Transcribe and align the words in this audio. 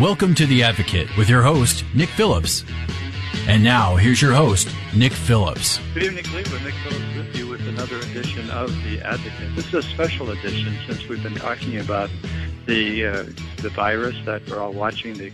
Welcome 0.00 0.34
to 0.36 0.46
The 0.46 0.62
Advocate 0.62 1.16
with 1.16 1.28
your 1.28 1.42
host, 1.42 1.84
Nick 1.94 2.08
Phillips. 2.08 2.64
And 3.46 3.64
now, 3.64 3.96
here's 3.96 4.22
your 4.22 4.32
host, 4.32 4.68
Nick 4.94 5.12
Phillips. 5.12 5.78
Good 5.94 6.04
evening, 6.04 6.24
Cleveland. 6.24 6.64
Nick 6.64 6.74
Phillips 6.74 7.16
with 7.16 7.36
you 7.36 7.48
with 7.48 7.66
another 7.66 7.96
edition 7.96 8.48
of 8.50 8.70
The 8.84 9.00
Advocate. 9.00 9.54
This 9.56 9.66
is 9.68 9.74
a 9.74 9.82
special 9.82 10.30
edition 10.30 10.76
since 10.86 11.08
we've 11.08 11.22
been 11.22 11.34
talking 11.34 11.78
about 11.78 12.10
the 12.66 13.06
uh, 13.06 13.24
the 13.58 13.70
virus 13.70 14.16
that 14.24 14.48
we're 14.48 14.58
all 14.58 14.72
watching, 14.72 15.14
the 15.14 15.32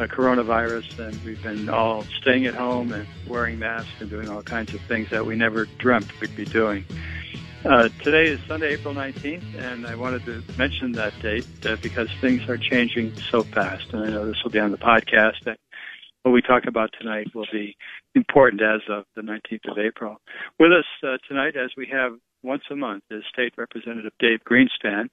uh, 0.00 0.06
coronavirus, 0.06 0.98
and 0.98 1.24
we've 1.24 1.42
been 1.42 1.68
all 1.68 2.04
staying 2.20 2.46
at 2.46 2.54
home 2.54 2.92
and 2.92 3.06
wearing 3.26 3.58
masks 3.58 3.90
and 4.00 4.10
doing 4.10 4.28
all 4.28 4.42
kinds 4.42 4.74
of 4.74 4.80
things 4.82 5.10
that 5.10 5.24
we 5.24 5.36
never 5.36 5.66
dreamt 5.78 6.08
we'd 6.20 6.34
be 6.36 6.44
doing. 6.44 6.84
Uh, 7.64 7.88
today 8.04 8.28
is 8.28 8.38
Sunday, 8.46 8.74
April 8.74 8.94
19th, 8.94 9.58
and 9.58 9.84
I 9.84 9.96
wanted 9.96 10.24
to 10.26 10.42
mention 10.56 10.92
that 10.92 11.12
date 11.20 11.44
uh, 11.66 11.74
because 11.82 12.08
things 12.20 12.48
are 12.48 12.56
changing 12.56 13.12
so 13.32 13.42
fast. 13.42 13.92
And 13.92 14.04
I 14.04 14.10
know 14.10 14.26
this 14.26 14.36
will 14.44 14.52
be 14.52 14.60
on 14.60 14.70
the 14.70 14.78
podcast. 14.78 15.56
What 16.22 16.30
we 16.30 16.40
talk 16.40 16.66
about 16.66 16.90
tonight 16.98 17.34
will 17.34 17.48
be 17.52 17.76
important 18.14 18.62
as 18.62 18.82
of 18.88 19.04
the 19.16 19.22
19th 19.22 19.72
of 19.72 19.76
April. 19.76 20.18
With 20.60 20.70
us 20.70 20.84
uh, 21.02 21.18
tonight, 21.26 21.56
as 21.56 21.70
we 21.76 21.88
have 21.90 22.12
once 22.44 22.62
a 22.70 22.76
month, 22.76 23.02
is 23.10 23.24
State 23.32 23.54
Representative 23.56 24.12
Dave 24.20 24.38
Greenspan, 24.48 25.08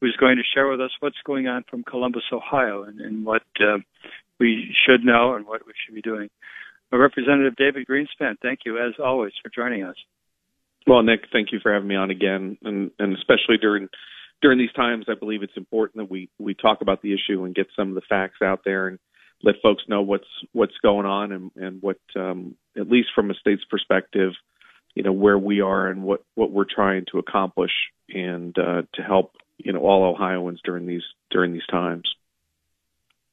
who's 0.00 0.16
going 0.20 0.36
to 0.36 0.42
share 0.54 0.68
with 0.68 0.82
us 0.82 0.90
what's 1.00 1.20
going 1.24 1.48
on 1.48 1.64
from 1.68 1.82
Columbus, 1.82 2.24
Ohio, 2.30 2.82
and, 2.82 3.00
and 3.00 3.24
what 3.24 3.42
uh, 3.58 3.78
we 4.38 4.76
should 4.86 5.02
know 5.02 5.34
and 5.34 5.46
what 5.46 5.66
we 5.66 5.72
should 5.84 5.94
be 5.94 6.02
doing. 6.02 6.28
Representative 6.92 7.56
David 7.56 7.86
Greenspan, 7.86 8.36
thank 8.42 8.60
you 8.66 8.76
as 8.76 8.94
always 9.02 9.32
for 9.42 9.48
joining 9.48 9.84
us. 9.84 9.96
Well, 10.86 11.02
Nick, 11.02 11.20
thank 11.32 11.52
you 11.52 11.58
for 11.62 11.72
having 11.72 11.88
me 11.88 11.96
on 11.96 12.10
again, 12.10 12.56
and, 12.62 12.90
and 12.98 13.16
especially 13.16 13.58
during 13.60 13.88
during 14.42 14.58
these 14.58 14.72
times, 14.72 15.04
I 15.08 15.14
believe 15.14 15.42
it's 15.42 15.56
important 15.56 15.98
that 15.98 16.10
we 16.10 16.30
we 16.38 16.54
talk 16.54 16.80
about 16.80 17.02
the 17.02 17.12
issue 17.12 17.44
and 17.44 17.54
get 17.54 17.66
some 17.76 17.90
of 17.90 17.94
the 17.94 18.02
facts 18.08 18.38
out 18.42 18.60
there 18.64 18.88
and 18.88 18.98
let 19.42 19.56
folks 19.62 19.82
know 19.88 20.02
what's 20.02 20.24
what's 20.52 20.76
going 20.82 21.06
on 21.06 21.32
and 21.32 21.50
and 21.56 21.82
what 21.82 21.98
um, 22.16 22.54
at 22.76 22.88
least 22.88 23.08
from 23.14 23.30
a 23.30 23.34
state's 23.34 23.64
perspective, 23.70 24.32
you 24.94 25.02
know 25.02 25.12
where 25.12 25.38
we 25.38 25.60
are 25.60 25.88
and 25.88 26.02
what 26.02 26.24
what 26.34 26.50
we're 26.50 26.64
trying 26.64 27.04
to 27.12 27.18
accomplish 27.18 27.72
and 28.08 28.56
uh, 28.58 28.82
to 28.94 29.02
help 29.02 29.32
you 29.58 29.72
know 29.72 29.80
all 29.80 30.04
Ohioans 30.14 30.60
during 30.64 30.86
these 30.86 31.04
during 31.30 31.52
these 31.52 31.66
times. 31.70 32.04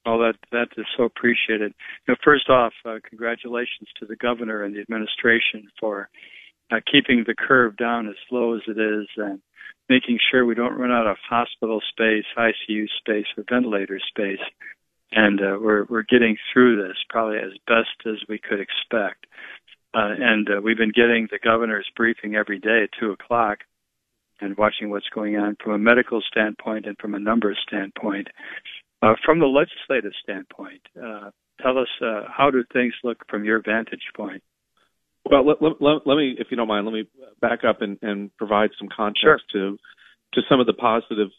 Well, 0.06 0.20
that 0.20 0.36
that 0.52 0.68
is 0.78 0.86
so 0.98 1.04
appreciated. 1.04 1.74
First 2.24 2.50
off, 2.50 2.74
uh, 2.86 3.00
congratulations 3.08 3.90
to 4.00 4.06
the 4.06 4.16
governor 4.16 4.64
and 4.64 4.76
the 4.76 4.82
administration 4.82 5.70
for 5.80 6.10
uh, 6.72 6.78
keeping 6.92 7.24
the 7.26 7.36
curve 7.36 7.78
down 7.78 8.08
as 8.08 8.16
low 8.32 8.56
as 8.56 8.62
it 8.68 8.80
is 8.80 9.08
and 9.18 9.42
making 9.90 10.20
sure 10.30 10.46
we 10.46 10.56
don't 10.56 10.78
run 10.78 10.92
out 10.92 11.08
of 11.08 11.18
hospital 11.30 11.82
space, 11.90 12.26
ICU 12.38 12.86
space, 13.00 13.26
or 13.38 13.44
ventilator 13.50 14.00
space. 14.08 14.44
And 15.12 15.40
uh, 15.40 15.58
we're 15.62 15.86
we're 15.90 16.04
getting 16.04 16.36
through 16.52 16.86
this 16.86 16.98
probably 17.10 17.38
as 17.38 17.54
best 17.66 18.06
as 18.06 18.28
we 18.28 18.40
could 18.40 18.60
expect. 18.60 19.26
Uh, 19.94 20.14
and 20.20 20.50
uh, 20.50 20.62
we've 20.62 20.78
been 20.78 20.92
getting 20.92 21.28
the 21.32 21.40
governor's 21.42 21.90
briefing 21.96 22.36
every 22.36 22.60
day 22.60 22.84
at 22.84 22.90
two 23.00 23.12
o'clock, 23.12 23.60
and 24.42 24.58
watching 24.58 24.90
what's 24.90 25.10
going 25.16 25.38
on 25.38 25.56
from 25.64 25.74
a 25.74 25.78
medical 25.78 26.22
standpoint 26.30 26.86
and 26.86 26.98
from 26.98 27.16
a 27.16 27.20
numbers 27.20 27.58
standpoint. 27.68 28.28
Uh, 29.02 29.14
from 29.24 29.40
the 29.40 29.46
legislative 29.46 30.12
standpoint, 30.22 30.82
uh, 31.02 31.32
tell 31.62 31.78
us 31.78 31.88
uh, 32.02 32.24
how 32.28 32.52
do 32.52 32.64
things 32.74 32.94
look 33.04 33.18
from 33.30 33.46
your 33.46 33.62
vantage 33.64 34.12
point? 34.16 34.44
Well, 35.30 35.46
let, 35.46 35.62
let, 35.62 36.08
let, 36.08 36.16
me, 36.16 36.36
if 36.38 36.48
you 36.52 36.58
don't 36.58 36.68
mind, 36.68 36.86
let 36.86 36.94
me 36.94 37.08
back 37.42 37.60
up 37.68 37.82
and, 37.82 37.98
and 38.02 38.36
provide 38.38 38.72
some 38.80 38.90
context 38.96 39.46
sure. 39.52 39.72
to 39.72 39.78
to 40.34 40.42
some 40.50 40.60
of 40.60 40.68
the 40.68 40.74
positive 40.74 41.30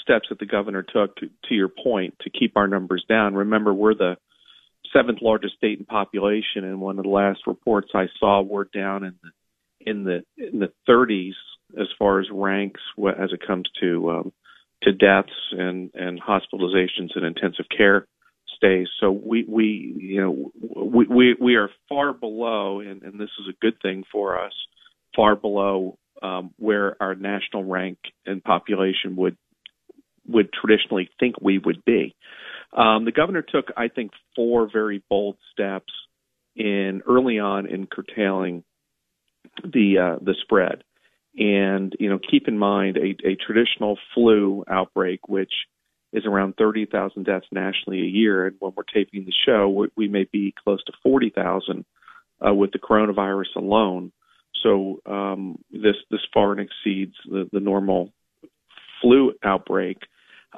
steps 0.00 0.28
that 0.30 0.38
the 0.38 0.46
governor 0.46 0.82
took. 0.82 1.16
To, 1.16 1.28
to 1.48 1.54
your 1.54 1.68
point, 1.68 2.14
to 2.20 2.30
keep 2.30 2.56
our 2.56 2.68
numbers 2.68 3.04
down. 3.08 3.34
Remember, 3.34 3.72
we're 3.74 3.94
the 3.94 4.16
seventh 4.92 5.18
largest 5.22 5.56
state 5.56 5.78
in 5.78 5.84
population, 5.84 6.64
and 6.64 6.80
one 6.80 6.98
of 6.98 7.04
the 7.04 7.10
last 7.10 7.40
reports 7.46 7.88
I 7.94 8.06
saw, 8.18 8.42
we're 8.42 8.64
down 8.64 9.04
in 9.04 9.14
the 9.22 9.90
in 9.90 10.04
the 10.04 10.24
in 10.36 10.60
the 10.60 10.72
30s 10.88 11.32
as 11.80 11.88
far 11.98 12.20
as 12.20 12.26
ranks 12.30 12.80
as 12.98 13.32
it 13.32 13.46
comes 13.46 13.68
to 13.80 14.10
um, 14.10 14.32
to 14.82 14.92
deaths 14.92 15.32
and 15.52 15.90
and 15.94 16.20
hospitalizations 16.20 17.10
and 17.14 17.24
intensive 17.24 17.66
care 17.76 18.06
stays. 18.62 18.88
So 19.00 19.10
we 19.10 19.44
we 19.48 19.94
you 19.98 20.20
know 20.20 20.52
we 20.84 21.06
we, 21.06 21.36
we 21.40 21.54
are 21.56 21.70
far 21.88 22.12
below, 22.12 22.80
and, 22.80 23.02
and 23.02 23.20
this 23.20 23.30
is 23.40 23.48
a 23.48 23.56
good 23.60 23.80
thing 23.82 24.04
for 24.12 24.42
us, 24.42 24.52
far 25.16 25.36
below 25.36 25.98
um, 26.22 26.52
where 26.58 26.96
our 27.00 27.14
national 27.14 27.64
rank 27.64 27.98
and 28.26 28.42
population 28.42 29.16
would 29.16 29.36
would 30.26 30.50
traditionally 30.52 31.10
think 31.18 31.36
we 31.40 31.58
would 31.58 31.84
be. 31.84 32.14
Um, 32.76 33.04
the 33.04 33.12
governor 33.12 33.42
took, 33.42 33.66
I 33.76 33.88
think, 33.88 34.12
four 34.34 34.68
very 34.72 35.02
bold 35.10 35.36
steps 35.52 35.92
in 36.56 37.02
early 37.08 37.38
on 37.38 37.66
in 37.66 37.86
curtailing 37.86 38.64
the 39.64 39.98
uh, 39.98 40.24
the 40.24 40.34
spread. 40.42 40.84
And 41.36 41.94
you 41.98 42.08
know, 42.10 42.18
keep 42.18 42.46
in 42.46 42.58
mind 42.58 42.98
a, 42.98 43.16
a 43.26 43.36
traditional 43.36 43.98
flu 44.14 44.64
outbreak, 44.68 45.28
which 45.28 45.52
is 46.12 46.26
around 46.26 46.54
30,000 46.56 47.24
deaths 47.24 47.46
nationally 47.50 48.00
a 48.00 48.06
year. 48.06 48.46
And 48.46 48.56
when 48.58 48.72
we're 48.76 48.82
taping 48.84 49.24
the 49.24 49.32
show, 49.46 49.68
we, 49.68 49.88
we 49.96 50.08
may 50.08 50.26
be 50.30 50.54
close 50.62 50.82
to 50.84 50.92
40,000 51.02 51.84
uh, 52.46 52.54
with 52.54 52.72
the 52.72 52.78
coronavirus 52.78 53.56
alone. 53.56 54.12
So 54.62 55.00
um, 55.06 55.58
this 55.70 55.96
this 56.10 56.20
far 56.32 56.52
exceeds 56.58 57.14
the, 57.28 57.48
the 57.52 57.60
normal 57.60 58.10
flu 59.00 59.32
outbreak. 59.42 59.98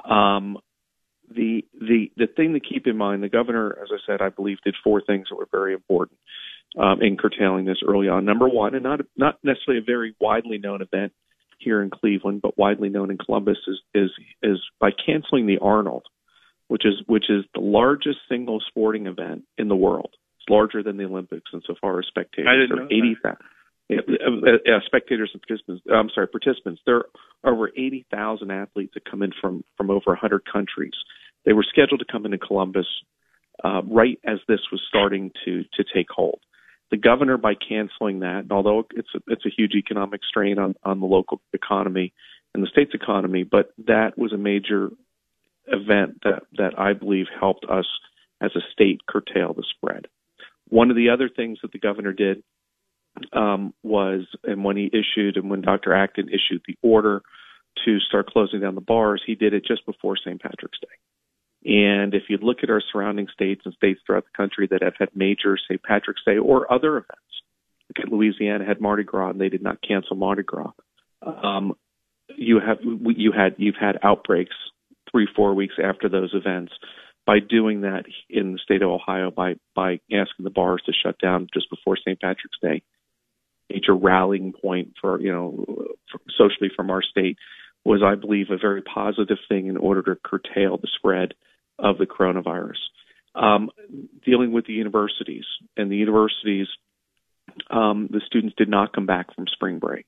Um, 0.09 0.57
the 1.29 1.63
the 1.73 2.11
the 2.15 2.27
thing 2.27 2.53
to 2.53 2.59
keep 2.59 2.85
in 2.87 2.97
mind, 2.97 3.23
the 3.23 3.29
governor, 3.29 3.75
as 3.81 3.89
I 3.91 3.97
said, 4.05 4.21
I 4.21 4.29
believe 4.29 4.57
did 4.63 4.75
four 4.83 5.01
things 5.01 5.27
that 5.29 5.37
were 5.37 5.47
very 5.51 5.73
important 5.73 6.19
um, 6.77 7.01
in 7.01 7.17
curtailing 7.17 7.65
this 7.65 7.81
early 7.87 8.09
on. 8.09 8.25
Number 8.25 8.47
one, 8.47 8.75
and 8.75 8.83
not 8.83 9.01
not 9.17 9.39
necessarily 9.43 9.81
a 9.81 9.85
very 9.85 10.15
widely 10.19 10.57
known 10.57 10.81
event, 10.81 11.13
here 11.57 11.81
in 11.81 11.89
Cleveland, 11.89 12.41
but 12.41 12.57
widely 12.57 12.89
known 12.89 13.11
in 13.11 13.17
Columbus, 13.17 13.57
is 13.67 13.79
is 13.93 14.11
is 14.43 14.59
by 14.79 14.91
canceling 14.91 15.47
the 15.47 15.59
Arnold, 15.59 16.05
which 16.67 16.85
is 16.85 16.95
which 17.07 17.29
is 17.29 17.45
the 17.53 17.61
largest 17.61 18.19
single 18.29 18.61
sporting 18.67 19.07
event 19.07 19.43
in 19.57 19.67
the 19.67 19.75
world. 19.75 20.11
It's 20.39 20.49
larger 20.49 20.83
than 20.83 20.97
the 20.97 21.05
Olympics 21.05 21.51
insofar 21.53 21.99
as 21.99 22.05
spectators. 22.07 22.49
I 22.49 22.55
didn't 22.55 22.77
know 22.77 22.85
eighty 22.85 23.15
thousand. 23.21 23.45
Yeah, 23.87 24.79
spectators 24.85 25.29
and 25.33 25.41
participants. 25.43 25.83
I'm 25.93 26.09
sorry, 26.09 26.27
participants. 26.27 26.81
There 26.87 27.03
are 27.43 27.53
over 27.53 27.69
80,000 27.69 28.49
athletes 28.49 28.95
that 28.95 29.05
come 29.05 29.21
in 29.21 29.31
from 29.39 29.63
from 29.77 29.91
over 29.91 30.07
100 30.07 30.41
countries. 30.51 30.93
They 31.45 31.53
were 31.53 31.65
scheduled 31.69 31.99
to 31.99 32.11
come 32.11 32.25
into 32.25 32.39
Columbus 32.39 32.87
uh, 33.63 33.83
right 33.83 34.19
as 34.25 34.39
this 34.47 34.61
was 34.71 34.81
starting 34.87 35.31
to 35.45 35.63
to 35.75 35.83
take 35.93 36.07
hold 36.09 36.39
the 36.91 36.97
governor 36.97 37.37
by 37.37 37.53
canceling 37.55 38.19
that, 38.19 38.39
and 38.39 38.51
although 38.51 38.85
it's 38.95 39.09
a, 39.15 39.19
it's 39.27 39.45
a 39.45 39.53
huge 39.55 39.73
economic 39.75 40.21
strain 40.27 40.59
on, 40.59 40.75
on 40.83 40.99
the 40.99 41.05
local 41.05 41.41
economy 41.53 42.13
and 42.53 42.63
the 42.63 42.67
state's 42.67 42.93
economy, 42.93 43.43
but 43.43 43.73
that 43.87 44.17
was 44.17 44.31
a 44.33 44.37
major 44.37 44.89
event 45.67 46.21
that, 46.23 46.43
that 46.57 46.79
I 46.79 46.93
believe 46.93 47.25
helped 47.39 47.65
us 47.65 47.87
as 48.41 48.51
a 48.55 48.61
state 48.71 49.01
curtail 49.07 49.53
the 49.53 49.65
spread. 49.69 50.05
One 50.69 50.89
of 50.89 50.95
the 50.95 51.09
other 51.09 51.29
things 51.29 51.59
that 51.61 51.71
the 51.71 51.79
governor 51.79 52.13
did 52.13 52.43
um, 53.33 53.73
was, 53.83 54.27
and 54.43 54.63
when 54.63 54.77
he 54.77 54.91
issued, 54.91 55.37
and 55.37 55.49
when 55.49 55.61
Dr. 55.61 55.93
Acton 55.93 56.29
issued 56.29 56.61
the 56.67 56.77
order 56.81 57.21
to 57.85 57.99
start 57.99 58.27
closing 58.27 58.61
down 58.61 58.75
the 58.75 58.81
bars, 58.81 59.21
he 59.25 59.35
did 59.35 59.53
it 59.53 59.65
just 59.65 59.85
before 59.85 60.17
St. 60.17 60.41
Patrick's 60.41 60.79
Day. 60.79 60.87
And 61.65 62.13
if 62.13 62.23
you 62.29 62.37
look 62.37 62.57
at 62.61 62.69
our 62.69 62.81
surrounding 62.91 63.27
states 63.33 63.61
and 63.65 63.73
states 63.73 63.99
throughout 64.05 64.25
the 64.25 64.37
country 64.37 64.67
that 64.69 64.83
have 64.83 64.93
had 64.99 65.09
major 65.15 65.57
St. 65.57 65.81
Patrick's 65.81 66.21
Day 66.23 66.37
or 66.37 66.71
other 66.71 66.97
events, 66.97 67.11
look 67.89 68.05
at 68.05 68.11
Louisiana 68.11 68.65
had 68.65 68.79
Mardi 68.79 69.03
Gras 69.03 69.31
and 69.31 69.41
they 69.41 69.49
did 69.49 69.63
not 69.63 69.79
cancel 69.85 70.15
Mardi 70.15 70.43
Gras. 70.43 70.71
Um, 71.25 71.73
you 72.37 72.59
have 72.59 72.77
you 72.83 73.31
had 73.31 73.55
you've 73.57 73.75
had 73.79 73.97
outbreaks 74.03 74.55
three 75.11 75.27
four 75.35 75.55
weeks 75.55 75.75
after 75.83 76.07
those 76.07 76.33
events. 76.33 76.71
By 77.25 77.39
doing 77.39 77.81
that 77.81 78.03
in 78.29 78.53
the 78.53 78.59
state 78.63 78.83
of 78.83 78.89
Ohio, 78.89 79.31
by 79.31 79.55
by 79.75 79.99
asking 80.11 80.43
the 80.43 80.51
bars 80.51 80.83
to 80.85 80.93
shut 80.93 81.17
down 81.19 81.47
just 81.51 81.71
before 81.71 81.97
St. 81.97 82.19
Patrick's 82.19 82.59
Day, 82.61 82.83
major 83.71 83.95
rallying 83.95 84.53
point 84.53 84.93
for 85.01 85.19
you 85.19 85.31
know 85.31 85.65
for, 86.11 86.19
socially 86.37 86.69
from 86.75 86.91
our 86.91 87.01
state 87.01 87.37
was, 87.83 88.01
I 88.03 88.15
believe, 88.15 88.47
a 88.49 88.57
very 88.57 88.81
positive 88.81 89.37
thing 89.47 89.67
in 89.67 89.77
order 89.77 90.01
to 90.03 90.19
curtail 90.23 90.77
the 90.77 90.89
spread 90.95 91.33
of 91.77 91.97
the 91.97 92.05
coronavirus. 92.05 92.77
Um, 93.33 93.69
dealing 94.25 94.53
with 94.53 94.65
the 94.65 94.73
universities 94.73 95.45
and 95.75 95.91
the 95.91 95.97
universities, 95.97 96.67
um, 97.69 98.07
the 98.09 98.21
students 98.25 98.55
did 98.57 98.69
not 98.69 98.93
come 98.93 99.05
back 99.05 99.35
from 99.35 99.45
spring 99.47 99.79
break. 99.79 100.05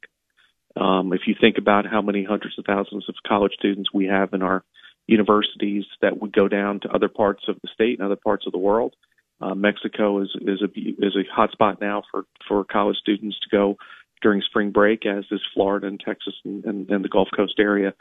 Um, 0.80 1.12
if 1.14 1.22
you 1.28 1.36
think 1.40 1.58
about 1.58 1.86
how 1.86 2.02
many 2.02 2.24
hundreds 2.24 2.58
of 2.58 2.66
thousands 2.66 3.06
of 3.10 3.16
college 3.28 3.54
students 3.58 3.90
we 3.94 4.06
have 4.06 4.34
in 4.34 4.44
our 4.44 4.64
universities 5.08 5.86
that 6.02 6.22
would 6.22 6.34
go 6.34 6.48
down 6.48 6.80
to 6.82 6.90
other 6.90 7.10
parts 7.10 7.44
of 7.48 7.56
the 7.62 7.70
state 7.74 7.98
and 8.00 8.06
other 8.06 8.20
parts 8.22 8.46
of 8.46 8.52
the 8.52 8.58
world, 8.58 8.96
uh, 9.42 9.56
Mexico 9.56 10.22
is 10.22 10.30
is 10.42 10.62
a 10.62 11.06
is 11.06 11.16
a 11.16 11.40
hotspot 11.40 11.80
now 11.80 12.04
for 12.12 12.26
for 12.48 12.64
college 12.64 12.98
students 12.98 13.38
to 13.40 13.50
go 13.50 13.78
during 14.22 14.42
spring 14.42 14.72
break, 14.72 15.06
as 15.06 15.26
is 15.32 15.42
Florida 15.54 15.88
and 15.88 16.00
Texas 16.00 16.34
and, 16.44 16.66
and, 16.66 16.90
and 16.90 17.04
the 17.04 17.10
Gulf 17.10 17.28
Coast 17.36 17.56
area. 17.60 17.94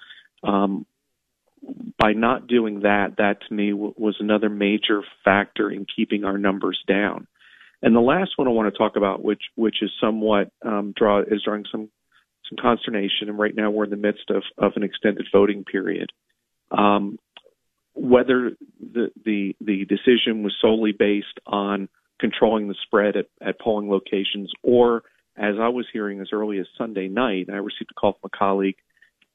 Um, 0.43 0.87
by 1.99 2.13
not 2.13 2.47
doing 2.47 2.81
that, 2.81 3.17
that 3.19 3.39
to 3.49 3.55
me 3.55 3.71
w- 3.71 3.95
was 3.97 4.17
another 4.21 4.49
major 4.49 5.03
factor 5.25 5.71
in 5.71 5.87
keeping 5.95 6.25
our 6.25 6.39
numbers 6.39 6.79
down. 6.87 7.27
And 7.83 7.95
the 7.95 8.01
last 8.01 8.33
one 8.37 8.49
I 8.49 8.53
want 8.53 8.73
to 8.73 8.79
talk 8.79 8.97
about, 8.97 9.23
which 9.23 9.43
which 9.55 9.77
is 9.83 9.91
somewhat 10.01 10.51
um, 10.65 10.95
draw 10.97 11.21
is 11.21 11.43
drawing 11.45 11.65
some 11.71 11.91
some 12.49 12.59
consternation, 12.61 13.29
and 13.29 13.39
right 13.39 13.55
now 13.55 13.71
we're 13.71 13.85
in 13.85 13.91
the 13.91 13.97
midst 13.97 14.31
of 14.31 14.43
of 14.57 14.73
an 14.77 14.83
extended 14.83 15.27
voting 15.33 15.65
period. 15.65 16.11
Um, 16.71 17.19
whether 17.95 18.53
the, 18.81 19.11
the 19.25 19.57
the 19.61 19.85
decision 19.85 20.43
was 20.43 20.55
solely 20.61 20.93
based 20.93 21.39
on 21.47 21.89
controlling 22.19 22.69
the 22.69 22.75
spread 22.83 23.17
at, 23.17 23.27
at 23.41 23.61
polling 23.61 23.91
locations, 23.91 24.51
or 24.63 25.03
as 25.37 25.57
I 25.61 25.69
was 25.69 25.87
hearing 25.93 26.21
as 26.21 26.29
early 26.33 26.59
as 26.59 26.67
Sunday 26.79 27.09
night, 27.09 27.49
I 27.51 27.57
received 27.57 27.91
a 27.91 27.95
call 27.95 28.13
from 28.15 28.31
a 28.33 28.37
colleague 28.37 28.77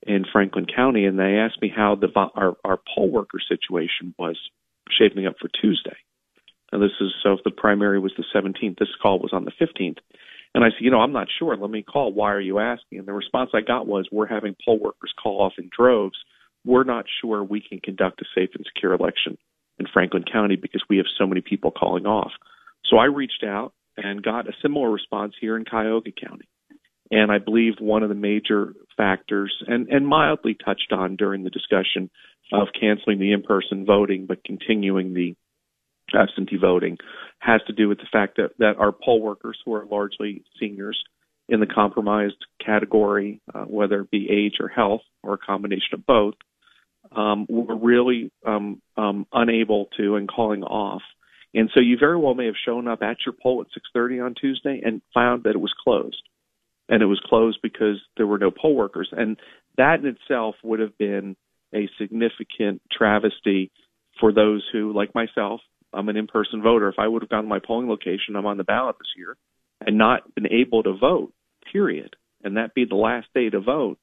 in 0.03 0.25
Franklin 0.31 0.65
County, 0.65 1.05
and 1.05 1.19
they 1.19 1.37
asked 1.37 1.61
me 1.61 1.71
how 1.73 1.95
the 1.95 2.07
our, 2.15 2.55
our 2.63 2.79
poll 2.95 3.09
worker 3.09 3.39
situation 3.47 4.15
was 4.17 4.37
shaping 4.89 5.27
up 5.27 5.35
for 5.39 5.49
Tuesday. 5.61 5.97
And 6.71 6.81
this 6.81 6.91
is 6.99 7.13
so 7.23 7.33
if 7.33 7.43
the 7.43 7.51
primary 7.51 7.99
was 7.99 8.13
the 8.17 8.23
17th, 8.33 8.77
this 8.79 8.89
call 9.01 9.19
was 9.19 9.33
on 9.33 9.45
the 9.45 9.51
15th. 9.51 9.97
And 10.53 10.63
I 10.63 10.69
said, 10.69 10.81
you 10.81 10.91
know, 10.91 10.99
I'm 10.99 11.13
not 11.13 11.27
sure. 11.39 11.55
Let 11.55 11.69
me 11.69 11.83
call. 11.83 12.13
Why 12.13 12.31
are 12.31 12.41
you 12.41 12.59
asking? 12.59 12.99
And 12.99 13.07
the 13.07 13.13
response 13.13 13.51
I 13.53 13.61
got 13.61 13.87
was, 13.87 14.07
we're 14.11 14.27
having 14.27 14.55
poll 14.65 14.79
workers 14.79 15.13
call 15.21 15.41
off 15.41 15.53
in 15.57 15.69
droves. 15.75 16.17
We're 16.65 16.83
not 16.83 17.05
sure 17.21 17.43
we 17.43 17.61
can 17.61 17.79
conduct 17.79 18.21
a 18.21 18.25
safe 18.35 18.49
and 18.55 18.65
secure 18.65 18.93
election 18.93 19.37
in 19.79 19.87
Franklin 19.91 20.23
County 20.31 20.57
because 20.57 20.83
we 20.89 20.97
have 20.97 21.05
so 21.17 21.25
many 21.25 21.41
people 21.41 21.71
calling 21.71 22.05
off. 22.05 22.31
So 22.85 22.97
I 22.97 23.05
reached 23.05 23.43
out 23.45 23.73
and 23.97 24.23
got 24.23 24.47
a 24.47 24.53
similar 24.61 24.91
response 24.91 25.33
here 25.39 25.57
in 25.57 25.65
Cuyahoga 25.65 26.11
County. 26.11 26.47
And 27.11 27.31
I 27.31 27.39
believe 27.39 27.73
one 27.79 28.03
of 28.03 28.09
the 28.09 28.15
major 28.15 28.73
factors, 28.95 29.53
and, 29.67 29.89
and 29.89 30.07
mildly 30.07 30.55
touched 30.55 30.91
on 30.91 31.17
during 31.17 31.43
the 31.43 31.49
discussion 31.49 32.09
of 32.53 32.69
canceling 32.79 33.19
the 33.19 33.33
in 33.33 33.43
person 33.43 33.85
voting 33.85 34.25
but 34.25 34.43
continuing 34.43 35.13
the 35.13 35.35
absentee 36.13 36.57
voting, 36.57 36.97
has 37.39 37.61
to 37.67 37.73
do 37.73 37.87
with 37.87 37.97
the 37.97 38.07
fact 38.11 38.37
that, 38.37 38.51
that 38.59 38.77
our 38.77 38.91
poll 38.91 39.21
workers, 39.21 39.57
who 39.65 39.73
are 39.73 39.85
largely 39.85 40.43
seniors 40.59 41.01
in 41.47 41.59
the 41.59 41.65
compromised 41.65 42.45
category, 42.63 43.41
uh, 43.53 43.63
whether 43.63 44.01
it 44.01 44.11
be 44.11 44.29
age 44.29 44.55
or 44.59 44.67
health 44.67 45.01
or 45.23 45.33
a 45.33 45.37
combination 45.37 45.93
of 45.93 46.05
both, 46.05 46.35
um, 47.13 47.45
were 47.49 47.75
really 47.75 48.31
um, 48.45 48.81
um, 48.95 49.25
unable 49.33 49.87
to 49.97 50.15
and 50.15 50.29
calling 50.29 50.63
off 50.63 51.01
and 51.53 51.69
so 51.73 51.79
you 51.79 51.97
very 51.97 52.17
well 52.17 52.33
may 52.33 52.45
have 52.45 52.55
shown 52.65 52.87
up 52.87 53.01
at 53.01 53.17
your 53.25 53.33
poll 53.33 53.61
at 53.61 53.67
6:30 53.73 54.25
on 54.25 54.35
Tuesday 54.35 54.81
and 54.83 55.01
found 55.13 55.43
that 55.43 55.55
it 55.55 55.61
was 55.61 55.73
closed. 55.83 56.21
And 56.91 57.01
it 57.01 57.07
was 57.07 57.21
closed 57.25 57.59
because 57.63 57.99
there 58.17 58.27
were 58.27 58.37
no 58.37 58.51
poll 58.51 58.75
workers. 58.75 59.09
And 59.11 59.37
that 59.77 60.01
in 60.01 60.05
itself 60.05 60.55
would 60.63 60.79
have 60.79 60.97
been 60.97 61.35
a 61.73 61.89
significant 61.97 62.81
travesty 62.91 63.71
for 64.19 64.31
those 64.31 64.63
who, 64.71 64.93
like 64.93 65.15
myself, 65.15 65.61
I'm 65.93 66.09
an 66.09 66.17
in-person 66.17 66.61
voter. 66.61 66.89
If 66.89 66.99
I 66.99 67.07
would 67.07 67.21
have 67.21 67.29
gone 67.29 67.43
to 67.43 67.49
my 67.49 67.59
polling 67.59 67.89
location, 67.89 68.35
I'm 68.35 68.45
on 68.45 68.57
the 68.57 68.63
ballot 68.63 68.97
this 68.99 69.07
year, 69.17 69.37
and 69.85 69.97
not 69.97 70.35
been 70.35 70.47
able 70.47 70.83
to 70.83 70.97
vote, 70.97 71.33
period, 71.71 72.15
and 72.43 72.57
that 72.57 72.73
be 72.73 72.85
the 72.85 72.95
last 72.95 73.27
day 73.33 73.49
to 73.49 73.59
vote, 73.59 73.97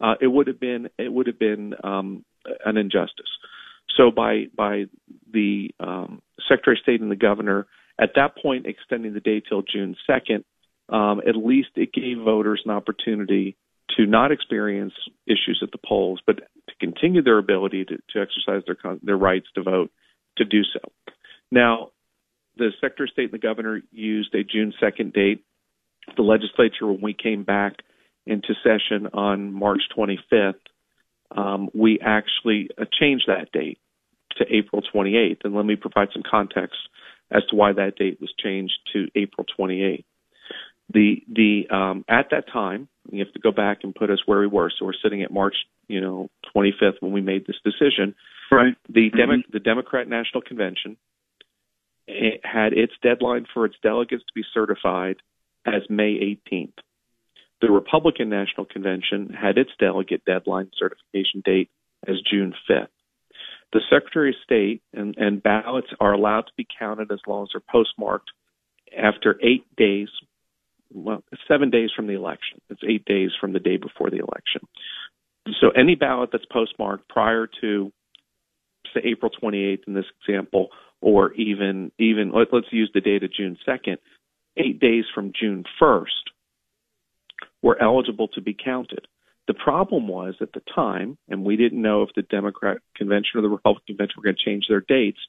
uh, 0.00 0.14
it 0.20 0.26
would 0.26 0.46
have 0.46 0.60
been 0.60 0.88
it 0.98 1.12
would 1.12 1.26
have 1.26 1.38
been 1.38 1.74
um, 1.82 2.24
an 2.64 2.76
injustice. 2.76 3.30
So 3.96 4.10
by 4.10 4.44
by 4.54 4.84
the 5.32 5.70
um, 5.80 6.22
Secretary 6.48 6.76
of 6.76 6.82
State 6.82 7.00
and 7.00 7.10
the 7.10 7.16
governor 7.16 7.66
at 8.00 8.10
that 8.14 8.36
point 8.40 8.66
extending 8.66 9.12
the 9.12 9.20
day 9.20 9.42
till 9.46 9.62
June 9.62 9.96
2nd, 10.08 10.44
um, 10.88 11.20
at 11.26 11.36
least 11.36 11.70
it 11.76 11.92
gave 11.92 12.18
voters 12.18 12.62
an 12.64 12.70
opportunity 12.70 13.56
to 13.96 14.06
not 14.06 14.32
experience 14.32 14.92
issues 15.26 15.60
at 15.62 15.72
the 15.72 15.78
polls, 15.78 16.20
but 16.26 16.36
to 16.36 16.74
continue 16.80 17.22
their 17.22 17.38
ability 17.38 17.84
to, 17.84 17.96
to 18.10 18.20
exercise 18.20 18.62
their 18.66 18.76
their 19.02 19.16
rights 19.16 19.46
to 19.54 19.62
vote 19.62 19.90
to 20.36 20.44
do 20.44 20.62
so. 20.62 20.80
Now, 21.50 21.90
the 22.56 22.70
Secretary 22.80 23.08
of 23.08 23.12
State 23.12 23.32
and 23.32 23.32
the 23.32 23.38
governor 23.38 23.80
used 23.90 24.34
a 24.34 24.44
June 24.44 24.72
2nd 24.82 25.12
date. 25.12 25.44
The 26.16 26.22
legislature, 26.22 26.86
when 26.86 27.00
we 27.00 27.14
came 27.14 27.44
back 27.44 27.76
into 28.26 28.54
session 28.62 29.08
on 29.12 29.52
March 29.52 29.82
25th, 29.96 30.54
um, 31.36 31.68
we 31.74 31.98
actually 32.00 32.68
uh, 32.78 32.84
changed 32.98 33.24
that 33.28 33.52
date 33.52 33.78
to 34.36 34.44
April 34.50 34.82
28th. 34.94 35.38
And 35.44 35.54
let 35.54 35.64
me 35.64 35.76
provide 35.76 36.08
some 36.12 36.22
context 36.28 36.76
as 37.30 37.42
to 37.50 37.56
why 37.56 37.72
that 37.72 37.96
date 37.96 38.18
was 38.20 38.32
changed 38.42 38.74
to 38.92 39.08
April 39.14 39.46
28th. 39.58 40.04
The 40.92 41.22
the 41.28 41.74
um, 41.74 42.04
at 42.08 42.28
that 42.30 42.44
time, 42.52 42.88
you 43.10 43.24
have 43.24 43.32
to 43.34 43.40
go 43.40 43.52
back 43.52 43.78
and 43.82 43.94
put 43.94 44.10
us 44.10 44.20
where 44.26 44.40
we 44.40 44.46
were. 44.46 44.70
So 44.76 44.86
we're 44.86 44.92
sitting 45.02 45.22
at 45.22 45.30
March, 45.30 45.54
you 45.86 46.00
know, 46.00 46.30
25th 46.54 47.00
when 47.00 47.12
we 47.12 47.20
made 47.20 47.46
this 47.46 47.56
decision. 47.62 48.14
Right. 48.50 48.74
The 48.88 49.08
mm-hmm. 49.08 49.16
Demo- 49.16 49.42
the 49.52 49.60
Democrat 49.60 50.08
National 50.08 50.42
Convention 50.42 50.96
it 52.08 52.40
had 52.42 52.72
its 52.72 52.94
deadline 53.02 53.46
for 53.52 53.66
its 53.66 53.76
delegates 53.82 54.24
to 54.24 54.32
be 54.34 54.42
certified 54.54 55.16
as 55.66 55.82
May 55.90 56.38
18th. 56.50 56.72
The 57.60 57.70
Republican 57.70 58.30
National 58.30 58.64
Convention 58.64 59.30
had 59.38 59.58
its 59.58 59.70
delegate 59.78 60.24
deadline 60.24 60.70
certification 60.78 61.42
date 61.44 61.68
as 62.06 62.16
June 62.30 62.54
5th. 62.68 62.88
The 63.72 63.80
Secretary 63.90 64.30
of 64.30 64.36
State 64.42 64.82
and, 64.94 65.14
and 65.18 65.42
ballots 65.42 65.88
are 66.00 66.14
allowed 66.14 66.42
to 66.42 66.52
be 66.56 66.66
counted 66.78 67.12
as 67.12 67.18
long 67.26 67.42
as 67.42 67.48
they're 67.52 67.60
postmarked 67.70 68.30
after 68.96 69.38
eight 69.42 69.66
days, 69.76 70.08
well, 70.92 71.22
seven 71.46 71.70
days 71.70 71.90
from 71.94 72.06
the 72.06 72.14
election. 72.14 72.60
It's 72.70 72.80
eight 72.88 73.04
days 73.04 73.30
from 73.40 73.52
the 73.52 73.58
day 73.58 73.76
before 73.76 74.10
the 74.10 74.18
election. 74.18 74.66
So 75.60 75.70
any 75.70 75.94
ballot 75.94 76.30
that's 76.32 76.44
postmarked 76.50 77.08
prior 77.08 77.48
to, 77.60 77.92
say, 78.94 79.00
April 79.04 79.30
28th 79.42 79.86
in 79.86 79.94
this 79.94 80.04
example, 80.20 80.68
or 81.00 81.32
even 81.34 81.92
even 81.98 82.32
let, 82.32 82.52
us 82.52 82.64
use 82.70 82.90
the 82.92 83.00
date 83.00 83.22
of 83.22 83.32
June 83.32 83.56
2nd, 83.66 83.98
eight 84.56 84.80
days 84.80 85.04
from 85.14 85.32
June 85.38 85.64
1st, 85.80 86.04
were 87.62 87.80
eligible 87.80 88.28
to 88.28 88.40
be 88.40 88.54
counted. 88.54 89.06
The 89.46 89.54
problem 89.54 90.08
was 90.08 90.34
at 90.42 90.52
the 90.52 90.62
time, 90.74 91.16
and 91.28 91.44
we 91.44 91.56
didn't 91.56 91.80
know 91.80 92.02
if 92.02 92.10
the 92.14 92.22
Democrat 92.22 92.78
convention 92.94 93.38
or 93.38 93.42
the 93.42 93.48
Republican 93.48 93.96
convention 93.96 94.14
were 94.18 94.24
going 94.24 94.36
to 94.36 94.44
change 94.44 94.66
their 94.68 94.84
dates. 94.86 95.20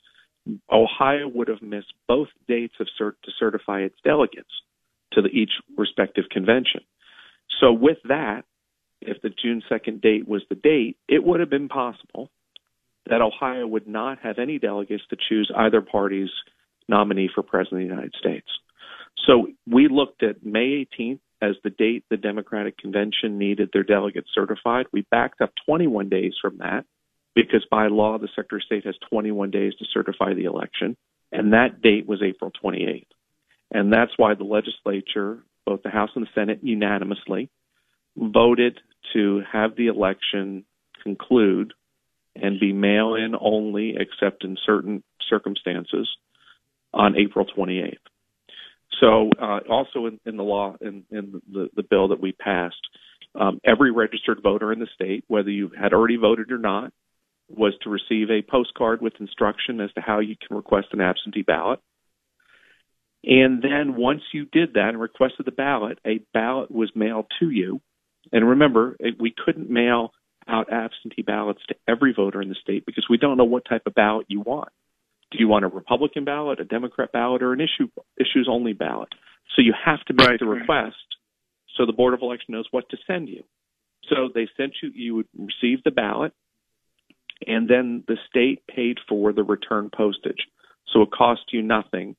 Ohio 0.69 1.27
would 1.27 1.47
have 1.47 1.61
missed 1.61 1.93
both 2.07 2.27
dates 2.47 2.73
of 2.79 2.87
cert- 2.99 3.21
to 3.23 3.31
certify 3.39 3.81
its 3.81 3.95
delegates 4.03 4.49
to 5.21 5.29
the, 5.29 5.35
each 5.35 5.51
respective 5.77 6.25
convention. 6.31 6.81
So 7.59 7.71
with 7.73 7.97
that, 8.07 8.43
if 9.01 9.21
the 9.21 9.29
June 9.29 9.61
2nd 9.69 10.01
date 10.01 10.27
was 10.27 10.41
the 10.49 10.55
date, 10.55 10.97
it 11.07 11.23
would 11.23 11.39
have 11.39 11.49
been 11.49 11.69
possible 11.69 12.29
that 13.09 13.21
Ohio 13.21 13.65
would 13.65 13.87
not 13.87 14.19
have 14.19 14.39
any 14.39 14.59
delegates 14.59 15.03
to 15.09 15.17
choose 15.29 15.51
either 15.55 15.81
party's 15.81 16.29
nominee 16.87 17.29
for 17.33 17.43
president 17.43 17.83
of 17.83 17.87
the 17.87 17.93
United 17.93 18.13
States. 18.19 18.47
So 19.25 19.47
we 19.67 19.87
looked 19.87 20.23
at 20.23 20.45
May 20.45 20.85
18th 20.99 21.19
as 21.41 21.55
the 21.63 21.69
date 21.69 22.03
the 22.09 22.17
Democratic 22.17 22.77
Convention 22.77 23.37
needed 23.37 23.69
their 23.71 23.83
delegates 23.83 24.29
certified. 24.33 24.87
We 24.91 25.05
backed 25.09 25.41
up 25.41 25.51
21 25.65 26.09
days 26.09 26.33
from 26.41 26.57
that 26.57 26.85
because 27.35 27.65
by 27.69 27.87
law 27.87 28.17
the 28.17 28.27
Secretary 28.35 28.61
of 28.61 28.65
State 28.65 28.85
has 28.85 28.95
21 29.09 29.51
days 29.51 29.73
to 29.79 29.85
certify 29.93 30.33
the 30.33 30.45
election, 30.45 30.97
and 31.31 31.53
that 31.53 31.81
date 31.81 32.07
was 32.07 32.21
April 32.21 32.51
28th. 32.63 33.05
And 33.71 33.93
that's 33.93 34.11
why 34.17 34.33
the 34.33 34.43
legislature, 34.43 35.43
both 35.65 35.83
the 35.83 35.89
House 35.89 36.09
and 36.15 36.25
the 36.25 36.29
Senate, 36.33 36.59
unanimously 36.63 37.49
voted 38.17 38.79
to 39.13 39.41
have 39.51 39.75
the 39.75 39.87
election 39.87 40.65
conclude 41.03 41.73
and 42.35 42.59
be 42.59 42.73
mail 42.73 43.15
in 43.15 43.35
only, 43.39 43.95
except 43.97 44.43
in 44.43 44.57
certain 44.65 45.03
circumstances, 45.29 46.07
on 46.93 47.15
April 47.17 47.45
28th. 47.45 47.97
So, 48.99 49.29
uh, 49.41 49.59
also 49.69 50.07
in, 50.07 50.19
in, 50.25 50.37
the 50.37 50.43
law, 50.43 50.75
in, 50.81 51.03
in 51.11 51.41
the, 51.51 51.69
the, 51.75 51.83
bill 51.83 52.09
that 52.09 52.19
we 52.19 52.31
passed, 52.31 52.81
um, 53.39 53.59
every 53.63 53.91
registered 53.91 54.41
voter 54.41 54.73
in 54.73 54.79
the 54.79 54.87
state, 54.93 55.23
whether 55.27 55.49
you 55.49 55.71
had 55.79 55.93
already 55.93 56.17
voted 56.17 56.51
or 56.51 56.57
not, 56.57 56.91
was 57.47 57.73
to 57.83 57.89
receive 57.89 58.29
a 58.29 58.41
postcard 58.41 59.01
with 59.01 59.13
instruction 59.19 59.79
as 59.79 59.91
to 59.93 60.01
how 60.01 60.19
you 60.19 60.35
can 60.35 60.57
request 60.57 60.87
an 60.91 61.01
absentee 61.01 61.43
ballot. 61.43 61.79
And 63.23 63.61
then 63.61 63.95
once 63.95 64.21
you 64.33 64.45
did 64.45 64.73
that 64.73 64.89
and 64.89 64.99
requested 64.99 65.45
the 65.45 65.51
ballot, 65.51 65.99
a 66.05 66.19
ballot 66.33 66.71
was 66.71 66.91
mailed 66.95 67.25
to 67.39 67.49
you. 67.49 67.81
And 68.31 68.47
remember, 68.47 68.95
we 69.19 69.33
couldn't 69.45 69.69
mail 69.69 70.13
out 70.47 70.71
absentee 70.71 71.21
ballots 71.21 71.61
to 71.67 71.75
every 71.87 72.13
voter 72.13 72.41
in 72.41 72.49
the 72.49 72.55
state 72.55 72.85
because 72.85 73.05
we 73.09 73.17
don't 73.17 73.37
know 73.37 73.45
what 73.45 73.65
type 73.67 73.83
of 73.85 73.93
ballot 73.93 74.27
you 74.29 74.41
want. 74.41 74.69
Do 75.31 75.37
you 75.37 75.47
want 75.47 75.65
a 75.65 75.67
Republican 75.67 76.25
ballot, 76.25 76.59
a 76.59 76.65
Democrat 76.65 77.11
ballot, 77.11 77.43
or 77.43 77.53
an 77.53 77.61
issue 77.61 77.89
issues 78.17 78.47
only 78.49 78.73
ballot? 78.73 79.09
So 79.55 79.61
you 79.61 79.73
have 79.85 80.03
to 80.05 80.13
make 80.13 80.27
right, 80.27 80.39
the 80.39 80.45
request 80.45 80.95
so 81.79 81.85
the 81.85 81.93
Board 81.93 82.13
of 82.13 82.21
Election 82.21 82.53
knows 82.53 82.67
what 82.71 82.89
to 82.89 82.97
send 83.07 83.29
you. 83.29 83.43
So 84.09 84.29
they 84.33 84.47
sent 84.57 84.73
you, 84.83 84.91
you 84.93 85.15
would 85.15 85.27
receive 85.37 85.83
the 85.83 85.91
ballot, 85.91 86.33
and 87.47 87.69
then 87.69 88.03
the 88.07 88.17
state 88.29 88.63
paid 88.67 88.97
for 89.07 89.31
the 89.31 89.43
return 89.43 89.89
postage. 89.95 90.47
So 90.91 91.03
it 91.03 91.11
cost 91.11 91.41
you 91.53 91.61
nothing 91.61 92.15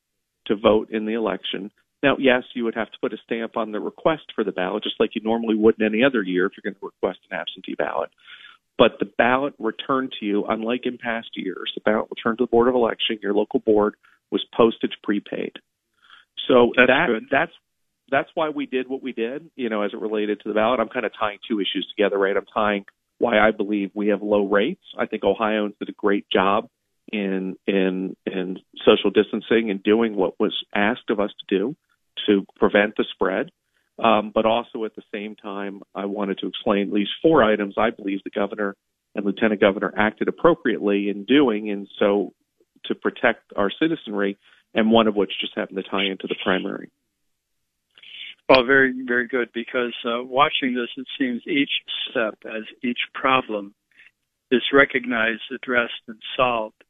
to 0.47 0.55
vote 0.55 0.89
in 0.91 1.05
the 1.05 1.13
election. 1.13 1.71
Now, 2.03 2.15
yes, 2.17 2.43
you 2.55 2.63
would 2.63 2.75
have 2.75 2.91
to 2.91 2.97
put 2.99 3.13
a 3.13 3.17
stamp 3.23 3.57
on 3.57 3.71
the 3.71 3.79
request 3.79 4.23
for 4.33 4.43
the 4.43 4.51
ballot, 4.51 4.83
just 4.83 4.99
like 4.99 5.11
you 5.13 5.21
normally 5.23 5.55
would 5.55 5.75
in 5.79 5.85
any 5.85 6.03
other 6.03 6.23
year 6.23 6.47
if 6.47 6.53
you're 6.55 6.71
going 6.71 6.79
to 6.79 6.85
request 6.85 7.19
an 7.29 7.37
absentee 7.37 7.75
ballot. 7.75 8.09
But 8.77 8.93
the 8.99 9.05
ballot 9.05 9.53
returned 9.59 10.13
to 10.19 10.25
you, 10.25 10.45
unlike 10.47 10.81
in 10.85 10.97
past 10.97 11.29
years, 11.35 11.71
the 11.75 11.81
ballot 11.81 12.07
returned 12.09 12.39
to 12.39 12.45
the 12.45 12.49
Board 12.49 12.67
of 12.67 12.73
Election, 12.73 13.19
your 13.21 13.33
local 13.33 13.59
board, 13.59 13.95
was 14.31 14.43
postage 14.55 14.97
prepaid. 15.03 15.53
So 16.47 16.71
that's 16.75 16.87
that 16.87 17.05
good. 17.07 17.23
that's 17.29 17.51
that's 18.09 18.29
why 18.33 18.49
we 18.49 18.65
did 18.65 18.89
what 18.89 19.03
we 19.03 19.13
did, 19.13 19.51
you 19.55 19.69
know, 19.69 19.83
as 19.83 19.91
it 19.93 19.99
related 19.99 20.41
to 20.41 20.49
the 20.49 20.55
ballot. 20.55 20.79
I'm 20.79 20.89
kind 20.89 21.05
of 21.05 21.11
tying 21.17 21.37
two 21.47 21.59
issues 21.59 21.87
together, 21.95 22.17
right? 22.17 22.35
I'm 22.35 22.47
tying 22.51 22.85
why 23.19 23.37
I 23.37 23.51
believe 23.51 23.91
we 23.93 24.07
have 24.07 24.23
low 24.23 24.47
rates. 24.47 24.83
I 24.97 25.05
think 25.05 25.23
Ohioans 25.23 25.75
did 25.79 25.89
a 25.89 25.93
great 25.93 26.25
job 26.33 26.67
in 27.11 27.55
in 27.67 28.15
in 28.25 28.57
social 28.85 29.11
distancing 29.11 29.69
and 29.69 29.83
doing 29.83 30.15
what 30.15 30.39
was 30.39 30.53
asked 30.73 31.09
of 31.09 31.19
us 31.19 31.31
to 31.39 31.57
do 31.57 31.75
to 32.27 32.45
prevent 32.55 32.95
the 32.97 33.05
spread. 33.13 33.51
Um, 33.99 34.31
but 34.33 34.45
also 34.45 34.85
at 34.85 34.95
the 34.95 35.03
same 35.13 35.35
time, 35.35 35.81
I 35.93 36.05
wanted 36.05 36.39
to 36.39 36.47
explain 36.47 36.87
at 36.87 36.93
least 36.93 37.11
four 37.21 37.43
items 37.43 37.75
I 37.77 37.91
believe 37.91 38.19
the 38.23 38.31
governor 38.31 38.75
and 39.13 39.25
lieutenant 39.25 39.61
governor 39.61 39.93
acted 39.95 40.27
appropriately 40.27 41.09
in 41.09 41.25
doing, 41.25 41.69
and 41.69 41.87
so 41.99 42.33
to 42.85 42.95
protect 42.95 43.51
our 43.55 43.69
citizenry, 43.79 44.37
and 44.73 44.89
one 44.89 45.07
of 45.07 45.15
which 45.15 45.31
just 45.39 45.53
happened 45.55 45.77
to 45.83 45.89
tie 45.89 46.05
into 46.05 46.27
the 46.27 46.35
primary. 46.43 46.89
Well, 48.49 48.65
very, 48.65 48.93
very 49.05 49.27
good. 49.27 49.49
Because 49.53 49.93
uh, 50.05 50.23
watching 50.23 50.73
this, 50.73 50.89
it 50.97 51.07
seems 51.19 51.41
each 51.47 51.71
step, 52.09 52.37
as 52.45 52.63
each 52.83 52.99
problem 53.13 53.73
is 54.51 54.61
recognized, 54.73 55.41
addressed, 55.53 55.93
and 56.07 56.17
solved, 56.35 56.83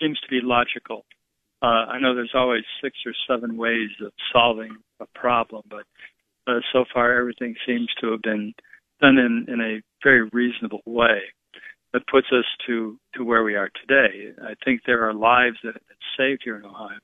seems 0.00 0.18
to 0.20 0.28
be 0.28 0.40
logical. 0.42 1.04
Uh, 1.62 1.86
I 1.88 2.00
know 2.00 2.14
there's 2.14 2.34
always 2.34 2.64
six 2.82 2.98
or 3.06 3.12
seven 3.28 3.56
ways 3.56 3.90
of 4.04 4.12
solving 4.32 4.76
a 5.00 5.06
problem, 5.14 5.62
but 5.70 5.84
uh, 6.46 6.60
so 6.72 6.84
far 6.92 7.18
everything 7.18 7.54
seems 7.66 7.88
to 8.00 8.10
have 8.10 8.22
been 8.22 8.52
done 9.00 9.18
in, 9.18 9.46
in 9.48 9.60
a 9.60 9.80
very 10.02 10.28
reasonable 10.32 10.80
way 10.86 11.22
that 11.92 12.06
puts 12.10 12.28
us 12.32 12.44
to, 12.66 12.98
to 13.14 13.24
where 13.24 13.44
we 13.44 13.54
are 13.54 13.70
today. 13.80 14.32
I 14.42 14.54
think 14.64 14.82
there 14.86 15.08
are 15.08 15.14
lives 15.14 15.58
that 15.62 15.74
have 15.74 15.86
been 15.86 15.96
saved 16.16 16.42
here 16.44 16.56
in 16.56 16.64
Ohio. 16.64 16.98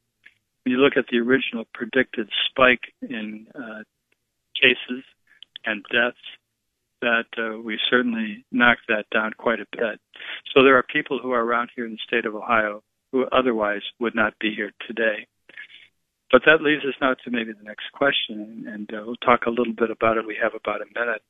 When 0.64 0.72
you 0.72 0.78
look 0.78 0.96
at 0.96 1.04
the 1.10 1.18
original 1.18 1.64
predicted 1.74 2.28
spike 2.48 2.92
in 3.02 3.46
uh, 3.54 3.82
cases 4.60 5.04
and 5.64 5.84
deaths, 5.92 6.16
that 7.00 7.26
uh, 7.38 7.58
we 7.60 7.78
certainly 7.90 8.44
knocked 8.50 8.88
that 8.88 9.04
down 9.12 9.32
quite 9.38 9.60
a 9.60 9.66
bit. 9.72 10.00
So 10.54 10.62
there 10.62 10.76
are 10.76 10.82
people 10.82 11.20
who 11.22 11.32
are 11.32 11.44
around 11.44 11.70
here 11.74 11.86
in 11.86 11.92
the 11.92 11.98
state 12.06 12.26
of 12.26 12.34
Ohio 12.34 12.82
who 13.12 13.24
otherwise 13.32 13.82
would 14.00 14.14
not 14.14 14.34
be 14.38 14.54
here 14.54 14.72
today. 14.86 15.26
But 16.30 16.42
that 16.44 16.62
leads 16.62 16.84
us 16.84 16.94
now 17.00 17.14
to 17.14 17.30
maybe 17.30 17.52
the 17.52 17.64
next 17.64 17.86
question, 17.94 18.66
and 18.68 18.88
uh, 18.92 19.02
we'll 19.06 19.16
talk 19.16 19.46
a 19.46 19.50
little 19.50 19.72
bit 19.72 19.90
about 19.90 20.18
it. 20.18 20.26
We 20.26 20.36
have 20.42 20.52
about 20.54 20.82
a 20.82 20.98
minute, 20.98 21.22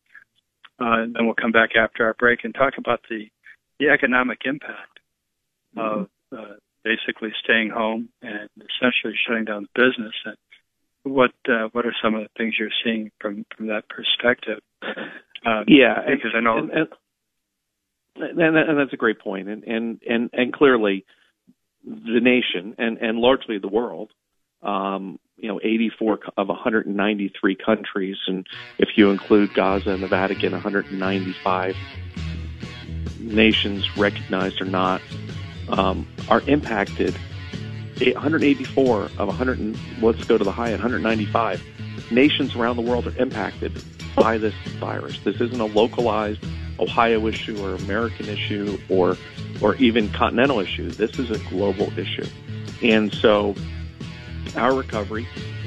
uh, 0.81 1.03
and 1.03 1.15
then 1.15 1.25
we'll 1.25 1.35
come 1.41 1.53
back 1.53 1.71
after 1.79 2.05
our 2.05 2.15
break 2.19 2.41
and 2.43 2.55
talk 2.55 2.75
about 2.79 3.01
the 3.09 3.29
the 3.79 3.91
economic 3.91 4.41
impact 4.45 4.99
mm-hmm. 5.77 6.01
of 6.01 6.09
uh, 6.37 6.55
basically 6.83 7.31
staying 7.45 7.71
home 7.71 8.09
and 8.23 8.49
essentially 8.57 9.15
shutting 9.25 9.45
down 9.45 9.69
the 9.73 9.81
business. 9.81 10.15
And 10.25 10.37
what 11.05 11.31
uh, 11.49 11.69
what 11.71 11.87
are 11.87 11.95
some 12.03 12.17
of 12.17 12.23
the 12.23 12.31
things 12.37 12.55
you're 12.59 12.75
seeing 12.83 13.13
from 13.21 13.47
from 13.57 13.69
that 13.69 13.85
perspective? 13.89 14.61
Um, 15.45 15.65
yeah, 15.69 16.01
because 16.07 16.33
I 16.35 16.41
know. 16.41 16.59
And, 16.59 16.71
and, 16.71 18.41
and, 18.41 18.57
and 18.57 18.79
that's 18.79 18.93
a 18.93 18.97
great 18.97 19.21
point, 19.21 19.49
and 19.49 19.65
and 19.65 20.03
and 20.09 20.31
and 20.33 20.53
clearly, 20.53 21.05
the 21.85 22.21
nation 22.21 22.75
and 22.79 22.99
and 22.99 23.19
largely 23.19 23.59
the 23.59 23.69
world 23.69 24.11
um, 24.63 25.19
you 25.37 25.49
know, 25.49 25.61
84 25.63 26.19
of 26.37 26.49
193 26.49 27.57
countries, 27.57 28.17
and 28.27 28.47
if 28.79 28.91
you 28.97 29.11
include 29.11 29.55
Gaza 29.55 29.91
and 29.91 30.03
the 30.03 30.09
Vatican, 30.09 30.53
195 30.53 31.77
nations, 33.21 33.97
recognized 33.97 34.61
or 34.61 34.65
not, 34.65 35.01
um, 35.69 36.07
are 36.29 36.41
impacted. 36.43 37.17
184 38.01 39.03
of 39.03 39.29
100, 39.29 39.77
let's 40.01 40.23
go 40.25 40.39
to 40.39 40.45
the 40.45 40.53
high, 40.53 40.71
195 40.71 41.63
nations 42.11 42.55
around 42.55 42.77
the 42.77 42.83
world 42.83 43.07
are 43.07 43.17
impacted 43.19 43.83
by 44.19 44.39
this 44.39 44.55
virus. 44.79 45.19
This 45.21 45.41
isn't 45.41 45.61
a 45.61 45.67
localized 45.67 46.45
Ohio 46.79 47.27
issue 47.27 47.63
or 47.63 47.75
American 47.75 48.29
issue 48.29 48.79
or 48.89 49.17
or 49.61 49.75
even 49.77 50.11
continental 50.13 50.61
issue. 50.61 50.91
This 50.91 51.19
is 51.19 51.31
a 51.31 51.39
global 51.51 51.97
issue, 51.99 52.27
and 52.83 53.13
so 53.13 53.55
our 54.57 54.75
recovery 54.75 55.27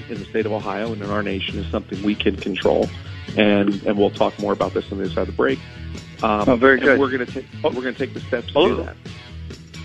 in 0.10 0.20
the 0.20 0.26
state 0.26 0.46
of 0.46 0.52
Ohio 0.52 0.94
and 0.94 1.02
in 1.02 1.10
our 1.10 1.24
nation 1.24 1.60
is 1.60 1.70
something 1.72 2.02
we 2.04 2.16
can 2.16 2.36
control. 2.36 2.90
And 3.38 3.82
and 3.84 3.98
we'll 3.98 4.12
talk 4.12 4.38
more 4.40 4.54
about 4.54 4.74
this 4.74 4.92
on 4.92 4.98
the 4.98 5.06
other 5.06 5.14
side 5.14 5.22
of 5.22 5.28
the 5.28 5.34
break. 5.34 5.60
Um, 6.24 6.48
oh, 6.48 6.56
very 6.56 6.80
good. 6.80 7.00
We're 7.00 7.10
going 7.10 7.26
to 7.26 7.32
take 7.32 7.46
we're 7.64 7.72
going 7.72 7.94
to 7.94 8.06
take 8.06 8.14
the 8.14 8.20
steps 8.22 8.48
to 8.54 8.58
oh, 8.58 8.68
do 8.68 8.84
that. 8.84 8.96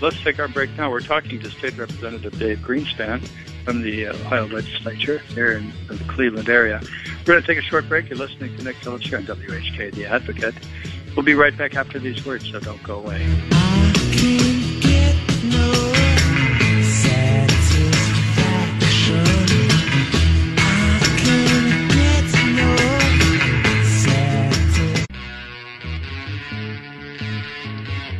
Let's 0.01 0.21
take 0.23 0.39
our 0.39 0.47
break 0.47 0.75
now. 0.77 0.91
We're 0.91 1.01
talking 1.01 1.39
to 1.39 1.49
State 1.49 1.77
Representative 1.77 2.37
Dave 2.37 2.59
Greenspan 2.59 3.27
from 3.67 3.81
the 3.81 4.07
uh, 4.07 4.13
Ohio 4.13 4.47
Legislature 4.47 5.17
here 5.17 5.57
in, 5.57 5.73
the 5.89 6.01
Cleveland 6.07 6.47
area. 6.47 6.79
We're 7.19 7.33
going 7.33 7.41
to 7.41 7.45
take 7.45 7.57
a 7.57 7.61
short 7.61 7.89
break. 7.89 8.07
You're 8.07 8.17
listening 8.17 8.55
to 8.55 8.63
Nick 8.63 8.77
Phillips 8.77 9.13
on 9.13 9.23
WHK, 9.23 9.93
The 9.93 10.05
Advocate. 10.05 10.55
We'll 11.17 11.25
be 11.25 11.33
right 11.33 11.55
back 11.57 11.75
after 11.75 11.99
these 11.99 12.25
words, 12.25 12.49
so 12.49 12.61
don't 12.61 12.81
go 12.81 12.99
away. 12.99 13.27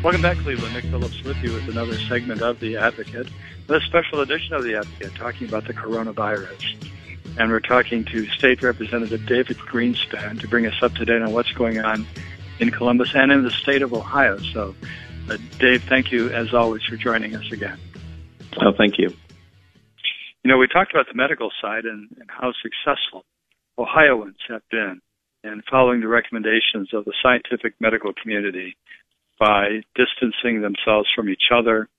Welcome 0.04 0.22
back, 0.22 0.38
Cleveland. 0.40 0.74
Nick 0.74 0.84
Phillips 0.86 1.24
with 1.24 1.38
you 1.38 1.54
with 1.54 1.70
another 1.70 1.98
segment 2.00 2.42
of 2.42 2.60
The 2.60 2.76
Advocate, 2.76 3.28
a 3.70 3.82
special 3.82 4.22
edition 4.22 4.54
of 4.54 4.64
The 4.64 4.76
Advocate, 4.76 5.16
talking 5.16 5.48
about 5.48 5.66
the 5.66 5.74
coronavirus. 5.74 6.76
And 7.38 7.52
we're 7.52 7.60
talking 7.60 8.06
to 8.06 8.26
State 8.28 8.64
Representative 8.64 9.26
David 9.26 9.58
Greenspan 9.58 10.40
to 10.40 10.48
bring 10.48 10.66
us 10.66 10.82
up 10.82 10.96
to 10.96 11.06
date 11.06 11.22
on 11.22 11.34
what's 11.34 11.52
going 11.52 11.80
on 11.80 12.08
in 12.60 12.72
Columbus 12.72 13.14
and 13.14 13.32
in 13.32 13.44
the 13.44 13.52
state 13.52 13.82
of 13.82 13.94
Ohio. 13.94 14.38
So, 14.38 14.74
uh, 15.30 15.38
Dave, 15.60 15.84
thank 15.84 16.12
you 16.12 16.30
as 16.30 16.54
always 16.54 16.84
for 16.84 16.96
joining 16.96 17.36
us 17.36 17.52
again. 17.52 17.78
Oh, 18.60 18.72
thank 18.76 18.98
you. 18.98 19.14
You 20.44 20.52
know, 20.52 20.58
we 20.58 20.68
talked 20.68 20.92
about 20.92 21.08
the 21.08 21.16
medical 21.16 21.52
side 21.62 21.84
and, 21.84 22.08
and 22.20 22.30
how 22.30 22.54
successful 22.64 23.26
Ohioans 23.78 24.38
have 24.48 24.62
been 24.72 25.02
in 25.44 25.62
following 25.70 26.00
the 26.00 26.08
recommendations 26.08 26.94
of 26.94 27.06
the 27.06 27.14
scientific 27.22 27.76
medical 27.80 28.14
community 28.14 28.78
by 29.38 29.82
distancing 29.94 30.62
themselves 30.62 31.08
from 31.16 31.30
each 31.30 31.52
other 31.54 31.90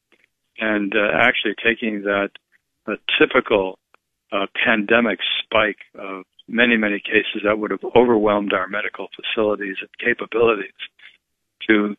and 0.59 0.93
uh, 0.95 1.11
actually 1.15 1.55
taking 1.63 2.03
that 2.03 2.31
uh, 2.87 2.95
typical 3.19 3.79
uh, 4.33 4.47
pandemic 4.65 5.19
spike 5.43 5.79
of 5.99 6.25
many, 6.49 6.77
many 6.77 7.01
cases 7.01 7.43
that 7.45 7.59
would 7.59 7.71
have 7.71 7.85
overwhelmed 7.95 8.53
our 8.53 8.69
medical 8.69 9.09
facilities 9.15 9.77
and 9.81 9.91
capabilities 9.99 10.73
to 11.69 11.95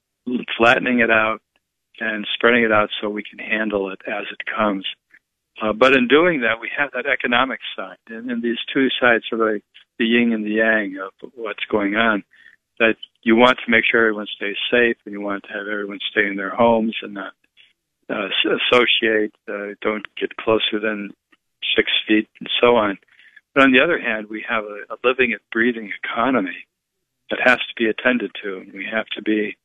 flattening 0.58 1.00
it 1.00 1.12
out 1.12 1.40
and 2.00 2.26
spreading 2.34 2.64
it 2.64 2.72
out 2.72 2.90
so 3.02 3.10
we 3.10 3.24
can 3.24 3.40
handle 3.40 3.92
it 3.92 4.00
as 4.08 4.24
it 4.32 4.40
comes. 4.58 4.86
Uh, 5.62 5.74
but 5.74 5.94
in 5.94 6.08
doing 6.08 6.42
that, 6.42 6.62
we 6.62 6.70
have 6.78 6.92
that 6.94 7.06
economic 7.06 7.60
side, 7.76 7.98
and, 8.08 8.32
and 8.32 8.42
these 8.42 8.58
two 8.74 8.88
sides 9.02 9.26
are 9.32 9.54
like 9.54 9.64
the 9.98 10.06
yin 10.06 10.32
and 10.32 10.46
the 10.46 10.52
yang 10.52 10.98
of 10.98 11.32
what's 11.36 11.66
going 11.70 11.96
on. 11.96 12.24
That 12.80 12.96
you 13.24 13.36
want 13.36 13.58
to 13.66 13.72
make 13.72 13.84
sure 13.84 14.00
everyone 14.00 14.28
stays 14.38 14.56
safe, 14.72 14.96
and 15.06 15.12
you 15.12 15.20
want 15.20 15.44
to 15.44 15.50
have 15.50 15.68
everyone 15.68 16.00
stay 16.12 16.26
in 16.26 16.38
their 16.38 16.56
homes 16.56 16.96
and 17.02 17.14
not 17.14 17.34
uh, 18.10 18.28
associate, 18.72 19.34
uh, 19.48 19.76
don't 19.82 20.06
get 20.20 20.36
closer 20.38 20.80
than 20.82 21.12
six 21.76 21.92
feet, 22.08 22.28
and 22.40 22.50
so 22.62 22.76
on. 22.76 22.98
But 23.54 23.64
on 23.64 23.72
the 23.72 23.80
other 23.80 24.00
hand, 24.00 24.28
we 24.30 24.46
have 24.48 24.64
a, 24.64 24.94
a 24.94 24.98
living 25.04 25.32
and 25.32 25.42
breathing 25.52 25.92
economy 26.04 26.66
that 27.30 27.40
has 27.44 27.58
to 27.58 27.76
be 27.78 27.90
attended 27.90 28.32
to, 28.44 28.58
and 28.58 28.74
we 28.74 28.88
have 28.92 29.06
to 29.16 29.22
be 29.22 29.58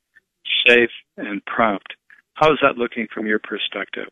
safe 0.67 0.91
and 1.17 1.45
prompt. 1.45 1.95
How 2.35 2.53
is 2.53 2.59
that 2.63 2.77
looking 2.77 3.07
from 3.13 3.27
your 3.27 3.39
perspective? 3.39 4.09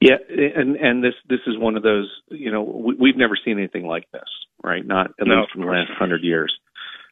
Yeah, 0.00 0.16
and 0.28 0.76
and 0.76 1.04
this 1.04 1.14
this 1.28 1.40
is 1.46 1.56
one 1.56 1.76
of 1.76 1.82
those 1.82 2.10
you 2.28 2.50
know 2.50 2.62
we, 2.62 3.10
have 3.10 3.16
never 3.16 3.36
seen 3.36 3.58
anything 3.58 3.86
like 3.86 4.10
this, 4.10 4.28
right? 4.62 4.84
Not 4.84 5.10
at 5.20 5.26
no, 5.26 5.40
least 5.40 5.52
in 5.54 5.60
the 5.60 5.66
last 5.68 5.90
hundred 5.96 6.22
years. 6.24 6.52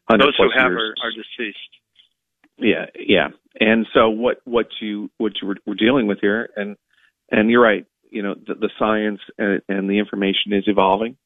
Those 0.09 0.35
who 0.37 0.51
have 0.57 0.73
are, 0.73 0.95
are, 1.03 1.13
deceased. 1.13 1.59
Yeah, 2.59 2.87
yeah. 2.99 3.29
And 3.59 3.87
so 3.93 4.11
what 4.11 4.41
what 4.45 4.67
you 4.81 5.11
what 5.19 5.33
you 5.41 5.49
were, 5.49 5.57
were 5.67 5.75
dealing 5.75 6.07
with 6.07 6.19
here, 6.21 6.51
and 6.57 6.77
and 7.31 7.51
you're 7.51 7.63
right. 7.63 7.87
You 8.11 8.23
know, 8.23 8.35
the, 8.35 8.55
the 8.55 8.71
science 8.79 9.21
and, 9.39 9.63
and 9.69 9.89
the 9.89 9.99
information 9.99 10.53
is 10.53 10.65
evolving. 10.67 11.17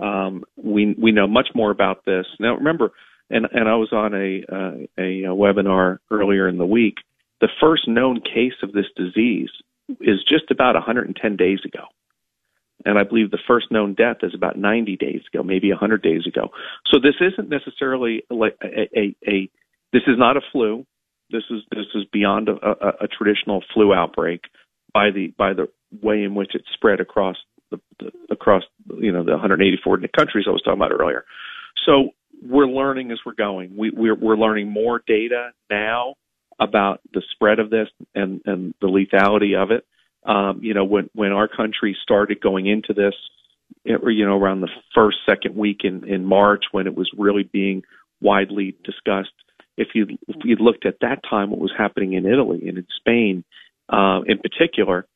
Um, 0.00 0.44
we 0.56 0.94
we 1.00 1.12
know 1.12 1.26
much 1.26 1.48
more 1.54 1.70
about 1.70 2.04
this 2.04 2.26
now. 2.40 2.56
Remember, 2.56 2.90
and 3.30 3.46
and 3.52 3.68
I 3.68 3.76
was 3.76 3.92
on 3.92 4.14
a 4.14 4.42
uh, 4.50 5.02
a, 5.02 5.24
a 5.24 5.36
webinar 5.36 5.98
earlier 6.10 6.48
in 6.48 6.58
the 6.58 6.66
week. 6.66 6.96
The 7.40 7.48
first 7.60 7.86
known 7.86 8.20
case 8.20 8.54
of 8.62 8.72
this 8.72 8.86
disease 8.96 9.50
is 10.00 10.18
just 10.28 10.50
about 10.50 10.74
110 10.74 11.36
days 11.36 11.60
ago. 11.64 11.84
And 12.84 12.98
I 12.98 13.04
believe 13.04 13.30
the 13.30 13.38
first 13.46 13.70
known 13.70 13.94
death 13.94 14.18
is 14.22 14.34
about 14.34 14.56
90 14.56 14.96
days 14.96 15.22
ago, 15.32 15.42
maybe 15.42 15.70
100 15.70 16.02
days 16.02 16.26
ago. 16.26 16.50
So 16.86 16.98
this 17.00 17.14
isn't 17.20 17.48
necessarily 17.48 18.22
like 18.30 18.56
a, 18.62 18.88
a, 18.96 19.16
a 19.26 19.50
this 19.92 20.02
is 20.06 20.16
not 20.18 20.36
a 20.36 20.40
flu. 20.52 20.86
This 21.30 21.44
is 21.50 21.60
this 21.70 21.86
is 21.94 22.04
beyond 22.12 22.48
a, 22.48 22.52
a, 22.52 22.88
a 23.04 23.08
traditional 23.08 23.62
flu 23.74 23.92
outbreak 23.92 24.42
by 24.92 25.10
the 25.10 25.32
by 25.36 25.52
the 25.52 25.68
way 26.02 26.22
in 26.22 26.34
which 26.34 26.54
it 26.54 26.62
spread 26.74 27.00
across 27.00 27.36
the, 27.70 27.80
the 28.00 28.10
across 28.30 28.62
you 28.98 29.12
know 29.12 29.24
the 29.24 29.32
184 29.32 29.98
countries 30.16 30.46
I 30.46 30.50
was 30.50 30.62
talking 30.62 30.80
about 30.80 30.92
earlier. 30.92 31.24
So 31.86 32.10
we're 32.42 32.66
learning 32.66 33.10
as 33.10 33.18
we're 33.24 33.34
going. 33.34 33.76
We, 33.76 33.90
we're 33.90 34.14
we're 34.14 34.36
learning 34.36 34.70
more 34.70 35.02
data 35.06 35.50
now 35.70 36.14
about 36.58 37.00
the 37.12 37.22
spread 37.32 37.58
of 37.58 37.70
this 37.70 37.88
and 38.14 38.40
and 38.44 38.74
the 38.80 38.88
lethality 38.88 39.60
of 39.60 39.70
it. 39.70 39.84
Um, 40.24 40.60
you 40.62 40.74
know, 40.74 40.84
when 40.84 41.10
when 41.14 41.32
our 41.32 41.48
country 41.48 41.96
started 42.02 42.40
going 42.40 42.66
into 42.66 42.92
this, 42.92 43.14
it, 43.84 44.00
you 44.06 44.26
know, 44.26 44.36
around 44.38 44.60
the 44.60 44.70
first 44.94 45.18
second 45.28 45.56
week 45.56 45.80
in 45.84 46.08
in 46.08 46.24
March, 46.24 46.64
when 46.72 46.86
it 46.86 46.96
was 46.96 47.10
really 47.16 47.42
being 47.42 47.82
widely 48.20 48.76
discussed. 48.84 49.30
If 49.78 49.88
you 49.94 50.18
if 50.26 50.36
you 50.44 50.56
looked 50.56 50.84
at 50.84 51.00
that 51.00 51.20
time, 51.28 51.50
what 51.50 51.60
was 51.60 51.72
happening 51.76 52.12
in 52.12 52.26
Italy 52.26 52.68
and 52.68 52.78
in 52.78 52.86
Spain, 52.98 53.44
uh, 53.88 54.20
in 54.26 54.38
particular, 54.38 55.06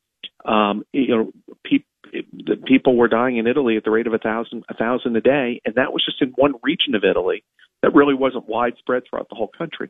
um, 0.45 0.83
you 0.93 1.07
know, 1.09 1.31
pe- 1.63 1.83
the 2.11 2.55
people 2.65 2.95
were 2.95 3.07
dying 3.07 3.37
in 3.37 3.47
Italy 3.47 3.75
at 3.77 3.83
the 3.83 3.91
rate 3.91 4.07
of 4.07 4.13
a 4.13 4.19
thousand 4.19 4.63
a 4.69 4.73
thousand 4.73 5.15
a 5.15 5.21
day, 5.21 5.61
and 5.65 5.75
that 5.75 5.93
was 5.93 6.03
just 6.05 6.21
in 6.21 6.29
one 6.29 6.53
region 6.63 6.95
of 6.95 7.03
Italy. 7.03 7.43
That 7.81 7.93
really 7.93 8.13
wasn't 8.13 8.47
widespread 8.47 9.03
throughout 9.09 9.27
the 9.29 9.35
whole 9.35 9.51
country. 9.55 9.89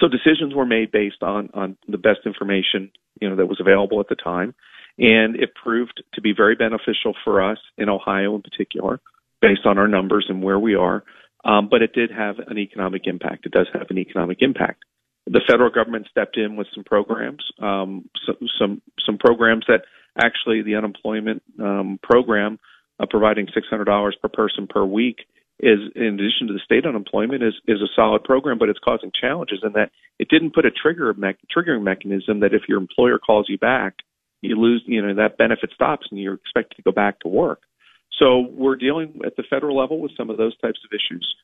So 0.00 0.06
decisions 0.06 0.54
were 0.54 0.66
made 0.66 0.92
based 0.92 1.22
on 1.22 1.50
on 1.54 1.76
the 1.88 1.98
best 1.98 2.20
information 2.26 2.90
you 3.20 3.28
know 3.28 3.36
that 3.36 3.46
was 3.46 3.60
available 3.60 4.00
at 4.00 4.08
the 4.08 4.14
time, 4.14 4.54
and 4.98 5.36
it 5.36 5.50
proved 5.54 6.02
to 6.14 6.20
be 6.20 6.32
very 6.32 6.54
beneficial 6.54 7.14
for 7.24 7.42
us 7.42 7.58
in 7.76 7.88
Ohio 7.88 8.36
in 8.36 8.42
particular, 8.42 9.00
based 9.40 9.66
on 9.66 9.78
our 9.78 9.88
numbers 9.88 10.26
and 10.28 10.42
where 10.42 10.58
we 10.58 10.74
are. 10.74 11.02
Um, 11.44 11.68
but 11.70 11.82
it 11.82 11.92
did 11.92 12.10
have 12.10 12.36
an 12.46 12.58
economic 12.58 13.02
impact. 13.06 13.46
It 13.46 13.52
does 13.52 13.68
have 13.72 13.86
an 13.90 13.98
economic 13.98 14.38
impact. 14.40 14.84
The 15.26 15.40
federal 15.46 15.70
government 15.70 16.08
stepped 16.10 16.36
in 16.36 16.56
with 16.56 16.66
some 16.74 16.84
programs, 16.84 17.44
um, 17.60 18.08
some, 18.26 18.48
some 18.58 18.82
some 19.04 19.18
programs 19.18 19.64
that 19.68 19.82
actually 20.18 20.62
the 20.62 20.74
unemployment 20.74 21.42
um, 21.60 21.98
program, 22.02 22.58
uh, 22.98 23.06
providing 23.08 23.46
$600 23.46 24.12
per 24.20 24.28
person 24.28 24.66
per 24.66 24.84
week, 24.84 25.18
is 25.60 25.80
in 25.96 26.14
addition 26.14 26.46
to 26.46 26.52
the 26.52 26.60
state 26.64 26.86
unemployment 26.86 27.42
is 27.42 27.54
is 27.66 27.80
a 27.80 27.88
solid 27.96 28.22
program, 28.22 28.58
but 28.58 28.68
it's 28.68 28.78
causing 28.78 29.10
challenges 29.18 29.60
in 29.62 29.72
that 29.72 29.90
it 30.18 30.28
didn't 30.28 30.54
put 30.54 30.64
a 30.64 30.70
trigger 30.70 31.12
me- 31.14 31.34
triggering 31.54 31.82
mechanism 31.82 32.40
that 32.40 32.54
if 32.54 32.62
your 32.68 32.78
employer 32.78 33.18
calls 33.18 33.46
you 33.48 33.58
back, 33.58 33.94
you 34.40 34.56
lose 34.56 34.82
you 34.86 35.02
know 35.02 35.14
that 35.14 35.36
benefit 35.36 35.70
stops 35.74 36.06
and 36.10 36.20
you're 36.20 36.34
expected 36.34 36.76
to 36.76 36.82
go 36.82 36.92
back 36.92 37.18
to 37.20 37.28
work. 37.28 37.62
So 38.18 38.40
we're 38.50 38.76
dealing 38.76 39.20
at 39.24 39.36
the 39.36 39.44
federal 39.48 39.76
level 39.76 40.00
with 40.00 40.12
some 40.16 40.30
of 40.30 40.36
those 40.36 40.56
types 40.58 40.80
of 40.84 40.90
issues. 40.92 41.34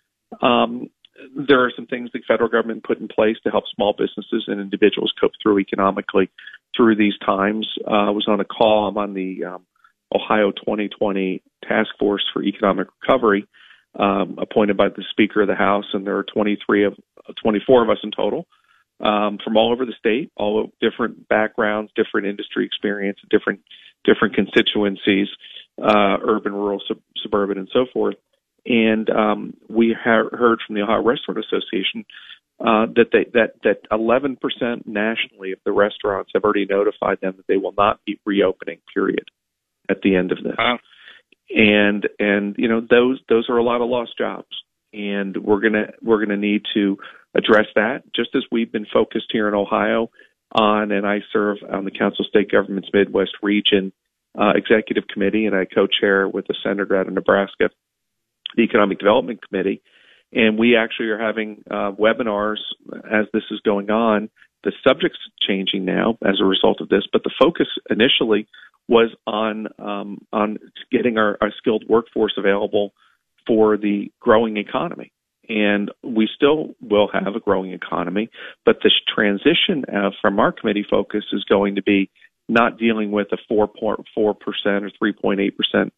Um, 0.43 0.91
there 1.37 1.65
are 1.65 1.73
some 1.75 1.87
things 1.87 2.11
the 2.13 2.21
federal 2.27 2.49
government 2.49 2.85
put 2.85 2.99
in 2.99 3.09
place 3.09 3.37
to 3.45 3.51
help 3.51 3.65
small 3.73 3.93
businesses 3.93 4.45
and 4.49 4.61
individuals 4.61 5.13
cope 5.21 5.33
through 5.43 5.61
economically 5.61 6.31
through 6.77 6.97
these 6.97 7.15
times. 7.25 7.69
Uh, 7.87 8.09
I 8.09 8.11
was 8.11 8.27
on 8.29 8.41
a 8.41 8.45
call. 8.45 8.89
I'm 8.89 8.99
on 8.99 9.15
the 9.15 9.45
um, 9.45 9.67
Ohio 10.15 10.51
2020 10.51 11.43
Task 11.63 11.91
Force 11.99 12.25
for 12.33 12.43
Economic 12.43 12.89
Recovery, 13.01 13.47
um, 13.99 14.39
appointed 14.41 14.77
by 14.77 14.89
the 14.89 15.05
Speaker 15.11 15.43
of 15.43 15.49
the 15.49 15.55
House, 15.55 15.87
and 15.93 16.07
there 16.07 16.17
are 16.17 16.25
23 16.25 16.85
of 16.85 16.95
24 17.43 17.85
of 17.85 17.91
us 17.91 17.99
in 18.03 18.11
total 18.11 18.47
um, 19.01 19.39
from 19.43 19.57
all 19.57 19.73
over 19.73 19.85
the 19.85 19.95
state, 19.99 20.31
all 20.37 20.71
different 20.81 21.29
backgrounds, 21.29 21.93
different 21.95 22.27
industry 22.27 22.65
experience, 22.67 23.19
different 23.31 23.61
different 24.05 24.35
constituencies, 24.35 25.29
uh, 25.83 26.17
urban, 26.23 26.53
rural, 26.53 26.81
sub- 26.87 27.01
suburban, 27.23 27.59
and 27.59 27.69
so 27.73 27.87
forth. 27.93 28.17
And 28.67 29.11
um, 29.11 29.55
we 29.69 29.95
ha- 29.99 30.29
heard 30.33 30.61
from 30.67 30.75
the 30.75 30.83
Ohio 30.83 31.03
Restaurant 31.03 31.39
Association 31.39 32.05
uh, 32.61 32.87
that 32.95 33.09
they 33.13 33.27
that 33.35 33.55
that 33.65 33.89
11% 33.91 34.87
nationally 34.87 35.53
of 35.53 35.59
the 35.65 35.73
restaurants 35.73 36.31
have 36.35 36.45
already 36.45 36.67
notified 36.67 37.19
them 37.21 37.35
that 37.37 37.47
they 37.49 37.57
will 37.57 37.75
not 37.77 38.01
be 38.07 38.21
reopening. 38.25 38.79
Period. 38.93 39.25
At 39.91 40.01
the 40.03 40.17
end 40.17 40.33
of 40.33 40.39
this, 40.43 40.55
wow. 40.57 40.79
and 41.51 42.09
and 42.19 42.55
you 42.57 42.69
know 42.69 42.81
those 42.81 43.21
those 43.29 43.51
are 43.51 43.59
a 43.59 43.63
lot 43.63 43.83
of 43.83 43.91
lost 43.91 44.17
jobs, 44.17 44.49
and 44.95 45.37
we're 45.37 45.61
gonna 45.61 45.93
we're 46.01 46.25
gonna 46.25 46.39
need 46.39 46.63
to 46.73 46.97
address 47.35 47.67
that 47.75 48.05
just 48.17 48.31
as 48.35 48.45
we've 48.51 48.73
been 48.73 48.87
focused 48.91 49.27
here 49.31 49.47
in 49.47 49.53
Ohio 49.53 50.11
on, 50.53 50.91
and 50.91 51.07
I 51.07 51.19
serve 51.35 51.59
on 51.71 51.85
the 51.85 51.91
Council 51.91 52.25
of 52.25 52.29
State 52.29 52.51
Governments 52.51 52.89
Midwest 52.95 53.33
Region 53.43 53.93
uh, 54.39 54.53
Executive 54.55 55.05
Committee, 55.13 55.47
and 55.47 55.55
I 55.55 55.65
co-chair 55.65 56.29
with 56.29 56.47
the 56.47 56.55
senator 56.63 56.97
out 56.97 57.09
of 57.09 57.15
Nebraska, 57.15 57.71
the 58.57 58.63
Economic 58.63 58.99
Development 58.99 59.41
Committee 59.47 59.83
and 60.35 60.59
we 60.59 60.77
actually 60.77 61.09
are 61.09 61.19
having 61.19 61.63
uh, 61.71 61.93
webinars 61.93 62.59
as 63.11 63.27
this 63.33 63.45
is 63.51 63.61
going 63.61 63.91
on. 63.91 64.29
The 64.65 64.73
subject's 64.87 65.19
changing 65.47 65.85
now 65.85 66.19
as 66.27 66.41
a 66.41 66.45
result 66.45 66.81
of 66.81 66.89
this, 66.89 67.05
but 67.13 67.23
the 67.23 67.31
focus 67.39 67.69
initially 67.89 68.49
was 68.89 69.15
on 69.27 69.69
um, 69.79 70.19
on 70.33 70.59
getting 70.91 71.17
our, 71.17 71.39
our 71.41 71.53
skilled 71.57 71.85
workforce 71.89 72.35
available 72.37 72.93
for 73.47 73.77
the 73.77 74.11
growing 74.21 74.57
economy. 74.57 75.13
And 75.49 75.91
we 76.03 76.29
still 76.35 76.75
will 76.81 77.09
have 77.13 77.37
a 77.37 77.41
growing 77.41 77.73
economy, 77.73 78.31
but 78.65 78.79
this 78.83 78.95
transition 79.15 79.85
uh, 79.95 80.11
from 80.21 80.41
our 80.41 80.53
committee 80.53 80.87
focus 80.89 81.25
is 81.33 81.45
going 81.45 81.75
to 81.75 81.83
be 81.83 82.11
not 82.49 82.79
dealing 82.79 83.11
with 83.11 83.29
a 83.33 83.53
4.4% 83.53 84.05
or 84.17 84.35
3.8% 84.35 85.91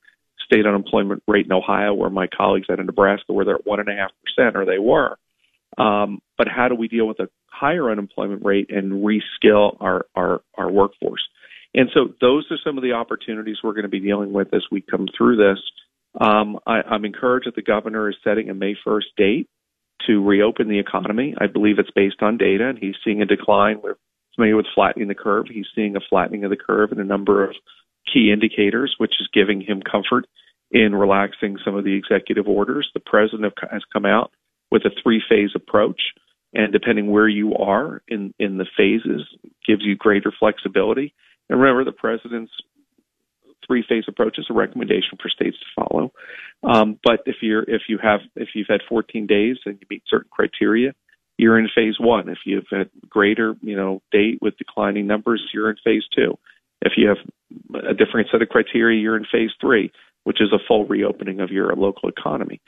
state 0.45 0.67
unemployment 0.67 1.23
rate 1.27 1.47
in 1.47 1.53
Ohio, 1.53 1.93
where 1.95 2.11
my 2.11 2.27
colleagues 2.29 2.69
out 2.71 2.81
in 2.81 2.87
Nebraska 2.87 3.33
were 3.33 3.45
there 3.45 3.57
at 3.57 3.67
one 3.67 3.81
and 3.81 3.89
a 3.89 3.97
half 3.97 4.13
percent, 4.23 4.57
or 4.57 4.65
they 4.65 4.79
were. 4.79 5.19
Um, 5.77 6.21
but 6.39 6.49
how 6.49 6.69
do 6.69 6.75
we 6.75 6.89
deal 6.89 7.07
with 7.07 7.21
a 7.21 7.29
higher 7.47 7.91
unemployment 7.91 8.45
rate 8.45 8.71
and 8.71 9.05
reskill 9.05 9.77
our, 9.81 10.07
our, 10.15 10.43
our 10.57 10.71
workforce? 10.71 11.23
And 11.75 11.91
so 11.93 12.15
those 12.21 12.47
are 12.51 12.59
some 12.65 12.79
of 12.79 12.83
the 12.83 12.93
opportunities 12.93 13.59
we're 13.63 13.73
going 13.73 13.83
to 13.83 13.89
be 13.89 14.01
dealing 14.01 14.33
with 14.33 14.55
as 14.55 14.65
we 14.71 14.81
come 14.81 15.07
through 15.17 15.37
this. 15.37 15.59
Um, 16.19 16.59
I, 16.67 16.81
I'm 16.83 17.05
encouraged 17.05 17.47
that 17.47 17.55
the 17.55 17.63
governor 17.63 18.09
is 18.09 18.17
setting 18.25 18.49
a 18.49 18.55
May 18.55 18.77
1st 18.87 19.05
date 19.17 19.49
to 20.07 20.25
reopen 20.25 20.69
the 20.69 20.79
economy. 20.79 21.35
I 21.39 21.47
believe 21.47 21.79
it's 21.79 21.91
based 21.91 22.23
on 22.23 22.39
data, 22.39 22.69
and 22.69 22.79
he's 22.79 22.95
seeing 23.05 23.21
a 23.21 23.27
decline. 23.27 23.81
We're 23.83 23.97
familiar 24.37 24.57
with 24.57 24.67
flattening 24.75 25.09
the 25.09 25.15
curve. 25.15 25.47
He's 25.51 25.67
seeing 25.75 25.97
a 25.97 26.01
flattening 26.09 26.45
of 26.45 26.51
the 26.51 26.57
curve 26.57 26.93
in 26.93 27.01
a 27.01 27.05
number 27.05 27.45
of 27.45 27.57
key 28.13 28.31
indicators, 28.33 28.95
which 28.99 29.15
is 29.21 29.29
giving 29.33 29.61
him 29.61 29.83
comfort 29.83 30.27
in 30.71 30.95
relaxing 30.95 31.59
some 31.65 31.75
of 31.75 31.85
the 31.85 31.97
executive 31.97 32.47
orders. 32.47 32.91
The 32.95 33.01
president 33.01 33.53
has 33.71 33.83
come 33.93 34.07
out 34.07 34.31
with 34.71 34.83
a 34.85 34.91
three 35.03 35.23
phase 35.29 35.51
approach, 35.55 36.01
and 36.55 36.73
depending 36.73 37.11
where 37.11 37.29
you 37.29 37.55
are 37.55 38.03
in, 38.09 38.33
in 38.39 38.59
the 38.59 38.67
phases, 38.77 39.27
gives 39.67 39.83
you 39.83 39.97
greater 39.97 40.33
flexibility. 40.39 41.15
And 41.49 41.61
remember, 41.61 41.85
the 41.85 41.93
president's 41.93 42.53
three 43.67 43.85
phase 43.89 44.05
approach 44.09 44.39
is 44.39 44.47
a 44.51 44.55
recommendation 44.55 45.19
for 45.21 45.29
states 45.29 45.57
to 45.59 45.83
follow. 45.83 46.13
Um, 46.63 46.99
but 47.05 47.21
if 47.27 47.37
you're 47.43 47.63
if 47.63 47.83
you 47.89 47.99
have 48.03 48.21
if 48.37 48.51
you've 48.55 48.69
had 48.69 48.81
14 48.89 49.27
days 49.27 49.57
and 49.67 49.79
you 49.81 49.87
meet 49.91 50.03
certain 50.09 50.31
criteria, 50.31 50.95
you're 51.39 51.59
in 51.59 51.69
phase 51.75 51.97
one. 51.99 52.29
If 52.29 52.39
you've 52.45 52.67
a 52.73 52.87
greater 53.09 53.55
you 53.61 53.77
know 53.77 54.03
date 54.13 54.39
with 54.41 54.57
declining 54.59 55.07
numbers, 55.07 55.43
you're 55.53 55.71
in 55.71 55.77
phase 55.85 56.05
two. 56.15 56.39
If 56.83 56.93
you 56.97 57.09
have 57.09 57.19
a 57.75 57.95
different 57.95 58.29
set 58.31 58.43
of 58.43 58.49
criteria, 58.49 59.01
you're 59.01 59.17
in 59.17 59.27
phase 59.31 59.51
three, 59.61 59.91
which 60.25 60.41
is 60.41 60.53
a 60.53 60.59
full 60.67 60.87
reopening 60.87 61.41
of 61.41 61.51
your 61.51 61.75
local 61.75 62.09
economy. 62.09 62.61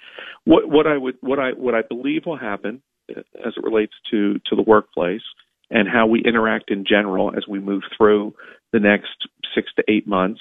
What, 0.45 0.69
what 0.69 0.87
I 0.87 0.97
would, 0.97 1.17
what 1.21 1.39
I, 1.39 1.51
what 1.51 1.75
I 1.75 1.83
believe 1.83 2.23
will 2.25 2.39
happen 2.39 2.83
as 3.11 3.53
it 3.57 3.63
relates 3.63 3.93
to 4.11 4.35
to 4.47 4.57
the 4.57 4.63
workplace 4.63 5.23
and 5.71 5.89
how 5.89 6.07
we 6.07 6.23
interact 6.25 6.71
in 6.71 6.85
general 6.89 7.33
as 7.37 7.45
we 7.47 7.61
move 7.61 7.83
through 7.97 8.35
the 8.73 8.81
next 8.81 9.29
six 9.55 9.71
to 9.77 9.85
eight 9.89 10.07
months 10.07 10.41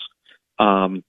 um, 0.60 1.04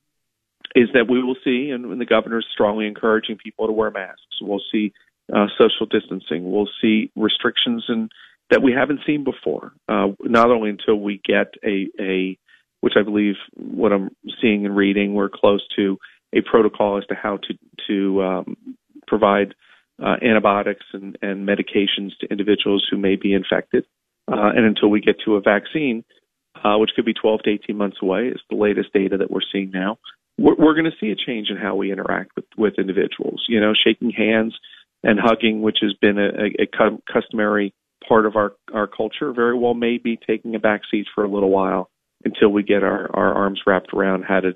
is 0.74 0.88
that 0.92 1.09
we 1.09 1.22
will 1.22 1.37
see, 1.44 1.70
and, 1.70 1.85
and 1.85 2.00
the 2.00 2.07
governor 2.07 2.38
is 2.38 2.46
strongly 2.52 2.87
encouraging 2.87 3.37
people 3.37 3.66
to 3.66 3.72
wear 3.72 3.90
masks. 3.90 4.22
We'll 4.40 4.62
see 4.72 4.92
uh, 5.35 5.47
social 5.59 5.87
distancing. 5.87 6.51
We'll 6.51 6.69
see 6.81 7.11
restrictions 7.17 7.85
and 7.88 8.11
that 8.51 8.62
we 8.62 8.73
haven't 8.73 9.01
seen 9.07 9.25
before. 9.25 9.73
Uh, 9.88 10.09
not 10.23 10.51
only 10.51 10.71
until 10.71 10.97
we 10.97 11.21
get 11.25 11.55
a, 11.64 11.88
a 12.01 12.38
which 12.81 12.95
I 12.99 13.03
believe 13.03 13.35
what 13.55 13.93
I'm 13.93 14.11
seeing 14.41 14.64
and 14.64 14.77
reading, 14.77 15.14
we're 15.14 15.29
close 15.29 15.67
to 15.77 15.99
a 16.33 16.41
protocol 16.41 16.99
as 16.99 17.05
to 17.07 17.14
how 17.14 17.38
to 17.38 17.55
to 17.88 18.23
um, 18.23 18.57
provide 19.07 19.55
uh, 20.03 20.17
antibiotics 20.23 20.85
and, 20.93 21.19
and 21.23 21.47
medications 21.49 22.11
to 22.21 22.27
individuals 22.31 22.87
who 22.91 22.97
may 22.97 23.17
be 23.17 23.35
infected. 23.35 23.85
Uh, 24.31 24.53
and 24.55 24.64
until 24.64 24.88
we 24.88 25.01
get 25.01 25.17
to 25.25 25.37
a 25.37 25.41
vaccine, 25.41 26.05
uh, 26.62 26.77
which 26.77 26.91
could 26.95 27.05
be 27.05 27.14
12 27.14 27.41
to 27.45 27.51
18 27.51 27.77
months 27.77 27.97
away, 28.03 28.29
is 28.29 28.41
the 28.51 28.57
latest 28.57 28.93
data 28.93 29.17
that 29.17 29.31
we're 29.31 29.41
seeing 29.53 29.71
now. 29.71 29.99
We're, 30.38 30.55
we're 30.55 30.75
going 30.75 30.85
to 30.85 30.97
see 31.01 31.11
a 31.11 31.17
change 31.17 31.49
in 31.51 31.57
how 31.57 31.75
we 31.77 31.91
interact 31.91 32.33
with, 32.37 32.45
with 32.57 32.75
individuals. 32.79 33.45
You 33.49 33.61
know, 33.61 33.73
shaking 33.73 34.11
hands 34.11 34.57
and 35.03 35.19
hugging, 35.21 35.63
which 35.63 35.79
has 35.83 35.95
been 36.01 36.19
a, 36.19 36.63
a, 36.63 37.01
customary 37.13 37.75
part 38.07 38.27
of 38.27 38.37
our, 38.37 38.53
our 38.73 38.87
culture, 38.87 39.33
very 39.33 39.57
well 39.57 39.75
may 39.75 39.99
be 39.99 40.19
taking 40.27 40.55
a 40.55 40.59
back 40.59 40.83
seat 40.91 41.07
for 41.15 41.25
a 41.25 41.29
little 41.29 41.51
while 41.51 41.91
until 42.25 42.49
we 42.49 42.63
get 42.63 42.83
our, 42.83 43.09
our 43.15 43.35
arms 43.35 43.61
wrapped 43.67 43.93
around 43.95 44.25
how 44.25 44.41
to 44.41 44.53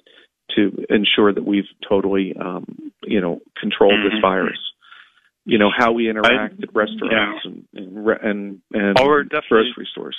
to 0.57 0.85
ensure 0.91 1.33
that 1.33 1.45
we've 1.45 1.69
totally 1.89 2.35
um, 2.39 2.93
you 3.05 3.21
know 3.21 3.41
controlled 3.59 3.95
mm-hmm. 3.95 4.17
this 4.17 4.21
virus. 4.21 4.59
You 5.45 5.59
know 5.59 5.71
how 5.77 5.93
we 5.93 6.11
interact 6.11 6.55
I, 6.61 6.63
at 6.63 6.75
restaurants 6.75 7.45
yeah. 7.45 7.51
and 7.51 7.67
and 7.75 8.09
and, 8.23 8.61
and 8.73 8.97
oh, 8.99 9.07
we're 9.07 9.25
grocery 9.25 9.89
stores. 9.91 10.17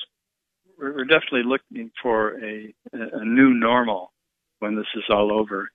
We're 0.77 1.05
definitely 1.05 1.43
looking 1.45 1.91
for 2.01 2.37
a 2.43 2.73
a 2.93 3.25
new 3.25 3.53
normal 3.53 4.11
when 4.59 4.75
this 4.75 4.87
is 4.95 5.03
all 5.09 5.31
over. 5.31 5.69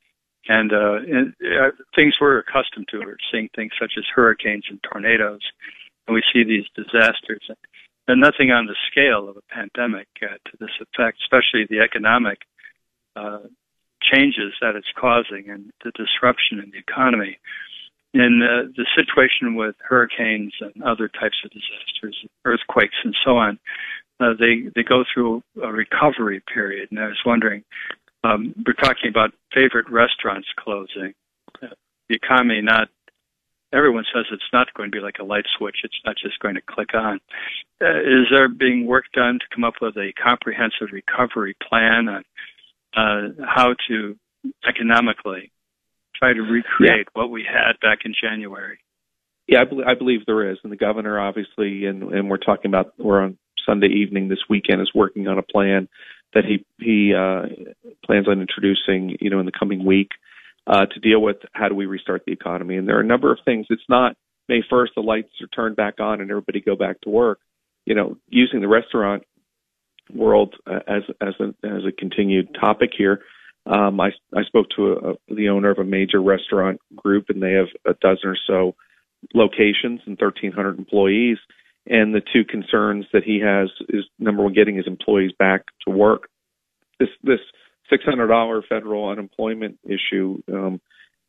And, 0.47 0.73
uh, 0.73 0.97
and 0.97 1.35
uh, 1.43 1.71
things 1.95 2.15
we're 2.21 2.39
accustomed 2.39 2.89
to, 2.91 3.01
we're 3.01 3.17
seeing 3.31 3.49
things 3.55 3.73
such 3.81 3.93
as 3.99 4.05
hurricanes 4.15 4.65
and 4.71 4.81
tornadoes, 4.83 5.43
and 6.07 6.15
we 6.15 6.23
see 6.33 6.45
these 6.45 6.65
disasters. 6.75 7.45
And 8.07 8.21
nothing 8.21 8.51
on 8.51 8.67
the 8.67 8.77
scale 8.91 9.29
of 9.29 9.37
a 9.37 9.43
pandemic 9.53 10.09
uh, 10.23 10.37
to 10.51 10.57
this 10.59 10.71
effect, 10.81 11.19
especially 11.23 11.67
the 11.69 11.81
economic 11.81 12.39
uh, 13.17 13.41
changes 14.01 14.55
that 14.61 14.77
it's 14.77 14.93
causing 14.97 15.51
and 15.51 15.73
the 15.85 15.91
disruption 15.91 16.61
in 16.61 16.71
the 16.71 16.79
economy. 16.79 17.39
In 18.15 18.41
uh, 18.43 18.73
the 18.75 18.87
situation 18.97 19.55
with 19.55 19.75
hurricanes 19.87 20.55
and 20.61 20.83
other 20.83 21.09
types 21.09 21.37
of 21.45 21.51
disasters, 21.51 22.17
earthquakes 22.47 22.97
and 23.05 23.15
so 23.23 23.37
on, 23.37 23.59
uh, 24.21 24.33
they 24.39 24.71
they 24.75 24.83
go 24.83 25.05
through 25.13 25.43
a 25.63 25.71
recovery 25.71 26.43
period. 26.53 26.89
And 26.91 27.01
I 27.01 27.09
was 27.09 27.21
wondering, 27.27 27.65
um, 28.29 28.55
we're 28.67 28.75
talking 28.75 29.09
about 29.09 29.31
favorite 29.55 29.89
restaurants 29.91 30.49
closing, 30.59 31.15
the 31.61 32.15
economy 32.15 32.61
not. 32.63 32.89
Everyone 33.71 34.05
says 34.15 34.25
it's 34.33 34.43
not 34.51 34.73
going 34.75 34.91
to 34.91 34.97
be 34.97 35.03
like 35.03 35.17
a 35.21 35.25
light 35.25 35.45
switch. 35.59 35.77
It's 35.85 36.01
not 36.07 36.17
just 36.17 36.39
going 36.39 36.55
to 36.55 36.63
click 36.63 36.95
on. 36.95 37.21
Uh, 37.83 38.01
is 38.01 38.27
there 38.31 38.49
being 38.49 38.87
work 38.87 39.05
done 39.13 39.39
to 39.39 39.55
come 39.55 39.63
up 39.63 39.75
with 39.83 39.95
a 39.97 40.13
comprehensive 40.23 40.89
recovery 40.91 41.55
plan 41.69 42.09
on 42.09 42.25
uh, 42.97 43.45
how 43.47 43.75
to 43.89 44.17
economically 44.67 45.53
try 46.19 46.33
to 46.33 46.41
recreate 46.41 47.07
yeah. 47.07 47.13
what 47.13 47.31
we 47.31 47.45
had 47.45 47.79
back 47.81 48.01
in 48.05 48.15
January. 48.21 48.79
Yeah, 49.47 49.63
I, 49.63 49.65
believe, 49.65 49.87
I 49.87 49.95
believe 49.95 50.21
there 50.27 50.51
is, 50.51 50.59
and 50.63 50.73
the 50.73 50.77
governor 50.77 51.19
obviously, 51.19 51.87
and, 51.87 52.03
and 52.03 52.29
we're 52.29 52.37
talking 52.37 52.71
about 52.71 52.93
we're 52.99 53.23
on 53.23 53.39
Sunday 53.65 53.89
evening 53.89 54.29
this 54.29 54.43
weekend 54.49 54.81
is 54.81 54.91
working 54.95 55.29
on 55.29 55.39
a 55.39 55.43
plan 55.43 55.89
that 56.35 56.45
he 56.45 56.65
he 56.79 57.15
uh, 57.15 57.47
plans 58.05 58.29
on 58.29 58.41
introducing, 58.41 59.17
you 59.21 59.31
know, 59.31 59.41
in 59.41 59.47
the 59.47 59.53
coming 59.53 59.85
week 59.85 60.11
uh, 60.67 60.87
to 60.87 61.01
deal 61.01 61.21
with 61.21 61.37
how 61.53 61.69
do 61.69 61.75
we 61.75 61.87
restart 61.87 62.23
the 62.27 62.33
economy. 62.33 62.77
And 62.77 62.87
there 62.87 62.97
are 62.97 63.03
a 63.03 63.07
number 63.07 63.33
of 63.33 63.39
things. 63.45 63.67
It's 63.71 63.83
not 63.89 64.17
May 64.49 64.63
1st 64.71 64.89
the 64.97 65.03
lights 65.03 65.31
are 65.43 65.47
turned 65.49 65.77
back 65.77 66.01
on 66.01 66.21
and 66.21 66.31
everybody 66.31 66.61
go 66.61 66.77
back 66.77 67.01
to 67.03 67.11
work. 67.11 67.41
You 67.85 67.95
know, 67.95 68.19
using 68.29 68.61
the 68.61 68.69
restaurant 68.69 69.25
world 70.15 70.55
uh, 70.67 70.81
as 70.87 71.03
as 71.21 71.35
a 71.41 71.67
as 71.67 71.85
a 71.87 71.93
continued 71.93 72.55
topic 72.59 72.91
here. 72.97 73.21
Um, 73.67 74.01
I 74.01 74.11
I 74.35 74.45
spoke 74.45 74.67
to 74.77 74.93
a, 74.93 75.11
a, 75.11 75.35
the 75.35 75.49
owner 75.49 75.71
of 75.71 75.79
a 75.79 75.85
major 75.85 76.23
restaurant 76.23 76.81
group, 76.95 77.27
and 77.29 77.43
they 77.43 77.53
have 77.53 77.69
a 77.87 77.95
dozen 77.95 78.31
or 78.31 78.37
so 78.47 78.75
locations 79.35 80.01
and 80.07 80.19
1,300 80.19 80.79
employees. 80.79 81.39
And 81.87 82.15
the 82.15 82.21
two 82.21 82.45
concerns 82.45 83.07
that 83.13 83.25
he 83.25 83.41
has 83.41 83.71
is 83.89 84.05
number 84.19 84.43
one, 84.43 84.53
getting 84.53 84.77
his 84.77 84.87
employees 84.87 85.33
back 85.39 85.63
to 85.87 85.91
work. 85.91 86.29
This 87.01 87.09
this 87.23 87.41
$600 87.91 88.63
federal 88.69 89.09
unemployment 89.09 89.79
issue 89.85 90.43
um, 90.53 90.81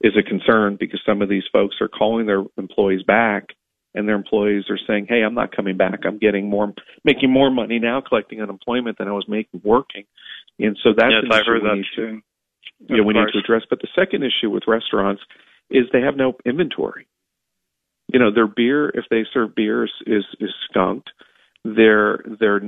is 0.01 0.13
a 0.17 0.27
concern 0.27 0.77
because 0.79 1.01
some 1.05 1.21
of 1.21 1.29
these 1.29 1.43
folks 1.51 1.77
are 1.79 1.87
calling 1.87 2.25
their 2.25 2.43
employees 2.57 3.03
back 3.03 3.49
and 3.95 4.07
their 4.07 4.15
employees 4.15 4.65
are 4.69 4.79
saying, 4.87 5.07
"Hey, 5.09 5.23
I'm 5.23 5.33
not 5.33 5.55
coming 5.55 5.77
back. 5.77 6.01
I'm 6.05 6.19
getting 6.19 6.49
more, 6.49 6.73
making 7.03 7.31
more 7.31 7.49
money 7.49 7.79
now 7.79 8.01
collecting 8.01 8.41
unemployment 8.41 8.97
than 8.97 9.07
I 9.07 9.11
was 9.11 9.25
making 9.27 9.61
working." 9.63 10.05
And 10.59 10.77
so 10.83 10.89
that's 10.95 11.11
yes, 11.11 11.23
an 11.23 11.31
I've 11.31 11.45
heard 11.45 11.63
that 11.63 11.75
need 11.75 11.85
too. 11.95 12.21
To, 12.87 12.95
yeah, 12.95 13.03
we 13.03 13.13
course. 13.13 13.31
need 13.33 13.39
to 13.39 13.43
address. 13.43 13.63
But 13.69 13.81
the 13.81 13.87
second 13.95 14.23
issue 14.23 14.49
with 14.49 14.63
restaurants 14.67 15.21
is 15.69 15.85
they 15.91 16.01
have 16.01 16.15
no 16.15 16.33
inventory. 16.45 17.07
You 18.11 18.19
know, 18.19 18.33
their 18.33 18.47
beer, 18.47 18.89
if 18.89 19.05
they 19.09 19.23
serve 19.33 19.55
beer, 19.55 19.85
is 19.85 19.91
is, 20.05 20.25
is 20.39 20.49
skunked. 20.69 21.09
Their 21.63 22.19
their 22.39 22.61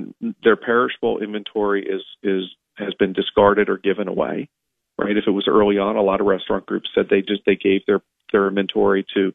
their 0.44 0.56
perishable 0.56 1.20
inventory 1.20 1.86
is 1.86 2.02
is 2.24 2.44
has 2.78 2.94
been 3.00 3.14
discarded 3.14 3.70
or 3.70 3.78
given 3.78 4.08
away. 4.08 4.50
Right? 4.98 5.18
If 5.18 5.24
it 5.26 5.32
was 5.32 5.48
early 5.48 5.78
on, 5.78 5.96
a 5.96 6.02
lot 6.04 6.22
of 6.22 6.28
restaurant 6.28 6.66
groups 6.66 6.90
said 6.94 7.08
they 7.10 7.22
just 7.22 7.42
they 7.46 7.56
gave 7.56 7.82
their 7.88 8.02
their 8.32 8.48
inventory 8.48 9.06
to 9.16 9.32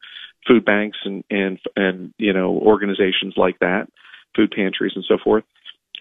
food 0.47 0.63
banks 0.63 0.97
and 1.03 1.23
and 1.29 1.59
and 1.75 2.13
you 2.17 2.31
know 2.31 2.51
organizations 2.51 3.33
like 3.35 3.59
that, 3.59 3.87
food 4.35 4.51
pantries 4.55 4.93
and 4.95 5.05
so 5.07 5.17
forth. 5.21 5.43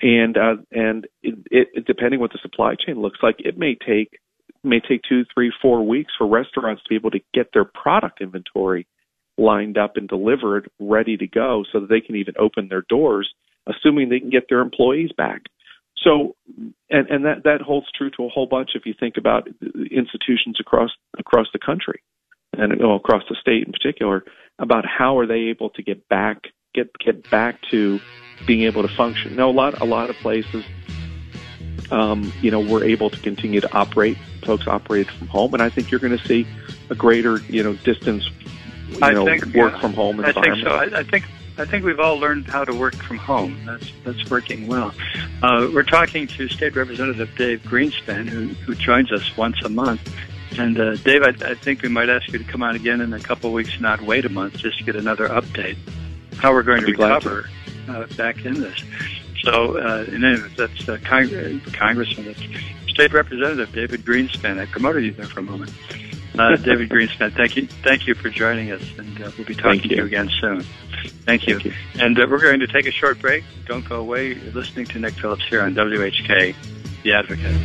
And 0.03 0.37
uh, 0.37 0.57
and 0.71 1.07
it, 1.23 1.38
it, 1.51 1.87
depending 1.87 2.21
what 2.21 2.33
the 2.33 2.38
supply 2.42 2.75
chain 2.75 3.01
looks 3.01 3.19
like, 3.23 3.37
it 3.38 3.59
may 3.59 3.75
take 3.75 4.21
may 4.62 4.81
take 4.81 5.01
two, 5.09 5.25
three, 5.33 5.53
four 5.62 5.87
weeks 5.87 6.12
for 6.19 6.29
restaurants 6.29 6.83
to 6.83 6.88
be 6.88 6.97
able 6.97 7.11
to 7.11 7.21
get 7.33 7.49
their 7.55 7.64
product 7.64 8.21
inventory 8.21 8.87
lined 9.38 9.79
up 9.79 9.96
and 9.96 10.09
delivered, 10.09 10.70
ready 10.79 11.16
to 11.16 11.27
go, 11.27 11.64
so 11.72 11.81
that 11.81 11.88
they 11.88 12.01
can 12.01 12.16
even 12.16 12.35
open 12.38 12.68
their 12.68 12.85
doors, 12.88 13.33
assuming 13.66 14.09
they 14.09 14.20
can 14.20 14.31
get 14.31 14.46
their 14.49 14.61
employees 14.61 15.11
back. 15.16 15.42
So, 16.03 16.37
and 16.90 17.09
and 17.09 17.25
that 17.25 17.44
that 17.44 17.61
holds 17.62 17.87
true 17.96 18.11
to 18.11 18.25
a 18.25 18.29
whole 18.29 18.46
bunch 18.46 18.70
if 18.75 18.87
you 18.87 18.94
think 18.99 19.16
about 19.16 19.49
institutions 19.90 20.59
across 20.61 20.90
across 21.18 21.46
the 21.53 21.59
country 21.59 22.01
and 22.53 22.79
well, 22.81 22.96
across 22.96 23.22
the 23.29 23.37
state 23.40 23.66
in 23.66 23.72
particular 23.72 24.25
about 24.59 24.85
how 24.87 25.18
are 25.18 25.27
they 25.27 25.51
able 25.51 25.70
to 25.70 25.83
get 25.83 26.09
back 26.09 26.44
get 26.75 26.96
get 26.99 27.29
back 27.31 27.61
to 27.70 27.99
being 28.46 28.62
able 28.62 28.83
to 28.83 28.94
function. 28.94 29.37
Now, 29.37 29.51
a 29.51 29.53
lot 29.53 29.81
a 29.81 29.85
lot 29.85 30.11
of 30.11 30.16
places, 30.16 30.64
um, 31.90 32.33
you 32.40 32.51
know, 32.51 32.61
we're 32.61 32.85
able 32.85 33.11
to 33.11 33.18
continue 33.20 33.61
to 33.61 33.72
operate. 33.72 34.16
Folks 34.44 34.66
operate 34.68 35.11
from 35.11 35.27
home, 35.27 35.55
and 35.55 35.62
I 35.62 35.70
think 35.70 35.90
you're 35.90 36.01
going 36.01 36.16
to 36.16 36.25
see 36.25 36.46
a 36.90 36.94
greater 36.94 37.38
you 37.49 37.62
know 37.62 37.75
distance, 37.75 38.29
you 38.88 38.99
I 39.03 39.12
know, 39.12 39.25
think, 39.25 39.44
work 39.55 39.72
yeah. 39.72 39.81
from 39.81 39.94
home. 39.94 40.20
I 40.20 40.33
think 40.33 40.57
so. 40.62 40.70
I, 40.70 41.01
I 41.01 41.03
think 41.03 41.25
I 41.59 41.64
think 41.64 41.85
we've 41.85 42.01
all 42.01 42.16
learned 42.16 42.46
how 42.46 42.64
to 42.64 42.75
work 42.75 42.94
from 42.96 43.18
home. 43.18 43.59
That's 43.64 43.90
that's 44.05 44.31
working 44.31 44.66
well. 44.66 44.94
Uh, 45.42 45.68
we're 45.72 45.83
talking 45.83 46.27
to 46.27 46.49
State 46.49 46.77
Representative 46.77 47.35
Dave 47.37 47.62
Greenspan, 47.62 48.29
who, 48.29 48.49
who 48.49 48.75
joins 48.75 49.12
us 49.12 49.37
once 49.37 49.57
a 49.64 49.68
month 49.68 50.09
and 50.59 50.79
uh, 50.79 50.96
Dave, 50.96 51.22
I, 51.22 51.51
I 51.51 51.55
think 51.55 51.83
we 51.83 51.88
might 51.88 52.09
ask 52.09 52.33
you 52.33 52.38
to 52.38 52.44
come 52.44 52.62
on 52.62 52.77
again 52.77 53.01
in 53.01 53.12
a 53.12 53.20
couple 53.20 53.51
of 53.51 53.55
weeks, 53.55 53.79
not 53.81 54.01
wait 54.01 54.25
a 54.25 54.29
month, 54.29 54.57
just 54.57 54.79
to 54.79 54.85
get 54.85 54.96
another 54.96 55.29
update 55.29 55.77
how 56.38 56.53
we're 56.53 56.62
going 56.62 56.81
to 56.81 56.87
recover 56.87 57.49
uh, 57.88 58.07
back 58.16 58.44
in 58.44 58.61
this. 58.61 58.83
So, 59.42 59.79
uh, 59.79 60.05
and 60.09 60.22
then 60.22 60.51
that's 60.57 60.88
uh, 60.88 60.99
Cong- 61.05 61.61
Congressman, 61.72 62.27
that's 62.27 62.42
State 62.88 63.12
Representative 63.12 63.72
David 63.72 64.03
Greenspan. 64.03 64.59
I 64.59 64.66
promoted 64.66 65.05
you 65.05 65.12
there 65.12 65.27
for 65.27 65.40
a 65.40 65.42
moment. 65.42 65.72
Uh, 66.38 66.57
David 66.57 66.90
Greenspan, 66.90 67.33
thank 67.33 67.57
you, 67.57 67.66
thank 67.66 68.07
you 68.07 68.14
for 68.14 68.29
joining 68.29 68.70
us, 68.70 68.83
and 68.99 69.22
uh, 69.22 69.31
we'll 69.38 69.46
be 69.46 69.55
talking 69.55 69.81
to 69.81 69.96
you 69.96 70.05
again 70.05 70.29
soon. 70.40 70.61
Thank 71.25 71.46
you. 71.46 71.59
Thank 71.59 71.64
you. 71.64 71.72
And 71.99 72.18
uh, 72.18 72.27
we're 72.29 72.40
going 72.40 72.61
to 72.61 72.66
take 72.66 72.87
a 72.87 72.90
short 72.90 73.18
break. 73.20 73.42
Don't 73.64 73.88
go 73.88 74.01
away. 74.01 74.35
You're 74.35 74.53
listening 74.53 74.87
to 74.87 74.99
Nick 74.99 75.14
Phillips 75.14 75.46
here 75.49 75.62
on 75.62 75.75
WHK, 75.75 76.55
The 77.03 77.12
Advocate. 77.12 77.57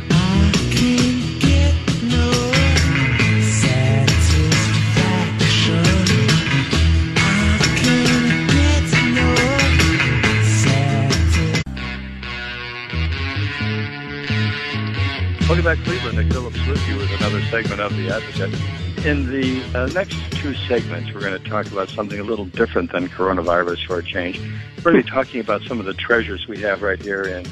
Welcome 15.52 15.64
back, 15.66 15.84
Cleveland. 15.84 16.16
Nick 16.16 16.32
Phillips 16.32 16.66
with 16.66 16.88
you 16.88 16.96
with 16.96 17.01
another 17.22 17.42
segment 17.42 17.80
of 17.80 17.96
The 17.96 18.10
Advocate. 18.10 19.06
In 19.06 19.30
the 19.30 19.62
uh, 19.78 19.86
next 19.92 20.16
two 20.32 20.54
segments, 20.66 21.14
we're 21.14 21.20
going 21.20 21.40
to 21.40 21.48
talk 21.48 21.70
about 21.70 21.88
something 21.88 22.18
a 22.18 22.24
little 22.24 22.46
different 22.46 22.90
than 22.90 23.08
coronavirus 23.08 23.86
for 23.86 24.00
a 24.00 24.02
change. 24.02 24.40
We're 24.78 24.90
going 24.90 24.96
to 24.96 25.02
be 25.04 25.08
talking 25.08 25.40
about 25.40 25.62
some 25.62 25.78
of 25.78 25.86
the 25.86 25.94
treasures 25.94 26.48
we 26.48 26.58
have 26.62 26.82
right 26.82 27.00
here 27.00 27.22
in 27.22 27.46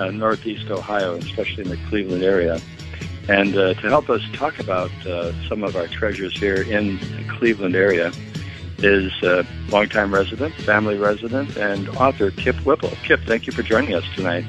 uh, 0.00 0.10
Northeast 0.10 0.70
Ohio, 0.70 1.16
especially 1.16 1.64
in 1.64 1.68
the 1.68 1.76
Cleveland 1.90 2.22
area. 2.22 2.62
And 3.28 3.54
uh, 3.58 3.74
to 3.74 3.88
help 3.90 4.08
us 4.08 4.22
talk 4.32 4.58
about 4.58 4.90
uh, 5.06 5.34
some 5.50 5.64
of 5.64 5.76
our 5.76 5.86
treasures 5.86 6.34
here 6.38 6.62
in 6.62 6.96
the 6.96 7.26
Cleveland 7.28 7.76
area 7.76 8.12
is 8.78 9.12
uh, 9.22 9.42
longtime 9.68 10.14
resident, 10.14 10.54
family 10.54 10.96
resident, 10.96 11.58
and 11.58 11.90
author 11.90 12.30
Kip 12.30 12.56
Whipple. 12.64 12.92
Kip, 13.02 13.20
thank 13.26 13.46
you 13.46 13.52
for 13.52 13.62
joining 13.62 13.94
us 13.94 14.04
tonight. 14.14 14.46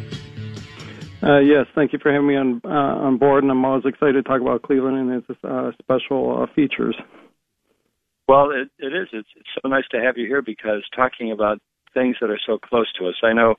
Uh, 1.23 1.39
yes, 1.39 1.67
thank 1.75 1.93
you 1.93 1.99
for 2.01 2.11
having 2.11 2.27
me 2.27 2.35
on 2.35 2.61
uh, 2.65 3.05
on 3.05 3.17
board, 3.17 3.43
and 3.43 3.51
I'm 3.51 3.63
always 3.63 3.85
excited 3.85 4.13
to 4.13 4.23
talk 4.23 4.41
about 4.41 4.63
Cleveland 4.63 4.97
and 4.97 5.23
its 5.23 5.43
uh, 5.43 5.71
special 5.79 6.41
uh, 6.41 6.53
features. 6.55 6.95
Well, 8.27 8.49
it, 8.49 8.69
it 8.79 8.93
is. 8.95 9.07
It's, 9.13 9.27
it's 9.35 9.49
so 9.61 9.69
nice 9.69 9.83
to 9.91 10.01
have 10.01 10.17
you 10.17 10.25
here 10.25 10.41
because 10.41 10.83
talking 10.95 11.31
about 11.31 11.59
things 11.93 12.15
that 12.21 12.29
are 12.29 12.39
so 12.47 12.57
close 12.57 12.91
to 12.97 13.07
us. 13.07 13.15
I 13.23 13.33
know 13.33 13.55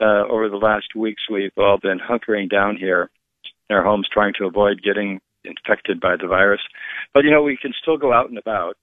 uh, 0.00 0.26
over 0.30 0.48
the 0.48 0.56
last 0.56 0.94
weeks 0.96 1.22
we've 1.30 1.50
all 1.58 1.78
been 1.80 1.98
hunkering 1.98 2.50
down 2.50 2.76
here 2.76 3.10
in 3.68 3.76
our 3.76 3.84
homes, 3.84 4.08
trying 4.12 4.32
to 4.38 4.46
avoid 4.46 4.82
getting 4.82 5.20
infected 5.44 6.00
by 6.00 6.16
the 6.20 6.28
virus. 6.28 6.60
But 7.12 7.24
you 7.24 7.30
know, 7.30 7.42
we 7.42 7.58
can 7.60 7.72
still 7.82 7.98
go 7.98 8.12
out 8.12 8.28
and 8.28 8.38
about, 8.38 8.74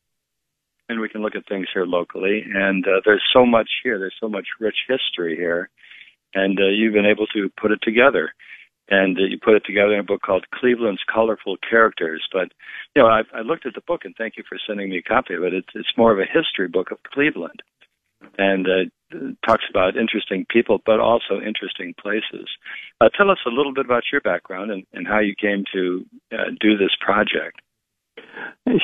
and 0.88 1.00
we 1.00 1.10
can 1.10 1.22
look 1.22 1.36
at 1.36 1.48
things 1.48 1.68
here 1.74 1.86
locally. 1.86 2.44
And 2.54 2.86
uh, 2.86 3.02
there's 3.06 3.24
so 3.34 3.46
much 3.46 3.70
here. 3.84 3.98
There's 3.98 4.18
so 4.22 4.30
much 4.30 4.46
rich 4.60 4.78
history 4.88 5.36
here, 5.36 5.70
and 6.34 6.60
uh, 6.60 6.68
you've 6.68 6.94
been 6.94 7.06
able 7.06 7.28
to 7.28 7.50
put 7.60 7.72
it 7.72 7.80
together. 7.82 8.34
And 8.92 9.18
uh, 9.18 9.22
you 9.22 9.38
put 9.38 9.56
it 9.56 9.64
together 9.66 9.94
in 9.94 10.00
a 10.00 10.04
book 10.04 10.22
called 10.24 10.46
Cleveland's 10.54 11.04
Colorful 11.14 11.58
Characters. 11.70 12.28
But 12.34 12.50
you 12.96 13.04
know, 13.04 13.08
I, 13.08 13.22
I 13.34 13.42
looked 13.42 13.68
at 13.68 13.76
the 13.76 13.82
book, 13.86 14.02
and 14.04 14.16
thank 14.18 14.36
you 14.38 14.44
for 14.50 14.58
sending 14.66 14.90
me 14.90 14.98
a 14.98 15.02
copy 15.04 15.36
of 15.36 15.44
it. 15.44 15.54
It's, 15.54 15.68
it's 15.76 15.98
more 15.98 16.12
of 16.12 16.20
a 16.20 16.26
history 16.26 16.68
book 16.68 16.90
of 16.92 16.98
Cleveland, 17.04 17.62
and 18.38 18.66
uh, 18.66 19.18
talks 19.46 19.66
about 19.70 19.96
interesting 19.96 20.46
people, 20.50 20.80
but 20.86 21.00
also 21.00 21.40
interesting 21.40 21.94
places. 22.02 22.50
Uh, 23.00 23.10
tell 23.16 23.30
us 23.30 23.38
a 23.46 23.50
little 23.50 23.74
bit 23.74 23.86
about 23.86 24.04
your 24.12 24.22
background 24.22 24.72
and, 24.72 24.84
and 24.94 25.08
how 25.08 25.20
you 25.20 25.36
came 25.40 25.64
to 25.74 26.06
uh, 26.32 26.50
do 26.60 26.78
this 26.78 26.96
project. 27.00 27.62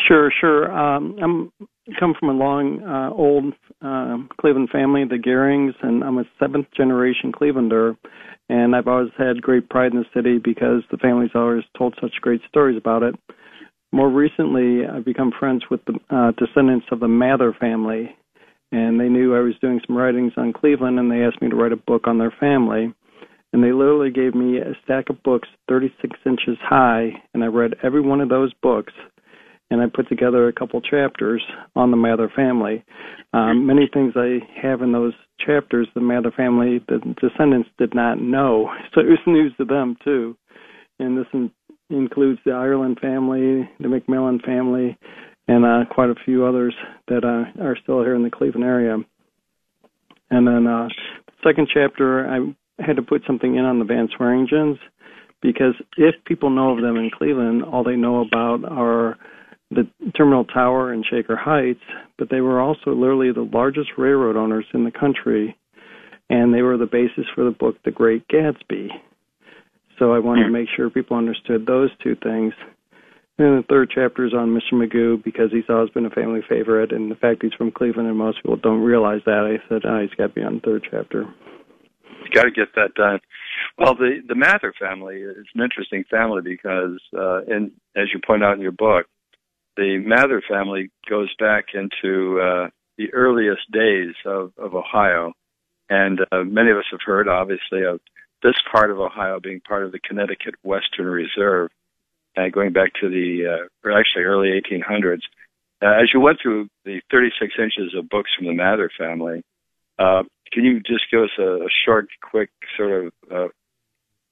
Sure, 0.07 0.31
sure. 0.39 0.71
Um, 0.71 1.17
I'm 1.21 1.67
come 1.99 2.15
from 2.19 2.29
a 2.29 2.33
long, 2.33 2.81
uh, 2.83 3.15
old 3.15 3.53
uh, 3.81 4.17
Cleveland 4.39 4.69
family, 4.71 5.03
the 5.05 5.17
Gehrings, 5.17 5.73
and 5.83 6.03
I'm 6.03 6.17
a 6.17 6.23
seventh 6.39 6.67
generation 6.75 7.31
Clevelander. 7.31 7.95
And 8.49 8.75
I've 8.75 8.87
always 8.87 9.11
had 9.17 9.41
great 9.41 9.69
pride 9.69 9.91
in 9.91 9.99
the 9.99 10.05
city 10.13 10.39
because 10.43 10.83
the 10.91 10.97
family's 10.97 11.31
always 11.35 11.63
told 11.77 11.95
such 12.01 12.21
great 12.21 12.41
stories 12.47 12.77
about 12.77 13.03
it. 13.03 13.15
More 13.91 14.09
recently, 14.09 14.85
I've 14.85 15.05
become 15.05 15.31
friends 15.39 15.63
with 15.69 15.79
the 15.85 15.95
uh, 16.09 16.31
descendants 16.37 16.85
of 16.91 16.99
the 16.99 17.07
Mather 17.07 17.55
family, 17.59 18.15
and 18.71 18.99
they 18.99 19.07
knew 19.07 19.35
I 19.35 19.39
was 19.39 19.53
doing 19.61 19.79
some 19.85 19.97
writings 19.97 20.33
on 20.37 20.53
Cleveland, 20.53 20.99
and 20.99 21.09
they 21.09 21.23
asked 21.23 21.41
me 21.41 21.49
to 21.49 21.55
write 21.55 21.71
a 21.71 21.77
book 21.77 22.07
on 22.07 22.17
their 22.17 22.33
family. 22.39 22.93
And 23.53 23.63
they 23.63 23.71
literally 23.71 24.11
gave 24.11 24.35
me 24.35 24.57
a 24.57 24.75
stack 24.83 25.09
of 25.09 25.23
books 25.23 25.47
36 25.69 26.19
inches 26.25 26.57
high, 26.61 27.11
and 27.33 27.43
I 27.43 27.47
read 27.47 27.75
every 27.83 28.01
one 28.01 28.19
of 28.21 28.29
those 28.29 28.53
books 28.61 28.91
and 29.71 29.81
I 29.81 29.85
put 29.93 30.07
together 30.09 30.47
a 30.47 30.53
couple 30.53 30.79
chapters 30.81 31.43
on 31.75 31.91
the 31.91 31.97
Mather 31.97 32.31
family. 32.35 32.83
Um, 33.33 33.65
many 33.65 33.89
things 33.91 34.13
I 34.15 34.39
have 34.61 34.81
in 34.81 34.91
those 34.91 35.13
chapters, 35.43 35.87
the 35.95 36.01
Mather 36.01 36.31
family, 36.31 36.79
the 36.87 36.99
descendants 37.19 37.69
did 37.77 37.93
not 37.95 38.21
know, 38.21 38.69
so 38.93 39.01
it 39.01 39.07
was 39.07 39.19
news 39.25 39.53
to 39.57 39.65
them 39.65 39.97
too. 40.03 40.37
And 40.99 41.17
this 41.17 41.25
in, 41.33 41.51
includes 41.89 42.39
the 42.45 42.51
Ireland 42.51 42.99
family, 43.01 43.69
the 43.79 43.87
McMillan 43.87 44.43
family, 44.45 44.97
and 45.47 45.65
uh, 45.65 45.93
quite 45.93 46.09
a 46.09 46.15
few 46.25 46.45
others 46.45 46.73
that 47.07 47.23
uh, 47.23 47.61
are 47.61 47.77
still 47.81 48.01
here 48.01 48.15
in 48.15 48.23
the 48.23 48.31
Cleveland 48.31 48.63
area. 48.65 48.97
And 50.31 50.47
then 50.47 50.65
uh, 50.65 50.87
the 51.27 51.33
second 51.43 51.67
chapter, 51.71 52.27
I 52.27 52.83
had 52.83 52.95
to 52.95 53.01
put 53.01 53.21
something 53.27 53.55
in 53.55 53.65
on 53.65 53.79
the 53.79 53.85
Van 53.85 54.07
Sweringens 54.17 54.77
because 55.41 55.75
if 55.97 56.15
people 56.25 56.49
know 56.49 56.71
of 56.71 56.81
them 56.81 56.97
in 56.97 57.11
Cleveland, 57.15 57.63
all 57.63 57.83
they 57.83 57.95
know 57.95 58.21
about 58.21 58.65
are 58.65 59.17
the 59.75 60.11
Terminal 60.11 60.45
Tower 60.45 60.93
in 60.93 61.03
Shaker 61.03 61.35
Heights, 61.35 61.83
but 62.17 62.29
they 62.29 62.41
were 62.41 62.59
also 62.59 62.91
literally 62.91 63.31
the 63.31 63.49
largest 63.53 63.89
railroad 63.97 64.35
owners 64.35 64.65
in 64.73 64.83
the 64.83 64.91
country, 64.91 65.55
and 66.29 66.53
they 66.53 66.61
were 66.61 66.77
the 66.77 66.85
basis 66.85 67.25
for 67.35 67.43
the 67.43 67.51
book 67.51 67.75
The 67.83 67.91
Great 67.91 68.27
Gatsby. 68.27 68.87
So 69.99 70.13
I 70.13 70.19
wanted 70.19 70.45
to 70.45 70.49
make 70.49 70.67
sure 70.75 70.89
people 70.89 71.17
understood 71.17 71.65
those 71.65 71.89
two 72.03 72.15
things. 72.21 72.53
And 73.37 73.59
the 73.59 73.65
third 73.67 73.91
chapter 73.93 74.25
is 74.25 74.33
on 74.33 74.57
Mr. 74.57 74.73
Magoo 74.73 75.21
because 75.21 75.51
he's 75.51 75.69
always 75.69 75.89
been 75.89 76.05
a 76.05 76.09
family 76.09 76.41
favorite, 76.47 76.91
and 76.91 77.11
the 77.11 77.15
fact 77.15 77.43
he's 77.43 77.53
from 77.53 77.71
Cleveland 77.71 78.07
and 78.07 78.17
most 78.17 78.41
people 78.41 78.55
don't 78.55 78.81
realize 78.81 79.21
that, 79.25 79.43
I 79.45 79.67
said, 79.67 79.81
oh, 79.85 80.01
he's 80.01 80.15
got 80.17 80.27
to 80.27 80.33
be 80.33 80.41
on 80.41 80.55
the 80.55 80.61
third 80.61 80.87
chapter. 80.89 81.25
You 82.23 82.31
got 82.33 82.43
to 82.43 82.51
get 82.51 82.73
that 82.75 82.95
done. 82.95 83.19
Well, 83.77 83.95
the 83.95 84.21
the 84.27 84.35
Mather 84.35 84.73
family 84.79 85.17
is 85.17 85.45
an 85.53 85.61
interesting 85.61 86.05
family 86.09 86.41
because, 86.41 86.99
uh, 87.15 87.41
and 87.47 87.71
as 87.95 88.07
you 88.13 88.19
point 88.25 88.43
out 88.43 88.55
in 88.55 88.61
your 88.61 88.71
book, 88.71 89.05
the 89.77 89.97
Mather 89.97 90.41
family 90.47 90.89
goes 91.09 91.33
back 91.37 91.65
into 91.73 92.39
uh, 92.39 92.69
the 92.97 93.13
earliest 93.13 93.69
days 93.71 94.15
of, 94.25 94.53
of 94.57 94.73
Ohio, 94.73 95.33
and 95.89 96.19
uh, 96.31 96.43
many 96.43 96.71
of 96.71 96.77
us 96.77 96.85
have 96.91 97.01
heard, 97.05 97.27
obviously, 97.27 97.83
of 97.83 97.99
this 98.41 98.55
part 98.71 98.91
of 98.91 98.99
Ohio 98.99 99.39
being 99.39 99.59
part 99.59 99.85
of 99.85 99.91
the 99.91 99.99
Connecticut 99.99 100.55
Western 100.63 101.07
Reserve, 101.07 101.69
uh, 102.37 102.49
going 102.51 102.73
back 102.73 102.91
to 103.01 103.09
the 103.09 103.45
uh, 103.47 103.87
or 103.87 103.97
actually 103.97 104.23
early 104.23 104.49
1800s. 104.49 105.21
Uh, 105.81 106.01
as 106.01 106.09
you 106.13 106.19
went 106.19 106.37
through 106.41 106.67
the 106.85 107.01
36 107.11 107.53
inches 107.59 107.95
of 107.97 108.09
books 108.09 108.31
from 108.37 108.47
the 108.47 108.53
Mather 108.53 108.89
family, 108.97 109.43
uh, 109.99 110.23
can 110.51 110.63
you 110.63 110.79
just 110.79 111.09
give 111.11 111.21
us 111.21 111.29
a, 111.37 111.65
a 111.65 111.69
short, 111.85 112.07
quick 112.21 112.49
sort 112.77 113.05
of 113.05 113.13
uh, 113.31 113.47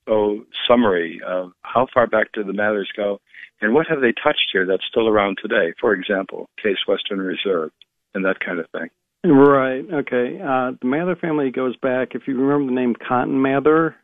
oh 0.08 0.46
summary 0.68 1.22
of 1.26 1.52
how 1.62 1.88
far 1.94 2.08
back 2.08 2.28
do 2.34 2.44
the 2.44 2.54
Mathers 2.54 2.92
go, 2.96 3.20
and 3.62 3.74
what 3.74 3.88
have 3.88 4.02
they 4.02 4.14
touched 4.24 4.50
here 4.52 4.66
that's 4.66 4.84
still 4.90 5.08
around 5.08 5.38
today? 5.42 5.74
For 5.80 5.94
example, 5.94 6.50
Case 6.62 6.78
Western 6.88 7.20
Reserve 7.20 7.72
and 8.14 8.26
that 8.26 8.40
kind 8.40 8.60
of 8.60 8.66
thing. 8.72 8.90
Right. 9.26 9.86
Okay. 9.92 10.38
Uh, 10.42 10.72
the 10.82 10.86
Mather 10.86 11.16
family 11.16 11.50
goes 11.50 11.76
back. 11.78 12.10
If 12.14 12.24
you 12.28 12.36
remember 12.36 12.72
the 12.72 12.76
name 12.76 12.94
Cotton 13.08 13.42
Mather. 13.42 13.96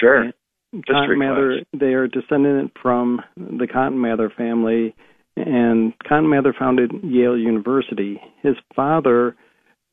Sure. 0.00 0.32
Cotton 0.86 1.18
Mather. 1.18 1.56
Class. 1.56 1.80
They 1.80 1.92
are 1.92 2.08
descendant 2.08 2.72
from 2.80 3.20
the 3.36 3.68
Cotton 3.70 4.00
Mather 4.00 4.32
family, 4.34 4.94
and 5.36 5.92
Cotton 6.08 6.30
Mather 6.30 6.54
founded 6.58 6.90
Yale 7.02 7.36
University. 7.36 8.20
His 8.42 8.56
father 8.74 9.36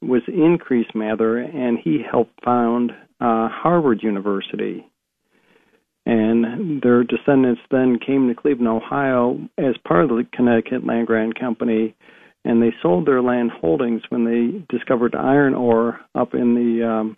was 0.01 0.21
Increase 0.27 0.87
Mather, 0.95 1.37
and 1.37 1.77
he 1.77 2.01
helped 2.09 2.43
found 2.43 2.91
uh, 3.19 3.49
Harvard 3.51 4.01
University 4.01 4.85
and 6.05 6.81
their 6.81 7.03
descendants 7.03 7.61
then 7.69 7.99
came 8.05 8.27
to 8.27 8.35
Cleveland, 8.35 8.67
Ohio, 8.67 9.39
as 9.57 9.75
part 9.87 10.03
of 10.05 10.09
the 10.09 10.25
Connecticut 10.33 10.85
Land 10.85 11.07
Grant 11.07 11.39
Company, 11.39 11.95
and 12.43 12.61
they 12.61 12.73
sold 12.81 13.07
their 13.07 13.21
land 13.21 13.51
holdings 13.51 14.01
when 14.09 14.25
they 14.25 14.65
discovered 14.75 15.15
iron 15.15 15.53
ore 15.53 15.99
up 16.15 16.33
in 16.33 16.55
the 16.55 16.87
um, 16.87 17.17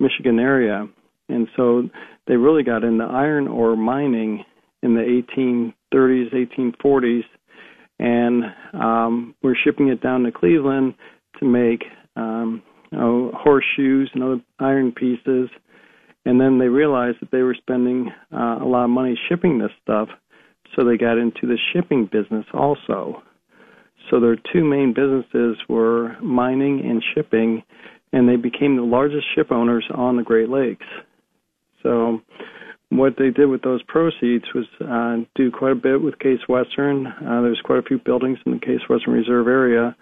Michigan 0.00 0.38
area, 0.38 0.88
and 1.28 1.48
so 1.56 1.82
they 2.26 2.36
really 2.36 2.62
got 2.62 2.84
into 2.84 3.04
iron 3.04 3.46
ore 3.46 3.76
mining 3.76 4.44
in 4.82 4.94
the 4.94 5.22
1830s, 5.92 6.34
1840s, 6.34 7.24
and 7.98 8.44
um, 8.72 9.34
we're 9.42 9.54
shipping 9.64 9.88
it 9.88 10.02
down 10.02 10.22
to 10.22 10.32
Cleveland 10.32 10.94
to 11.38 11.46
make 11.46 11.84
um, 12.16 12.62
you 12.90 12.98
know, 12.98 13.30
horseshoes 13.34 14.10
and 14.14 14.22
other 14.22 14.40
iron 14.58 14.92
pieces 14.92 15.48
and 16.24 16.40
then 16.40 16.58
they 16.58 16.68
realized 16.68 17.18
that 17.20 17.30
they 17.30 17.42
were 17.42 17.54
spending 17.54 18.10
uh, 18.32 18.58
a 18.60 18.66
lot 18.66 18.84
of 18.84 18.90
money 18.90 19.18
shipping 19.28 19.58
this 19.58 19.70
stuff, 19.82 20.08
so 20.74 20.84
they 20.84 20.96
got 20.96 21.18
into 21.18 21.46
the 21.46 21.58
shipping 21.72 22.08
business 22.10 22.46
also. 22.52 23.22
So 24.10 24.20
their 24.20 24.36
two 24.52 24.64
main 24.64 24.94
businesses 24.94 25.56
were 25.68 26.16
mining 26.20 26.80
and 26.84 27.02
shipping, 27.14 27.62
and 28.12 28.28
they 28.28 28.36
became 28.36 28.76
the 28.76 28.82
largest 28.82 29.26
ship 29.34 29.50
owners 29.50 29.84
on 29.94 30.16
the 30.16 30.22
Great 30.22 30.48
Lakes. 30.48 30.86
So 31.82 32.20
what 32.90 33.14
they 33.18 33.30
did 33.30 33.46
with 33.46 33.62
those 33.62 33.82
proceeds 33.84 34.44
was 34.54 34.66
uh, 34.80 35.24
do 35.34 35.50
quite 35.50 35.72
a 35.72 35.76
bit 35.76 36.02
with 36.02 36.18
Case 36.18 36.40
Western. 36.48 37.06
Uh, 37.06 37.42
there's 37.42 37.60
quite 37.64 37.78
a 37.78 37.82
few 37.82 37.98
buildings 37.98 38.38
in 38.46 38.52
the 38.52 38.58
Case 38.58 38.80
Western 38.88 39.14
Reserve 39.14 39.48
area 39.48 39.96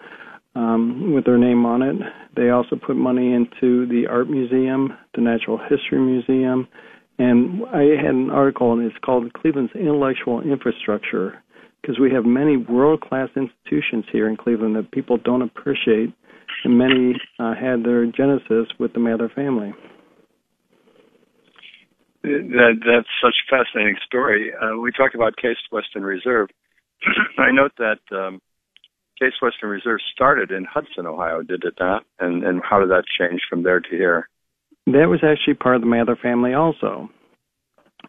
um, 0.54 1.12
with 1.14 1.24
their 1.24 1.38
name 1.38 1.64
on 1.64 1.82
it. 1.82 1.96
They 2.36 2.50
also 2.50 2.76
put 2.76 2.96
money 2.96 3.32
into 3.32 3.86
the 3.86 4.06
Art 4.08 4.28
Museum, 4.28 4.96
the 5.14 5.20
Natural 5.20 5.58
History 5.58 6.00
Museum, 6.00 6.68
and 7.18 7.62
I 7.72 7.82
had 8.02 8.14
an 8.14 8.30
article, 8.30 8.72
and 8.72 8.82
it's 8.82 8.96
called 9.04 9.32
Cleveland's 9.34 9.72
Intellectual 9.74 10.40
Infrastructure, 10.40 11.42
because 11.80 11.98
we 11.98 12.10
have 12.12 12.24
many 12.24 12.56
world 12.56 13.00
class 13.00 13.28
institutions 13.36 14.04
here 14.12 14.28
in 14.28 14.36
Cleveland 14.36 14.76
that 14.76 14.90
people 14.92 15.18
don't 15.18 15.42
appreciate, 15.42 16.12
and 16.64 16.78
many 16.78 17.14
uh, 17.38 17.54
had 17.54 17.84
their 17.84 18.06
genesis 18.06 18.66
with 18.78 18.92
the 18.92 19.00
Mather 19.00 19.30
family. 19.34 19.72
That, 22.22 22.74
that's 22.86 23.08
such 23.22 23.34
a 23.34 23.50
fascinating 23.50 23.96
story. 24.06 24.52
Uh, 24.54 24.78
we 24.78 24.92
talked 24.92 25.14
about 25.14 25.36
Case 25.36 25.56
Western 25.70 26.04
Reserve. 26.04 26.48
I 27.38 27.50
note 27.50 27.72
that 27.78 27.98
um, 28.16 28.40
Case 29.20 29.32
Western 29.40 29.70
Reserve 29.70 30.00
started 30.12 30.50
in 30.50 30.64
Hudson, 30.64 31.06
Ohio, 31.06 31.42
did 31.42 31.64
it 31.64 31.74
not? 31.78 32.04
And 32.18 32.44
and 32.44 32.60
how 32.68 32.80
did 32.80 32.90
that 32.90 33.04
change 33.18 33.40
from 33.48 33.62
there 33.62 33.80
to 33.80 33.90
here? 33.90 34.28
That 34.86 35.08
was 35.08 35.20
actually 35.22 35.54
part 35.54 35.76
of 35.76 35.82
the 35.82 35.86
Mather 35.86 36.16
family 36.20 36.54
also. 36.54 37.08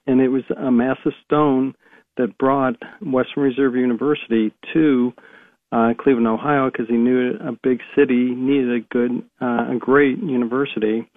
And 0.07 0.21
it 0.21 0.29
was 0.29 0.43
a 0.57 0.71
massive 0.71 1.13
stone 1.23 1.75
that 2.17 2.37
brought 2.37 2.75
Western 3.01 3.43
Reserve 3.43 3.75
University 3.75 4.53
to 4.73 5.13
uh, 5.71 5.93
Cleveland, 5.99 6.27
Ohio, 6.27 6.69
because 6.69 6.87
he 6.87 6.97
knew 6.97 7.33
a 7.41 7.51
big 7.63 7.79
city 7.95 8.35
needed 8.35 8.71
a 8.71 8.79
good, 8.91 9.23
uh, 9.41 9.73
a 9.73 9.77
great 9.79 10.19
university, 10.19 11.07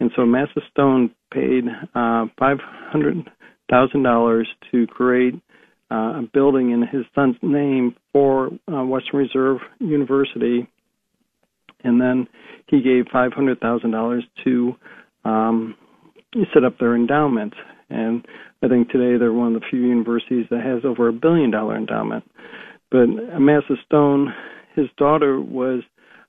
and 0.00 0.10
so 0.16 0.22
Amasa 0.22 0.60
Stone 0.70 1.10
paid 1.32 1.64
uh, 1.94 2.26
five 2.38 2.58
hundred 2.90 3.30
thousand 3.70 4.02
dollars 4.02 4.48
to 4.70 4.86
create 4.86 5.34
uh, 5.90 6.20
a 6.20 6.22
building 6.32 6.70
in 6.70 6.82
his 6.82 7.04
son's 7.14 7.36
name 7.42 7.96
for 8.18 8.50
uh, 8.66 8.84
Western 8.84 9.20
Reserve 9.20 9.58
University, 9.78 10.68
and 11.84 12.00
then 12.00 12.26
he 12.66 12.82
gave 12.82 13.04
five 13.12 13.32
hundred 13.32 13.60
thousand 13.60 13.92
dollars 13.92 14.24
to 14.42 14.72
um, 15.24 15.76
set 16.52 16.64
up 16.64 16.78
their 16.80 16.96
endowment. 16.96 17.54
And 17.90 18.26
I 18.60 18.66
think 18.66 18.90
today 18.90 19.16
they're 19.18 19.32
one 19.32 19.54
of 19.54 19.60
the 19.60 19.66
few 19.70 19.82
universities 19.82 20.46
that 20.50 20.62
has 20.62 20.84
over 20.84 21.06
a 21.06 21.12
billion 21.12 21.52
dollar 21.52 21.76
endowment. 21.76 22.24
But 22.90 23.06
Amasa 23.36 23.76
Stone, 23.86 24.34
his 24.74 24.86
daughter 24.96 25.40
was 25.40 25.84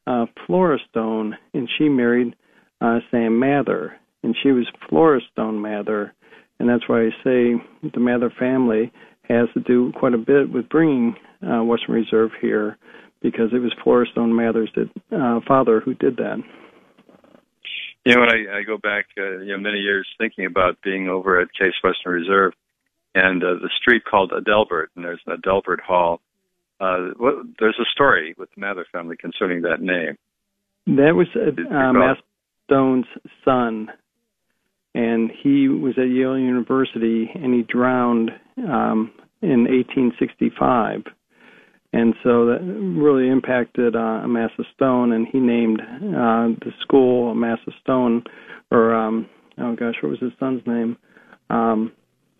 uh, 0.05 0.27
Flora 0.45 0.77
Stone, 0.91 1.37
and 1.55 1.67
she 1.75 1.89
married 1.89 2.35
uh, 2.81 2.99
Sam 3.09 3.39
Mather, 3.39 3.93
and 4.21 4.35
she 4.43 4.51
was 4.51 4.67
Flora 4.87 5.21
Stone 5.31 5.59
Mather, 5.59 6.13
and 6.59 6.69
that's 6.69 6.87
why 6.87 7.05
I 7.05 7.09
say 7.23 7.55
the 7.81 7.99
Mather 7.99 8.31
family 8.37 8.91
has 9.23 9.47
to 9.55 9.59
do 9.61 9.91
quite 9.97 10.13
a 10.13 10.19
bit 10.19 10.51
with 10.53 10.69
bringing 10.69 11.15
uh, 11.45 11.63
Western 11.63 11.95
Reserve 11.95 12.31
here, 12.41 12.77
because 13.21 13.49
it 13.53 13.59
was 13.59 13.73
Flora 13.83 14.05
Stone 14.11 14.35
Mather's 14.35 14.71
uh, 14.77 15.39
father 15.47 15.79
who 15.79 15.93
did 15.93 16.17
that. 16.17 16.37
You 18.05 18.15
know, 18.15 18.21
when 18.21 18.29
I, 18.29 18.59
I 18.59 18.63
go 18.63 18.77
back, 18.77 19.07
uh, 19.17 19.39
you 19.39 19.51
know, 19.51 19.59
many 19.59 19.79
years 19.79 20.07
thinking 20.17 20.45
about 20.45 20.81
being 20.83 21.09
over 21.09 21.39
at 21.39 21.49
Case 21.53 21.73
Western 21.83 22.13
Reserve, 22.13 22.53
and 23.13 23.43
uh, 23.43 23.55
the 23.61 23.69
street 23.79 24.03
called 24.09 24.31
Adelbert, 24.31 24.87
and 24.95 25.03
there's 25.03 25.21
an 25.27 25.37
Adelbert 25.37 25.81
Hall. 25.81 26.21
Uh, 26.79 27.09
what, 27.17 27.35
there's 27.59 27.77
a 27.79 27.89
story 27.91 28.35
with 28.37 28.49
the 28.55 28.61
Mather 28.61 28.85
family 28.91 29.17
concerning 29.17 29.63
that 29.63 29.81
name. 29.81 30.17
That 30.87 31.13
was 31.13 31.27
uh, 31.35 31.75
Amasa 31.75 32.21
Stone's 32.65 33.05
son, 33.43 33.89
and 34.95 35.29
he 35.43 35.67
was 35.67 35.93
at 35.97 36.09
Yale 36.09 36.37
University, 36.37 37.29
and 37.35 37.53
he 37.53 37.63
drowned 37.63 38.31
um, 38.57 39.11
in 39.41 39.65
1865 39.65 41.03
and 41.91 42.13
so 42.23 42.45
that 42.45 42.59
really 42.61 43.29
impacted 43.29 43.95
uh, 43.95 44.21
Amasa 44.23 44.63
Stone, 44.75 45.11
and 45.11 45.27
he 45.27 45.39
named 45.39 45.81
uh, 45.81 46.53
the 46.63 46.71
school 46.81 47.31
Amasa 47.31 47.71
Stone, 47.81 48.23
or 48.71 48.93
um, 48.93 49.27
oh 49.57 49.75
gosh, 49.75 49.95
what 50.01 50.09
was 50.09 50.19
his 50.19 50.31
son's 50.39 50.61
name? 50.67 50.97
Um, 51.49 51.91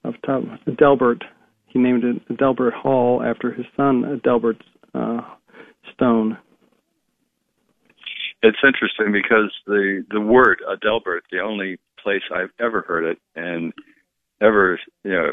of 0.03 0.13
top, 0.25 0.43
Adelbert. 0.67 1.23
He 1.67 1.79
named 1.79 2.03
it 2.03 2.38
Delbert 2.38 2.73
Hall 2.73 3.23
after 3.23 3.51
his 3.51 3.65
son 3.75 4.21
Delbert 4.23 4.57
uh, 4.93 5.21
Stone. 5.93 6.38
It's 8.41 8.57
interesting 8.63 9.12
because 9.12 9.51
the 9.65 10.05
the 10.12 10.21
word 10.21 10.62
Adelbert, 10.69 11.21
the 11.31 11.39
only 11.39 11.77
place 12.01 12.21
I've 12.33 12.51
ever 12.59 12.81
heard 12.88 13.03
it 13.03 13.17
and 13.35 13.73
ever 14.41 14.79
you 15.03 15.12
know 15.12 15.31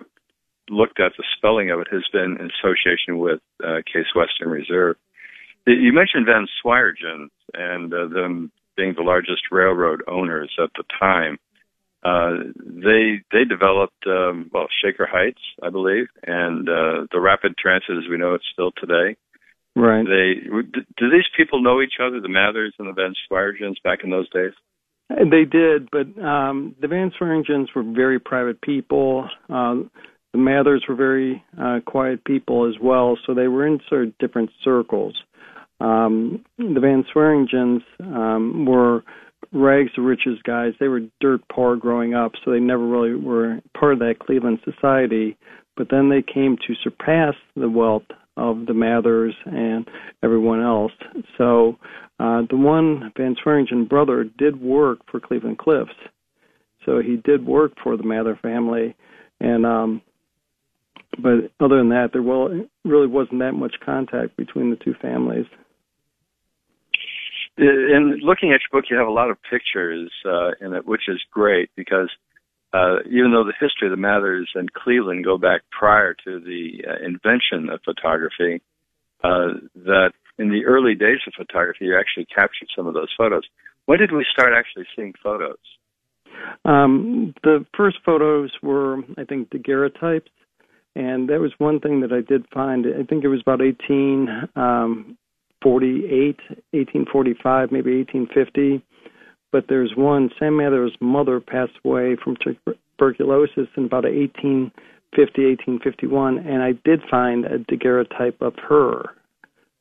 looked 0.70 1.00
at 1.00 1.12
the 1.16 1.24
spelling 1.37 1.70
of 1.70 1.81
it 1.81 1.88
has 1.90 2.05
been 2.12 2.37
in 2.38 2.50
association 2.50 3.18
with 3.18 3.40
uh, 3.64 3.76
Case 3.87 4.14
Western 4.14 4.48
Reserve. 4.48 4.96
You 5.66 5.92
mentioned 5.92 6.26
Van 6.26 6.46
Sweringen 6.62 7.29
and 7.55 7.92
uh, 7.92 8.07
them 8.09 8.52
being 8.76 8.94
the 8.96 9.02
largest 9.02 9.42
railroad 9.50 10.02
owners 10.07 10.55
at 10.62 10.70
the 10.76 10.85
time. 10.98 11.38
Uh, 12.05 12.52
they 12.57 13.22
they 13.33 13.44
developed 13.44 14.07
um, 14.07 14.48
well 14.52 14.68
Shaker 14.83 15.09
Heights, 15.11 15.40
I 15.62 15.70
believe, 15.70 16.07
and 16.24 16.68
uh, 16.68 17.07
the 17.11 17.20
rapid 17.20 17.57
transit 17.59 17.96
as 17.96 18.09
we 18.09 18.16
know 18.16 18.35
it 18.35 18.42
still 18.52 18.70
today. 18.76 19.16
Right. 19.74 20.07
They 20.07 20.48
do 20.96 21.11
these 21.11 21.29
people 21.37 21.62
know 21.62 21.83
each 21.83 21.94
other, 22.00 22.20
the 22.20 22.29
Mathers 22.29 22.74
and 22.79 22.88
the 22.88 22.92
Van 22.92 23.14
Sweringens 23.29 23.83
back 23.83 24.05
in 24.05 24.11
those 24.11 24.31
days? 24.31 24.52
They 25.09 25.44
did, 25.44 25.88
but 25.90 26.20
um, 26.22 26.74
the 26.81 26.88
Van 26.88 27.12
Sweringens 27.20 27.68
were 27.74 27.83
very 27.83 28.18
private 28.18 28.61
people. 28.61 29.29
Uh, 29.48 29.83
the 30.37 30.42
Mathers 30.42 30.85
were 30.87 30.94
very 30.94 31.42
uh, 31.59 31.81
quiet 31.87 32.22
people 32.25 32.68
as 32.68 32.75
well, 32.81 33.16
so 33.27 33.33
they 33.33 33.49
were 33.49 33.66
in 33.66 33.81
sort 33.88 34.09
of 34.09 34.18
different 34.18 34.51
circles. 34.62 35.14
Um, 35.81 36.44
the 36.59 36.79
Van 36.81 37.05
Sweringens 37.14 37.81
um, 38.01 38.66
were 38.66 39.03
rags 39.53 39.92
to 39.94 40.03
riches 40.03 40.38
guys. 40.44 40.75
They 40.79 40.88
were 40.88 41.01
dirt 41.20 41.40
poor 41.51 41.77
growing 41.77 42.14
up, 42.14 42.33
so 42.44 42.51
they 42.51 42.61
never 42.61 42.87
really 42.87 43.14
were 43.14 43.61
part 43.79 43.94
of 43.94 43.99
that 44.01 44.18
Cleveland 44.18 44.59
society. 44.64 45.38
But 45.75 45.88
then 45.90 46.11
they 46.11 46.22
came 46.22 46.57
to 46.66 46.75
surpass 46.85 47.35
the 47.55 47.70
wealth 47.70 48.05
of 48.37 48.66
the 48.66 48.75
Mathers 48.75 49.35
and 49.46 49.88
everyone 50.22 50.62
else. 50.62 50.92
So 51.38 51.79
uh, 52.20 52.42
the 52.51 52.57
one 52.59 53.11
Van 53.16 53.37
Sweringen 53.42 53.88
brother 53.88 54.25
did 54.25 54.61
work 54.61 54.99
for 55.11 55.18
Cleveland 55.18 55.59
Cliffs. 55.59 55.90
So 56.85 57.01
he 57.01 57.16
did 57.16 57.46
work 57.46 57.72
for 57.83 57.96
the 57.96 58.05
Mather 58.05 58.38
family, 58.42 58.94
and 59.40 59.66
um, 59.66 60.03
but 61.18 61.50
other 61.61 61.79
than 61.79 61.90
that, 61.90 62.11
there 62.12 62.22
well 62.22 62.48
really 62.85 63.07
wasn't 63.07 63.40
that 63.40 63.52
much 63.52 63.76
contact 63.85 64.37
between 64.37 64.70
the 64.70 64.76
two 64.76 64.94
families. 65.00 65.46
In 67.59 68.18
looking 68.22 68.52
at 68.52 68.61
your 68.61 68.81
book, 68.81 68.90
you 68.90 68.98
have 68.98 69.09
a 69.09 69.12
lot 69.12 69.31
of 69.31 69.38
pictures 69.50 70.12
uh, 70.26 70.50
in 70.61 70.74
it, 70.74 70.87
which 70.87 71.09
is 71.09 71.20
great 71.33 71.70
because 71.74 72.11
uh, 72.74 72.96
even 73.07 73.33
though 73.33 73.44
the 73.44 73.55
history 73.59 73.88
of 73.88 73.92
the 73.92 73.96
Mathers 73.96 74.50
and 74.55 74.72
Cleveland 74.72 75.24
go 75.24 75.38
back 75.38 75.62
prior 75.70 76.14
to 76.24 76.40
the 76.40 76.85
uh, 76.87 77.05
invention 77.05 77.70
of 77.72 77.81
photography, 77.83 78.61
uh, 79.24 79.57
that 79.74 80.12
in 80.38 80.50
the 80.50 80.66
early 80.66 80.94
days 80.94 81.20
of 81.26 81.33
photography, 81.35 81.87
you 81.87 81.98
actually 81.98 82.26
captured 82.26 82.68
some 82.76 82.87
of 82.87 82.92
those 82.92 83.09
photos. 83.16 83.44
When 83.87 83.98
did 83.98 84.12
we 84.12 84.26
start 84.31 84.52
actually 84.55 84.85
seeing 84.94 85.14
photos? 85.22 85.57
Um, 86.66 87.35
the 87.42 87.64
first 87.74 87.98
photos 88.05 88.50
were, 88.62 88.98
I 89.16 89.24
think, 89.24 89.48
daguerreotypes 89.48 90.29
and 90.97 91.29
that 91.29 91.41
was 91.41 91.53
one 91.59 91.79
thing 91.79 92.01
that 92.01 92.13
I 92.13 92.23
did 92.23 92.47
find. 92.55 92.87
I 92.87 93.05
think 93.05 93.23
it 93.23 93.29
was 93.29 93.43
about 93.43 93.61
1848, 93.61 94.49
um, 94.57 95.19
1845, 95.61 97.71
maybe 97.71 97.99
1850. 97.99 98.83
But 99.53 99.67
there's 99.69 99.95
one. 99.95 100.31
Sam 100.39 100.57
Mather's 100.57 100.97
mother 101.01 101.39
passed 101.39 101.79
away 101.85 102.17
from 102.25 102.37
tuberculosis 102.37 103.69
in 103.77 103.85
about 103.85 104.05
1850, 104.05 104.73
1851, 105.13 106.39
and 106.39 106.63
I 106.63 106.73
did 106.85 107.03
find 107.11 107.45
a 107.45 107.59
daguerreotype 107.59 108.41
of 108.41 108.55
her, 108.69 109.05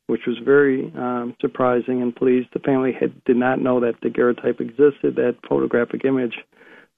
which 0.08 0.26
was 0.26 0.36
very 0.44 0.92
um, 0.96 1.34
surprising 1.40 2.02
and 2.02 2.14
pleased. 2.14 2.48
The 2.52 2.60
family 2.60 2.92
had 2.92 3.24
did 3.24 3.38
not 3.38 3.58
know 3.60 3.80
that 3.80 4.02
daguerreotype 4.02 4.60
existed, 4.60 5.16
that 5.16 5.38
photographic 5.48 6.04
image. 6.04 6.36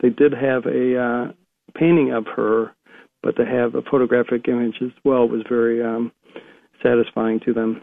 They 0.03 0.11
did 0.11 0.33
have 0.33 0.67
a 0.67 0.99
uh, 0.99 1.33
painting 1.75 2.13
of 2.13 2.27
her 2.35 2.73
but 3.23 3.37
to 3.37 3.45
have 3.45 3.75
a 3.75 3.83
photographic 3.83 4.49
image 4.49 4.77
as 4.83 4.93
well 5.05 5.29
was 5.29 5.43
very 5.49 5.83
um, 5.83 6.13
satisfying 6.83 7.41
to 7.45 7.53
them. 7.53 7.81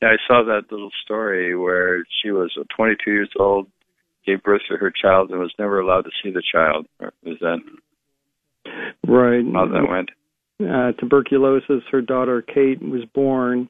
Yeah, 0.00 0.08
I 0.08 0.16
saw 0.26 0.42
that 0.44 0.72
little 0.72 0.90
story 1.04 1.56
where 1.56 2.04
she 2.22 2.30
was 2.30 2.52
22 2.76 3.10
years 3.10 3.30
old, 3.38 3.68
gave 4.26 4.42
birth 4.42 4.62
to 4.68 4.76
her 4.76 4.90
child, 4.90 5.30
and 5.30 5.38
was 5.38 5.54
never 5.58 5.80
allowed 5.80 6.02
to 6.02 6.10
see 6.22 6.30
the 6.30 6.42
child. 6.52 6.86
Is 7.24 7.38
that 7.40 7.58
right? 9.06 9.44
How 9.52 9.66
that 9.66 9.88
went? 9.88 10.10
Uh, 10.60 10.92
tuberculosis. 10.92 11.82
Her 11.90 12.00
daughter 12.00 12.42
Kate 12.42 12.80
was 12.80 13.04
born, 13.14 13.68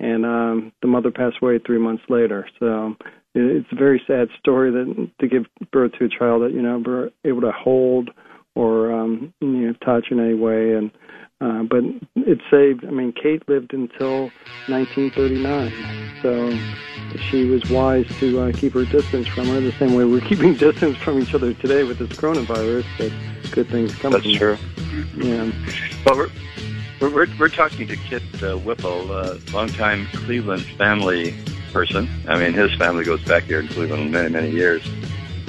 and 0.00 0.24
um, 0.24 0.72
the 0.82 0.88
mother 0.88 1.10
passed 1.10 1.36
away 1.42 1.58
three 1.58 1.78
months 1.78 2.02
later. 2.08 2.48
So 2.58 2.94
it's 3.34 3.68
a 3.72 3.76
very 3.76 4.02
sad 4.06 4.28
story 4.38 4.70
that 4.70 5.10
to 5.20 5.28
give 5.28 5.44
birth 5.72 5.92
to 5.98 6.04
a 6.04 6.08
child 6.08 6.42
that 6.42 6.52
you 6.52 6.62
know 6.62 6.82
were 6.84 7.10
able 7.24 7.40
to 7.42 7.52
hold 7.52 8.10
or 8.54 8.92
um, 8.92 9.32
you 9.40 9.48
know 9.48 9.72
touch 9.84 10.10
in 10.10 10.20
any 10.20 10.34
way. 10.34 10.74
And 10.74 10.90
uh, 11.40 11.62
but 11.64 11.82
it 12.16 12.38
saved. 12.50 12.84
I 12.84 12.90
mean, 12.90 13.12
Kate 13.12 13.42
lived 13.48 13.74
until 13.74 14.30
1939, 14.68 15.72
so 16.22 17.16
she 17.30 17.44
was 17.46 17.68
wise 17.68 18.06
to 18.20 18.40
uh, 18.40 18.52
keep 18.52 18.74
her 18.74 18.84
distance 18.84 19.26
from 19.28 19.46
her. 19.46 19.60
The 19.60 19.72
same 19.72 19.94
way 19.94 20.04
we're 20.04 20.20
keeping 20.28 20.54
distance 20.54 20.96
from 20.98 21.20
each 21.20 21.34
other 21.34 21.54
today 21.54 21.84
with 21.84 21.98
this 21.98 22.10
coronavirus. 22.10 22.84
That 22.98 23.12
good 23.50 23.68
things 23.68 23.94
come. 23.96 24.12
That's 24.12 24.24
from 24.24 24.34
true. 24.34 24.58
Yeah. 25.16 25.50
Well, 26.06 26.16
we're 26.16 26.30
we're, 27.00 27.26
we're 27.38 27.48
talking 27.48 27.88
to 27.88 27.96
Kit 27.96 28.22
uh, 28.42 28.56
Whipple, 28.58 29.10
a 29.10 29.38
longtime 29.52 30.06
Cleveland 30.12 30.62
family 30.62 31.34
person. 31.72 32.08
I 32.28 32.38
mean, 32.38 32.52
his 32.52 32.72
family 32.74 33.04
goes 33.04 33.24
back 33.24 33.44
here 33.44 33.60
in 33.60 33.68
Cleveland 33.68 34.12
many, 34.12 34.28
many 34.28 34.50
years 34.50 34.86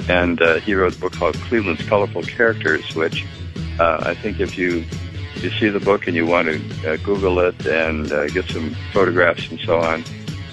and 0.08 0.40
uh, 0.40 0.56
he 0.60 0.74
wrote 0.74 0.96
a 0.96 0.98
book 0.98 1.12
called 1.12 1.34
Cleveland's 1.34 1.86
Colorful 1.86 2.22
Characters, 2.22 2.94
which 2.94 3.24
uh, 3.78 3.98
I 4.02 4.14
think 4.14 4.40
if 4.40 4.58
you 4.58 4.84
you 5.36 5.50
see 5.50 5.68
the 5.68 5.80
book 5.80 6.06
and 6.06 6.16
you 6.16 6.26
want 6.26 6.48
to 6.48 6.92
uh, 6.92 6.96
Google 6.98 7.38
it 7.40 7.66
and 7.66 8.10
uh, 8.12 8.28
get 8.28 8.46
some 8.46 8.74
photographs 8.92 9.50
and 9.50 9.60
so 9.60 9.80
on, 9.80 10.04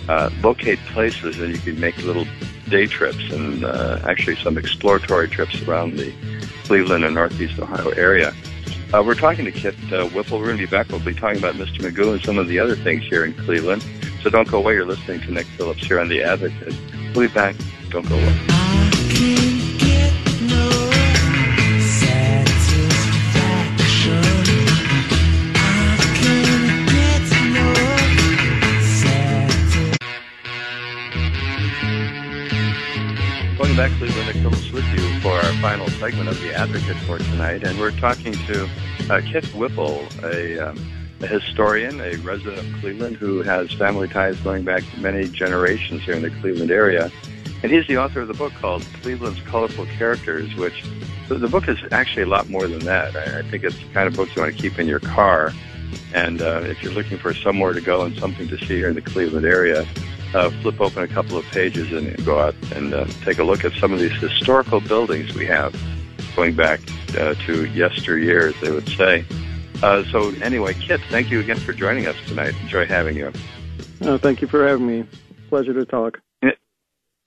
uh, 0.09 0.29
locate 0.41 0.79
places 0.87 1.39
and 1.39 1.53
you 1.53 1.59
can 1.59 1.79
make 1.79 1.97
little 1.99 2.25
day 2.69 2.87
trips 2.87 3.31
and 3.31 3.63
uh, 3.63 3.99
actually 4.05 4.35
some 4.37 4.57
exploratory 4.57 5.29
trips 5.29 5.61
around 5.63 5.97
the 5.97 6.13
Cleveland 6.63 7.05
and 7.05 7.15
Northeast 7.15 7.59
Ohio 7.59 7.89
area. 7.91 8.33
Uh, 8.93 9.01
we're 9.05 9.15
talking 9.15 9.45
to 9.45 9.51
Kit 9.51 9.75
uh, 9.93 10.05
Whipple. 10.07 10.39
We're 10.39 10.47
going 10.47 10.57
to 10.57 10.65
be 10.65 10.69
back. 10.69 10.89
We'll 10.89 10.99
be 10.99 11.13
talking 11.13 11.37
about 11.37 11.55
Mr. 11.55 11.77
Magoo 11.79 12.13
and 12.13 12.21
some 12.23 12.37
of 12.37 12.47
the 12.47 12.59
other 12.59 12.75
things 12.75 13.03
here 13.05 13.23
in 13.23 13.33
Cleveland. 13.33 13.85
So 14.21 14.29
don't 14.29 14.47
go 14.47 14.57
away. 14.57 14.73
You're 14.73 14.85
listening 14.85 15.21
to 15.21 15.31
Nick 15.31 15.45
Phillips 15.47 15.85
here 15.85 15.99
on 15.99 16.09
The 16.09 16.23
Advocate. 16.23 16.75
We'll 17.15 17.27
be 17.27 17.33
back. 17.33 17.55
Don't 17.89 18.07
go 18.07 18.15
away. 18.15 18.60
Segment 35.91 36.27
of 36.27 36.41
The 36.41 36.53
Advocate 36.53 36.97
for 37.07 37.19
tonight, 37.19 37.63
and 37.63 37.79
we're 37.79 37.91
talking 37.91 38.33
to 38.33 38.69
uh, 39.09 39.21
Kit 39.21 39.45
Whipple, 39.55 40.05
a, 40.23 40.59
um, 40.59 40.77
a 41.21 41.27
historian, 41.27 42.01
a 42.01 42.15
resident 42.17 42.59
of 42.59 42.81
Cleveland 42.81 43.15
who 43.15 43.41
has 43.43 43.71
family 43.71 44.09
ties 44.09 44.37
going 44.41 44.65
back 44.65 44.83
many 44.97 45.29
generations 45.29 46.01
here 46.03 46.15
in 46.15 46.21
the 46.21 46.31
Cleveland 46.41 46.69
area. 46.69 47.09
And 47.63 47.71
he's 47.71 47.87
the 47.87 47.97
author 47.97 48.19
of 48.19 48.27
the 48.27 48.33
book 48.33 48.51
called 48.55 48.85
Cleveland's 49.01 49.39
Colorful 49.43 49.85
Characters, 49.85 50.53
which 50.55 50.83
the 51.29 51.47
book 51.47 51.69
is 51.69 51.77
actually 51.91 52.23
a 52.23 52.27
lot 52.27 52.49
more 52.49 52.67
than 52.67 52.79
that. 52.79 53.15
I, 53.15 53.39
I 53.39 53.41
think 53.43 53.63
it's 53.63 53.79
the 53.79 53.87
kind 53.93 54.07
of 54.07 54.15
book 54.17 54.35
you 54.35 54.41
want 54.41 54.53
to 54.53 54.61
keep 54.61 54.79
in 54.79 54.87
your 54.87 54.99
car. 54.99 55.53
And 56.13 56.41
uh, 56.41 56.63
if 56.65 56.83
you're 56.83 56.93
looking 56.93 57.17
for 57.17 57.33
somewhere 57.33 57.71
to 57.71 57.81
go 57.81 58.01
and 58.01 58.17
something 58.19 58.49
to 58.49 58.57
see 58.57 58.77
here 58.77 58.89
in 58.89 58.95
the 58.95 59.01
Cleveland 59.01 59.45
area, 59.45 59.87
uh, 60.33 60.49
flip 60.61 60.79
open 60.79 61.03
a 61.03 61.07
couple 61.07 61.37
of 61.37 61.45
pages 61.45 61.91
and 61.91 62.25
go 62.25 62.39
out 62.39 62.55
and 62.75 62.93
uh, 62.93 63.05
take 63.23 63.39
a 63.39 63.43
look 63.43 63.65
at 63.65 63.73
some 63.73 63.91
of 63.91 63.99
these 63.99 64.13
historical 64.19 64.79
buildings 64.79 65.33
we 65.33 65.45
have 65.45 65.75
going 66.35 66.55
back 66.55 66.79
uh, 67.11 67.33
to 67.45 67.65
yesteryears, 67.67 68.59
they 68.61 68.71
would 68.71 68.87
say. 68.89 69.25
Uh, 69.83 70.03
so 70.05 70.29
anyway, 70.41 70.73
Kit, 70.73 71.01
thank 71.09 71.31
you 71.31 71.39
again 71.39 71.57
for 71.57 71.73
joining 71.73 72.07
us 72.07 72.15
tonight. 72.27 72.53
Enjoy 72.61 72.85
having 72.85 73.17
you. 73.17 73.31
Oh, 74.01 74.17
thank 74.17 74.41
you 74.41 74.47
for 74.47 74.67
having 74.67 74.87
me. 74.87 75.05
Pleasure 75.49 75.73
to 75.73 75.85
talk. 75.85 76.19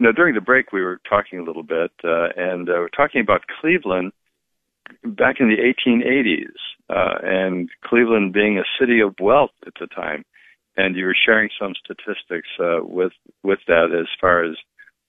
Now, 0.01 0.11
during 0.11 0.35
the 0.35 0.41
break, 0.41 0.73
we 0.73 0.83
were 0.83 1.01
talking 1.09 1.39
a 1.39 1.45
little 1.45 1.63
bit, 1.63 1.93
uh, 2.03 2.29
and 2.37 2.69
uh, 2.69 2.73
we're 2.73 2.89
talking 2.89 3.21
about 3.21 3.43
Cleveland 3.61 4.13
back 5.05 5.37
in 5.39 5.49
the 5.49 5.57
1880s, 5.57 6.51
uh, 6.91 7.19
and 7.23 7.69
Cleveland 7.85 8.33
being 8.33 8.59
a 8.59 8.65
city 8.79 9.01
of 9.01 9.15
wealth 9.21 9.53
at 9.67 9.75
the 9.79 9.87
time 9.87 10.25
and 10.77 10.97
you 10.97 11.07
were 11.07 11.17
sharing 11.27 11.49
some 11.61 11.73
statistics 11.85 12.49
uh, 12.61 12.79
with 12.83 13.13
with 13.43 13.61
that 13.67 13.97
as 13.99 14.07
far 14.21 14.45
as 14.45 14.57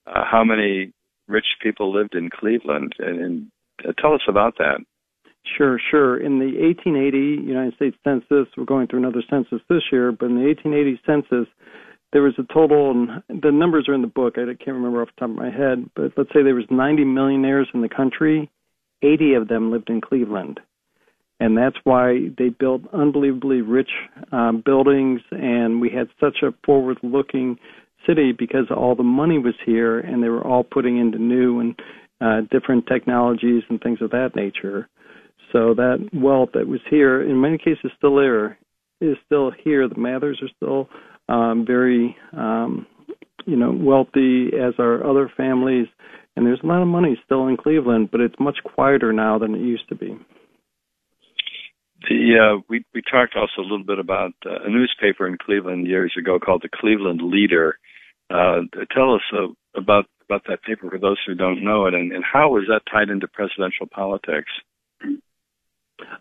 uh, 0.08 0.24
how 0.30 0.44
many 0.44 0.92
rich 1.28 1.46
people 1.62 1.94
lived 1.94 2.16
in 2.16 2.30
Cleveland, 2.30 2.94
and, 3.00 3.20
and 3.20 3.48
uh, 3.88 3.94
tell 4.00 4.14
us 4.14 4.22
about 4.28 4.58
that. 4.58 4.80
Sure, 5.58 5.80
sure. 5.92 6.18
In 6.18 6.40
the 6.40 6.46
1880 6.46 7.48
United 7.48 7.76
States 7.76 7.98
Census, 8.04 8.48
we're 8.58 8.66
going 8.66 8.88
through 8.88 9.00
another 9.00 9.24
census 9.30 9.62
this 9.70 9.84
year, 9.92 10.12
but 10.12 10.28
in 10.28 10.36
the 10.36 10.46
1880 10.46 11.02
census, 11.06 11.48
there 12.14 12.24
was 12.24 12.34
a 12.40 12.54
total, 12.54 12.92
and 12.92 13.42
the 13.42 13.52
numbers 13.52 13.88
are 13.88 13.94
in 13.94 14.02
the 14.02 14.08
book. 14.08 14.36
I 14.38 14.46
can't 14.46 14.78
remember 14.78 15.02
off 15.02 15.10
the 15.16 15.22
top 15.22 15.30
of 15.30 15.36
my 15.36 15.52
head, 15.52 15.90
but 15.96 16.14
let's 16.18 16.30
say 16.34 16.42
there 16.42 16.56
was 16.56 16.66
90 16.70 17.04
millionaires 17.06 17.68
in 17.74 17.82
the 17.82 17.90
country. 17.90 18.50
80 19.04 19.34
of 19.36 19.48
them 19.48 19.72
lived 19.72 19.90
in 19.90 20.02
Cleveland 20.02 20.60
and 21.40 21.58
that's 21.58 21.78
why 21.84 22.30
they 22.38 22.50
built 22.50 22.82
unbelievably 22.94 23.62
rich 23.62 23.90
um, 24.32 24.64
buildings, 24.66 25.22
and 25.32 25.82
we 25.82 25.90
had 25.90 26.08
such 26.20 26.38
a 26.44 26.54
forward-looking 26.66 27.58
city 28.08 28.32
because 28.32 28.66
all 28.76 28.96
the 28.96 29.04
money 29.04 29.38
was 29.38 29.56
here, 29.66 30.00
and 30.00 30.24
they 30.24 30.30
were 30.30 30.46
all 30.46 30.64
putting 30.64 30.98
into 30.98 31.18
new 31.18 31.60
and 31.60 31.80
uh, 32.22 32.42
different 32.52 32.88
technologies 32.88 33.64
and 33.70 33.82
things 33.82 34.00
of 34.02 34.12
that 34.12 34.32
nature. 34.36 34.88
So 35.52 35.74
that 35.76 36.10
wealth 36.14 36.50
that 36.54 36.68
was 36.68 36.82
here, 36.90 37.22
in 37.22 37.40
many 37.40 37.58
cases, 37.58 37.92
still 37.98 38.16
there, 38.16 38.58
is 39.02 39.18
still 39.26 39.52
here. 39.64 39.88
The 39.88 40.00
Mathers 40.00 40.42
are 40.42 40.50
still 40.56 40.90
um, 41.28 41.66
very, 41.66 42.16
um, 42.34 42.88
you 43.46 43.56
know, 43.56 43.72
wealthy 43.72 44.50
as 44.54 44.74
are 44.80 45.06
other 45.06 45.32
families, 45.36 45.88
and 46.36 46.46
there's 46.46 46.60
a 46.64 46.68
lot 46.68 46.82
of 46.82 46.88
money 46.88 47.20
still 47.26 47.48
in 47.48 47.58
Cleveland, 47.58 48.10
but 48.12 48.22
it's 48.22 48.36
much 48.40 48.58
quieter 48.64 49.12
now 49.12 49.38
than 49.38 49.56
it 49.56 49.62
used 49.62 49.88
to 49.90 49.96
be. 49.96 50.18
The 52.10 52.36
uh, 52.38 52.62
we 52.70 52.86
we 52.94 53.02
talked 53.02 53.36
also 53.36 53.62
a 53.62 53.68
little 53.68 53.84
bit 53.84 54.00
about 54.00 54.34
uh, 54.46 54.64
a 54.66 54.70
newspaper 54.70 55.28
in 55.28 55.38
Cleveland 55.38 55.88
years 55.88 56.14
ago 56.18 56.40
called 56.40 56.64
the 56.64 56.70
Cleveland 56.74 57.22
Leader. 57.22 57.78
Uh, 58.30 58.62
tell 58.94 59.16
us 59.16 59.22
uh, 59.34 59.48
about 59.80 60.06
about 60.26 60.44
that 60.48 60.64
paper 60.64 60.90
for 60.90 61.00
those 61.00 61.18
who 61.26 61.36
don't 61.36 61.64
know 61.64 61.86
it, 61.86 61.94
and, 61.94 62.12
and 62.12 62.24
how 62.24 62.50
was 62.50 62.66
that 62.68 62.82
tied 62.92 63.10
into 63.10 63.28
presidential 63.28 63.88
politics? 63.88 64.52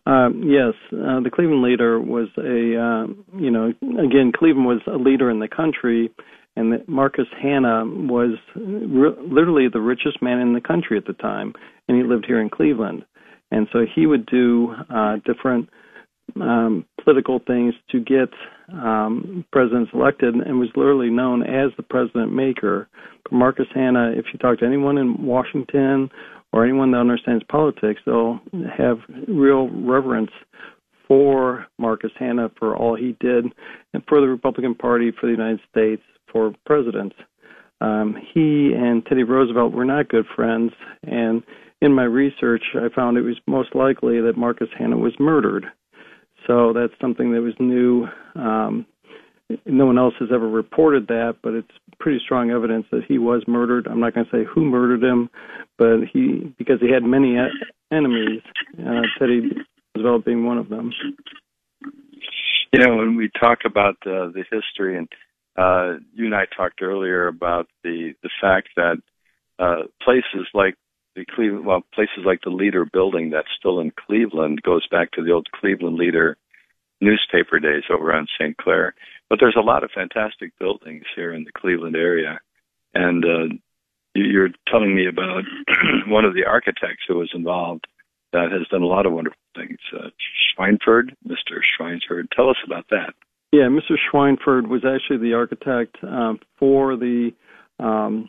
Um, 0.07 0.45
yes, 0.45 0.75
uh, 0.93 1.21
the 1.21 1.31
Cleveland 1.33 1.63
Leader 1.63 2.01
was 2.01 2.29
a 2.39 2.41
uh, 2.41 3.39
you 3.39 3.51
know 3.51 3.73
again 3.83 4.33
Cleveland 4.35 4.67
was 4.67 4.81
a 4.87 4.97
leader 4.97 5.31
in 5.31 5.41
the 5.41 5.49
country, 5.49 6.11
and 6.57 6.87
Marcus 6.89 7.29
Hanna 7.43 7.85
was 7.85 8.39
re- 8.57 9.17
literally 9.21 9.69
the 9.73 9.81
richest 9.81 10.23
man 10.23 10.39
in 10.39 10.55
the 10.55 10.61
country 10.61 10.97
at 10.97 11.07
the 11.07 11.15
time, 11.15 11.53
and 11.89 11.97
he 11.97 12.05
lived 12.05 12.25
here 12.27 12.41
in 12.41 12.49
Cleveland 12.49 13.05
and 13.51 13.69
so 13.73 13.85
he 13.95 14.07
would 14.07 14.27
do 14.27 14.75
uh, 14.91 15.17
different 15.25 15.69
um, 16.41 16.85
political 17.03 17.39
things 17.47 17.75
to 17.91 18.01
get 18.01 18.31
um, 18.73 19.45
presidents 19.53 19.91
elected, 19.95 20.35
and 20.35 20.59
was 20.59 20.71
literally 20.75 21.11
known 21.11 21.43
as 21.43 21.71
the 21.77 21.83
president 21.83 22.33
maker. 22.33 22.89
But 23.25 23.33
Marcus 23.33 23.67
Hanna, 23.75 24.13
if 24.17 24.27
you 24.33 24.39
talk 24.39 24.59
to 24.59 24.67
anyone 24.67 24.99
in 24.99 25.25
Washington 25.25 26.11
or 26.53 26.65
anyone 26.65 26.91
that 26.93 26.99
understands 26.99 27.45
politics, 27.51 28.01
they'll 28.07 28.41
have 28.77 28.99
real 29.29 29.69
reverence 29.69 30.31
for 31.07 31.67
Marcus 31.79 32.13
Hanna 32.19 32.51
for 32.59 32.77
all 32.77 32.97
he 32.97 33.17
did, 33.21 33.45
and 33.93 34.03
for 34.09 34.21
the 34.21 34.29
Republican 34.29 34.75
Party, 34.75 35.13
for 35.13 35.27
the 35.27 35.33
United 35.33 35.61
States, 35.71 36.03
for 36.33 36.55
presidents. 36.65 37.15
Um, 37.81 38.17
he 38.33 38.73
and 38.75 39.05
Teddy 39.05 39.25
Roosevelt 39.25 39.73
were 39.73 39.85
not 39.85 40.09
good 40.09 40.25
friends, 40.35 40.73
and 41.03 41.43
in 41.85 41.93
my 41.93 42.05
research, 42.05 42.63
I 42.75 42.89
found 42.95 43.19
it 43.19 43.23
was 43.23 43.37
most 43.47 43.75
likely 43.75 44.21
that 44.23 44.39
Marcus 44.39 44.69
Hanna 44.79 44.97
was 44.97 45.13
murdered. 45.21 45.67
So 46.47 46.73
that's 46.73 46.99
something 47.01 47.33
that 47.33 47.43
was 47.43 47.55
new. 47.59 48.07
Um, 48.35 48.87
no 49.67 49.85
one 49.85 49.99
else 49.99 50.15
has 50.19 50.31
ever 50.33 50.49
reported 50.49 51.09
that, 51.09 51.37
but 51.43 51.53
it's 51.53 51.71
pretty 52.01 52.21
strong 52.25 52.51
evidence 52.51 52.87
that 52.91 53.03
he 53.07 53.19
was 53.19 53.43
murdered. 53.47 53.87
I'm 53.87 54.01
not 54.01 54.15
going 54.15 54.27
to 54.27 54.33
say 54.33 54.45
who 54.45 54.65
murdered 54.65 55.03
him, 55.03 55.29
but 55.77 55.99
he 56.11 56.55
because 56.59 56.81
he 56.81 56.91
had 56.91 57.03
many 57.03 57.37
enemies, 57.93 58.41
uh, 58.79 59.03
Teddy 59.19 59.51
Roosevelt 59.95 60.25
being 60.25 60.47
one 60.47 60.57
of 60.59 60.71
them. 60.71 60.91
You 62.73 62.81
know, 62.81 62.97
when 62.97 63.17
we 63.17 63.31
talk 63.39 63.61
about 63.67 63.97
uh, 64.07 64.33
the 64.33 64.45
history, 64.51 64.97
and 64.97 65.09
uh, 65.57 65.99
you 66.15 66.25
and 66.25 66.35
I 66.35 66.45
talked 66.57 66.81
earlier 66.81 67.27
about 67.27 67.69
the 67.83 68.15
the 68.23 68.31
fact 68.41 68.71
that 68.77 68.97
uh, 69.59 69.83
places 70.03 70.49
like 70.55 70.75
the 71.15 71.25
Cleveland, 71.35 71.67
well, 71.67 71.83
places 71.95 72.25
like 72.25 72.41
the 72.43 72.51
Leader 72.51 72.85
Building 72.85 73.31
that's 73.31 73.49
still 73.59 73.81
in 73.81 73.93
Cleveland 74.07 74.63
goes 74.63 74.87
back 74.89 75.13
to 75.13 75.23
the 75.23 75.33
old 75.33 75.49
Cleveland 75.53 75.97
Leader 75.97 76.37
newspaper 77.01 77.59
days 77.59 77.85
over 77.93 78.13
on 78.13 78.27
St. 78.39 78.57
Clair. 78.57 78.95
But 79.29 79.39
there's 79.41 79.57
a 79.59 79.65
lot 79.65 79.85
of 79.85 79.91
fantastic 79.95 80.53
buildings 80.59 81.05
here 81.15 81.33
in 81.33 81.45
the 81.45 81.53
Cleveland 81.57 81.97
area, 81.97 82.41
and 82.95 83.25
uh, 83.25 83.55
you're 84.15 84.51
telling 84.69 84.95
me 84.95 85.07
about 85.09 85.43
one 86.07 86.25
of 86.25 86.35
the 86.35 86.45
architects 86.45 87.05
who 87.09 87.17
was 87.19 87.31
involved 87.35 87.87
that 88.33 88.51
has 88.51 88.67
done 88.69 88.83
a 88.83 88.87
lot 88.87 89.07
of 89.07 89.13
wonderful 89.13 89.39
things. 89.57 89.79
Uh, 89.93 90.09
Schweinfurth, 90.59 91.11
Mr. 91.27 91.61
Schweinfurth, 91.79 92.29
tell 92.35 92.51
us 92.51 92.57
about 92.67 92.87
that. 92.91 93.15
Yeah, 93.53 93.69
Mr. 93.69 93.95
Schweinfurth 94.13 94.69
was 94.69 94.85
actually 94.85 95.19
the 95.19 95.35
architect 95.35 95.97
um, 96.03 96.41
for 96.59 96.97
the 96.97 97.31
um, 97.79 98.29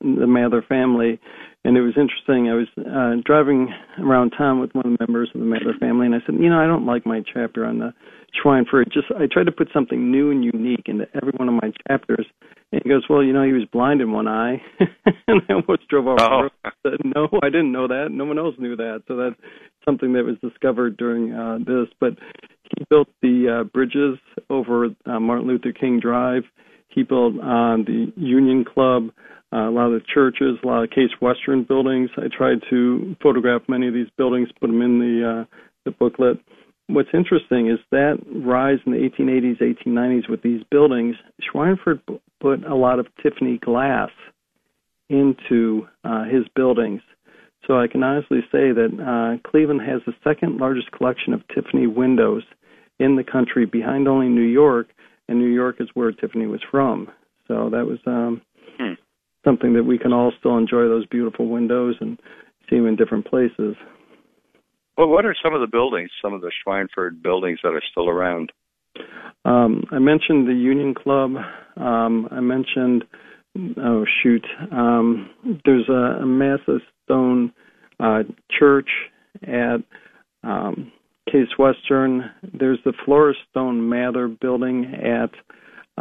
the 0.00 0.26
Mather 0.26 0.64
family. 0.68 1.20
And 1.64 1.76
it 1.76 1.80
was 1.80 1.94
interesting. 1.96 2.48
I 2.48 2.54
was 2.54 2.68
uh, 2.78 3.20
driving 3.24 3.68
around 3.98 4.30
town 4.38 4.60
with 4.60 4.72
one 4.72 4.86
of 4.86 4.92
the 4.92 5.06
members 5.06 5.30
of 5.34 5.40
the 5.40 5.46
Mather 5.46 5.74
family, 5.80 6.06
and 6.06 6.14
I 6.14 6.18
said, 6.24 6.36
you 6.36 6.48
know, 6.48 6.60
I 6.60 6.66
don't 6.66 6.86
like 6.86 7.04
my 7.04 7.22
chapter 7.34 7.64
on 7.64 7.80
the 7.80 7.92
Schweinfurth. 8.38 8.92
Just 8.92 9.06
I 9.10 9.26
tried 9.30 9.46
to 9.46 9.52
put 9.52 9.68
something 9.74 10.10
new 10.10 10.30
and 10.30 10.44
unique 10.44 10.84
into 10.86 11.06
every 11.14 11.32
one 11.36 11.48
of 11.48 11.54
my 11.54 11.72
chapters. 11.88 12.26
And 12.70 12.82
he 12.84 12.88
goes, 12.88 13.04
well, 13.08 13.22
you 13.22 13.32
know, 13.32 13.44
he 13.44 13.52
was 13.52 13.64
blind 13.72 14.00
in 14.00 14.12
one 14.12 14.28
eye, 14.28 14.60
and 15.26 15.42
I 15.48 15.54
almost 15.54 15.88
drove 15.88 16.06
off. 16.06 16.20
Oh. 16.20 16.48
I 16.64 16.70
said, 16.84 17.00
no, 17.04 17.28
I 17.42 17.48
didn't 17.48 17.72
know 17.72 17.88
that. 17.88 18.08
No 18.10 18.24
one 18.24 18.38
else 18.38 18.54
knew 18.58 18.76
that. 18.76 19.02
So 19.08 19.16
that's 19.16 19.36
something 19.84 20.12
that 20.12 20.24
was 20.24 20.36
discovered 20.40 20.96
during 20.96 21.32
uh, 21.32 21.58
this. 21.58 21.88
But 22.00 22.12
he 22.76 22.84
built 22.90 23.08
the 23.22 23.60
uh, 23.60 23.64
bridges 23.64 24.18
over 24.50 24.88
uh, 25.06 25.20
Martin 25.20 25.48
Luther 25.48 25.72
King 25.72 26.00
Drive. 26.00 26.42
He 26.88 27.02
built 27.02 27.34
uh, 27.34 27.76
the 27.84 28.12
Union 28.16 28.64
Club 28.64 29.10
uh, 29.56 29.70
a 29.70 29.72
lot 29.72 29.86
of 29.86 29.92
the 29.92 30.06
churches, 30.12 30.58
a 30.62 30.66
lot 30.66 30.84
of 30.84 30.90
Case 30.90 31.10
Western 31.20 31.62
buildings. 31.62 32.10
I 32.18 32.26
tried 32.36 32.58
to 32.68 33.16
photograph 33.22 33.62
many 33.68 33.88
of 33.88 33.94
these 33.94 34.08
buildings, 34.18 34.48
put 34.60 34.66
them 34.66 34.82
in 34.82 34.98
the 34.98 35.40
uh, 35.40 35.56
the 35.86 35.92
booklet. 35.92 36.38
What's 36.88 37.08
interesting 37.14 37.68
is 37.68 37.78
that 37.90 38.18
rise 38.26 38.78
in 38.84 38.92
the 38.92 38.98
1880s, 38.98 39.62
1890s 39.86 40.28
with 40.28 40.42
these 40.42 40.60
buildings. 40.70 41.16
Schweinfurth 41.42 42.00
put 42.40 42.64
a 42.64 42.74
lot 42.74 42.98
of 42.98 43.06
Tiffany 43.22 43.58
glass 43.58 44.10
into 45.08 45.88
uh, 46.04 46.24
his 46.24 46.44
buildings. 46.54 47.00
So 47.66 47.80
I 47.80 47.86
can 47.88 48.02
honestly 48.02 48.40
say 48.52 48.72
that 48.72 48.90
uh, 49.00 49.48
Cleveland 49.48 49.80
has 49.80 50.02
the 50.06 50.12
second 50.22 50.58
largest 50.58 50.92
collection 50.92 51.32
of 51.32 51.42
Tiffany 51.48 51.86
windows 51.86 52.44
in 52.98 53.16
the 53.16 53.24
country, 53.24 53.66
behind 53.66 54.06
only 54.06 54.28
New 54.28 54.42
York, 54.42 54.88
and 55.28 55.38
New 55.38 55.52
York 55.52 55.76
is 55.80 55.88
where 55.94 56.12
Tiffany 56.12 56.46
was 56.46 56.60
from. 56.70 57.08
So 57.48 57.70
that 57.70 57.86
was 57.86 57.98
um, 58.06 58.42
hmm 58.78 58.94
something 59.46 59.74
that 59.74 59.84
we 59.84 59.96
can 59.96 60.12
all 60.12 60.32
still 60.38 60.58
enjoy 60.58 60.88
those 60.88 61.06
beautiful 61.06 61.48
windows 61.48 61.94
and 62.00 62.18
see 62.68 62.76
them 62.76 62.86
in 62.86 62.96
different 62.96 63.26
places. 63.26 63.76
Well, 64.98 65.08
what 65.08 65.24
are 65.24 65.36
some 65.42 65.54
of 65.54 65.60
the 65.60 65.66
buildings, 65.66 66.10
some 66.20 66.32
of 66.32 66.40
the 66.40 66.50
Schweinfurth 66.66 67.22
buildings 67.22 67.60
that 67.62 67.68
are 67.68 67.82
still 67.90 68.08
around? 68.08 68.50
Um, 69.44 69.84
I 69.92 69.98
mentioned 69.98 70.48
the 70.48 70.54
Union 70.54 70.94
Club. 70.94 71.32
Um, 71.76 72.28
I 72.30 72.40
mentioned, 72.40 73.04
oh 73.78 74.04
shoot, 74.22 74.44
um, 74.72 75.30
there's 75.64 75.88
a, 75.88 76.22
a 76.22 76.26
massive 76.26 76.80
stone 77.04 77.52
uh, 78.00 78.22
church 78.58 78.88
at 79.42 79.76
um, 80.42 80.90
Case 81.30 81.48
Western. 81.58 82.30
There's 82.58 82.78
the 82.84 82.94
Flora 83.04 83.34
Stone 83.50 83.88
Mather 83.88 84.28
building 84.28 84.92
at 84.94 85.30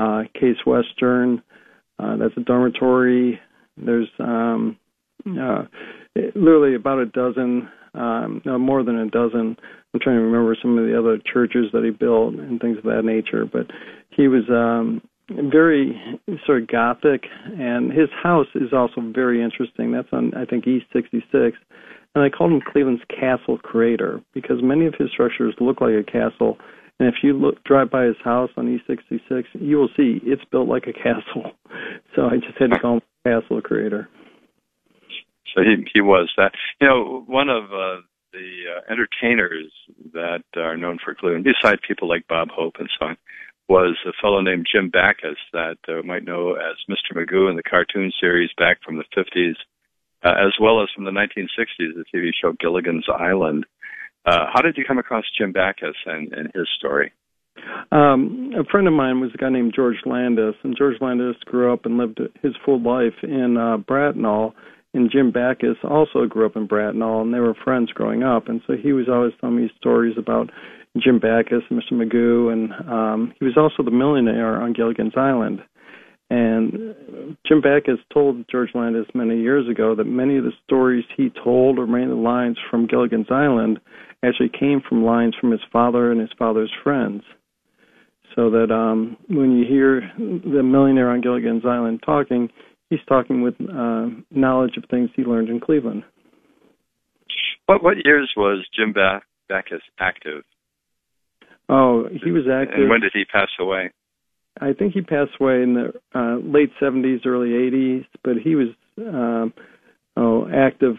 uh, 0.01 0.23
Case 0.33 0.65
Western. 0.65 1.43
Uh, 1.99 2.17
that's 2.17 2.35
a 2.37 2.41
dormitory. 2.41 3.39
There's 3.77 4.09
um, 4.19 4.77
uh, 5.27 5.63
literally 6.35 6.75
about 6.75 6.99
a 6.99 7.05
dozen, 7.05 7.69
um, 7.93 8.41
no 8.45 8.57
more 8.57 8.83
than 8.83 8.97
a 8.97 9.09
dozen. 9.09 9.57
I'm 9.93 9.99
trying 10.01 10.17
to 10.17 10.23
remember 10.23 10.57
some 10.61 10.77
of 10.77 10.85
the 10.85 10.97
other 10.97 11.19
churches 11.31 11.67
that 11.73 11.83
he 11.83 11.91
built 11.91 12.33
and 12.35 12.59
things 12.59 12.77
of 12.77 12.83
that 12.83 13.03
nature. 13.03 13.45
But 13.45 13.67
he 14.09 14.27
was 14.27 14.43
um, 14.49 15.01
very 15.29 15.99
sort 16.45 16.61
of 16.61 16.67
gothic, 16.67 17.23
and 17.57 17.91
his 17.91 18.09
house 18.21 18.47
is 18.55 18.73
also 18.73 19.01
very 19.13 19.41
interesting. 19.41 19.91
That's 19.91 20.07
on 20.11 20.33
I 20.35 20.45
think 20.45 20.67
East 20.67 20.85
66, 20.93 21.57
and 22.13 22.23
I 22.23 22.29
called 22.29 22.51
him 22.51 22.61
Cleveland's 22.61 23.03
castle 23.09 23.57
creator 23.57 24.21
because 24.33 24.57
many 24.61 24.85
of 24.85 24.93
his 24.97 25.09
structures 25.11 25.55
look 25.59 25.81
like 25.81 25.93
a 25.93 26.03
castle. 26.03 26.57
And 26.99 27.09
if 27.09 27.15
you 27.23 27.33
look 27.33 27.63
drive 27.63 27.91
by 27.91 28.05
his 28.05 28.15
house 28.23 28.49
on 28.55 28.73
East 28.73 28.85
66, 28.87 29.49
you 29.53 29.77
will 29.77 29.89
see 29.97 30.19
it's 30.23 30.43
built 30.51 30.67
like 30.67 30.87
a 30.87 30.93
castle. 30.93 31.51
So 32.15 32.27
I 32.27 32.37
just 32.37 32.57
had 32.57 32.71
to 32.71 32.79
call 32.79 32.95
him 32.95 33.01
castle 33.25 33.61
creator. 33.61 34.07
So 35.53 35.61
he 35.63 35.85
he 35.93 35.99
was 35.99 36.31
that. 36.37 36.53
You 36.79 36.87
know, 36.87 37.23
one 37.27 37.49
of 37.49 37.65
uh, 37.65 38.01
the 38.31 38.49
uh, 38.71 38.91
entertainers 38.91 39.71
that 40.13 40.43
are 40.55 40.77
known 40.77 40.97
for 41.03 41.15
Cleveland, 41.15 41.45
besides 41.45 41.81
people 41.85 42.07
like 42.07 42.27
Bob 42.27 42.49
Hope 42.51 42.75
and 42.79 42.89
so 42.97 43.07
on, 43.07 43.17
was 43.67 43.97
a 44.05 44.13
fellow 44.21 44.41
named 44.41 44.67
Jim 44.71 44.89
Backus 44.89 45.37
that 45.53 45.77
uh, 45.87 46.03
might 46.03 46.23
know 46.23 46.53
as 46.53 46.75
Mr. 46.89 47.15
Magoo 47.15 47.49
in 47.49 47.55
the 47.55 47.63
cartoon 47.63 48.11
series 48.19 48.51
back 48.57 48.77
from 48.83 48.97
the 48.97 49.05
50s, 49.17 49.55
uh, 50.23 50.35
as 50.37 50.53
well 50.61 50.83
as 50.83 50.89
from 50.93 51.05
the 51.05 51.11
1960s, 51.11 51.95
the 51.95 52.05
TV 52.13 52.29
show 52.39 52.53
Gilligan's 52.59 53.07
Island. 53.09 53.65
Uh, 54.25 54.45
how 54.51 54.61
did 54.61 54.75
you 54.77 54.83
come 54.87 54.97
across 54.97 55.23
Jim 55.37 55.51
Backus 55.51 55.95
and, 56.05 56.33
and 56.33 56.51
his 56.53 56.67
story? 56.77 57.11
Um, 57.91 58.51
a 58.57 58.63
friend 58.65 58.87
of 58.87 58.93
mine 58.93 59.21
was 59.21 59.31
a 59.33 59.37
guy 59.37 59.49
named 59.49 59.73
George 59.75 59.97
Landis, 60.05 60.55
and 60.63 60.75
George 60.77 60.97
Landis 60.99 61.35
grew 61.45 61.71
up 61.71 61.85
and 61.85 61.97
lived 61.97 62.19
his 62.41 62.53
full 62.65 62.81
life 62.81 63.23
in 63.23 63.57
uh, 63.57 63.77
Bratenahl. 63.77 64.53
And 64.93 65.11
Jim 65.11 65.31
Backus 65.31 65.77
also 65.83 66.25
grew 66.25 66.45
up 66.45 66.55
in 66.55 66.67
Bratenahl, 66.67 67.21
and 67.21 67.33
they 67.33 67.39
were 67.39 67.53
friends 67.53 67.91
growing 67.91 68.23
up. 68.23 68.47
And 68.47 68.61
so 68.65 68.73
he 68.81 68.93
was 68.93 69.07
always 69.09 69.33
telling 69.39 69.57
me 69.57 69.69
stories 69.77 70.15
about 70.17 70.49
Jim 70.97 71.19
Backus 71.19 71.63
and 71.69 71.81
Mr. 71.81 71.93
Magoo, 71.93 72.51
and 72.51 72.71
um, 72.89 73.33
he 73.37 73.45
was 73.45 73.57
also 73.57 73.83
the 73.83 73.95
millionaire 73.95 74.61
on 74.61 74.73
Gilligan's 74.73 75.17
Island. 75.17 75.59
And 76.29 76.95
Jim 77.47 77.61
Backus 77.61 77.99
told 78.11 78.45
George 78.49 78.69
Landis 78.73 79.05
many 79.13 79.39
years 79.39 79.69
ago 79.69 79.95
that 79.95 80.05
many 80.05 80.37
of 80.37 80.43
the 80.43 80.53
stories 80.63 81.05
he 81.15 81.31
told, 81.43 81.77
or 81.77 81.85
many 81.85 82.03
of 82.03 82.09
the 82.09 82.15
lines 82.15 82.57
from 82.69 82.87
Gilligan's 82.87 83.27
Island, 83.29 83.79
actually 84.23 84.49
came 84.49 84.81
from 84.87 85.05
lines 85.05 85.35
from 85.39 85.51
his 85.51 85.61
father 85.71 86.11
and 86.11 86.19
his 86.19 86.31
father's 86.37 86.71
friends. 86.83 87.21
So 88.35 88.49
that 88.49 88.71
um, 88.71 89.17
when 89.29 89.57
you 89.57 89.65
hear 89.65 90.01
the 90.17 90.63
millionaire 90.63 91.09
on 91.09 91.21
Gilligan's 91.21 91.63
Island 91.65 92.01
talking, 92.05 92.49
he's 92.89 92.99
talking 93.07 93.41
with 93.41 93.53
uh, 93.61 94.07
knowledge 94.31 94.77
of 94.77 94.83
things 94.89 95.09
he 95.15 95.23
learned 95.23 95.49
in 95.49 95.59
Cleveland. 95.59 96.03
What 97.67 97.83
what 97.83 97.97
years 98.03 98.31
was 98.35 98.65
Jim 98.75 98.93
Backus 98.93 99.81
active? 99.99 100.43
Oh, 101.69 102.07
he 102.23 102.31
was 102.31 102.43
active. 102.51 102.81
And 102.81 102.89
when 102.89 103.01
did 103.01 103.11
he 103.13 103.25
pass 103.25 103.49
away? 103.59 103.91
I 104.61 104.73
think 104.73 104.93
he 104.93 105.01
passed 105.01 105.31
away 105.39 105.61
in 105.61 105.73
the 105.73 105.93
uh, 106.17 106.37
late 106.37 106.71
70s, 106.81 107.25
early 107.25 107.49
80s, 107.49 108.05
but 108.23 108.37
he 108.41 108.55
was 108.55 108.67
um, 108.97 109.53
oh, 110.17 110.47
active 110.53 110.95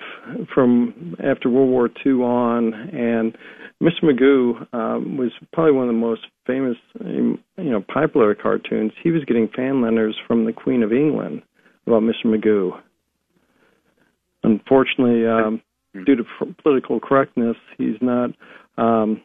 from 0.55 1.17
after 1.25 1.49
World 1.49 1.71
War 1.71 1.89
II 2.05 2.13
on. 2.23 2.75
And 2.75 3.37
Mr. 3.83 4.05
Magoo 4.05 4.75
um, 4.75 5.17
was 5.17 5.33
probably 5.53 5.73
one 5.73 5.89
of 5.89 5.95
the 5.95 6.01
most 6.01 6.23
famous, 6.47 6.77
you 7.01 7.39
know, 7.57 7.83
popular 7.93 8.35
cartoons. 8.35 8.93
He 9.03 9.11
was 9.11 9.25
getting 9.25 9.49
fan 9.55 9.83
letters 9.83 10.17
from 10.27 10.45
the 10.45 10.53
Queen 10.53 10.83
of 10.83 10.93
England 10.93 11.43
about 11.87 12.03
Mr. 12.03 12.27
Magoo. 12.27 12.73
Unfortunately, 14.43 15.27
um, 15.27 15.63
due 16.05 16.17
to 16.17 16.25
political 16.63 17.01
correctness, 17.01 17.57
he's 17.79 17.97
not 18.01 18.31
um, 18.77 19.23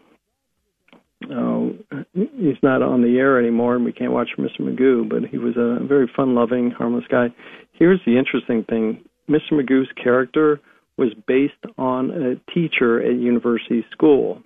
uh, 1.26 2.04
he's 2.14 2.62
not 2.64 2.82
on 2.82 3.02
the 3.02 3.18
air 3.18 3.40
anymore, 3.40 3.76
and 3.76 3.86
we 3.86 3.94
can't 3.94 4.12
watch 4.12 4.30
Mr. 4.38 4.62
Magoo. 4.62 5.08
But 5.08 5.30
he 5.30 5.38
was 5.38 5.56
a 5.58 5.84
very 5.86 6.10
fun-loving, 6.16 6.72
harmless 6.72 7.06
guy. 7.10 7.28
Here's 7.74 8.02
the 8.06 8.18
interesting 8.18 8.64
thing: 8.64 9.04
Mr. 9.30 9.54
Magoo's 9.54 9.92
character 10.02 10.60
was 10.98 11.14
based 11.28 11.54
on 11.78 12.12
a 12.12 12.54
teacher 12.54 13.02
at 13.02 13.16
University 13.20 13.86
School. 13.92 14.44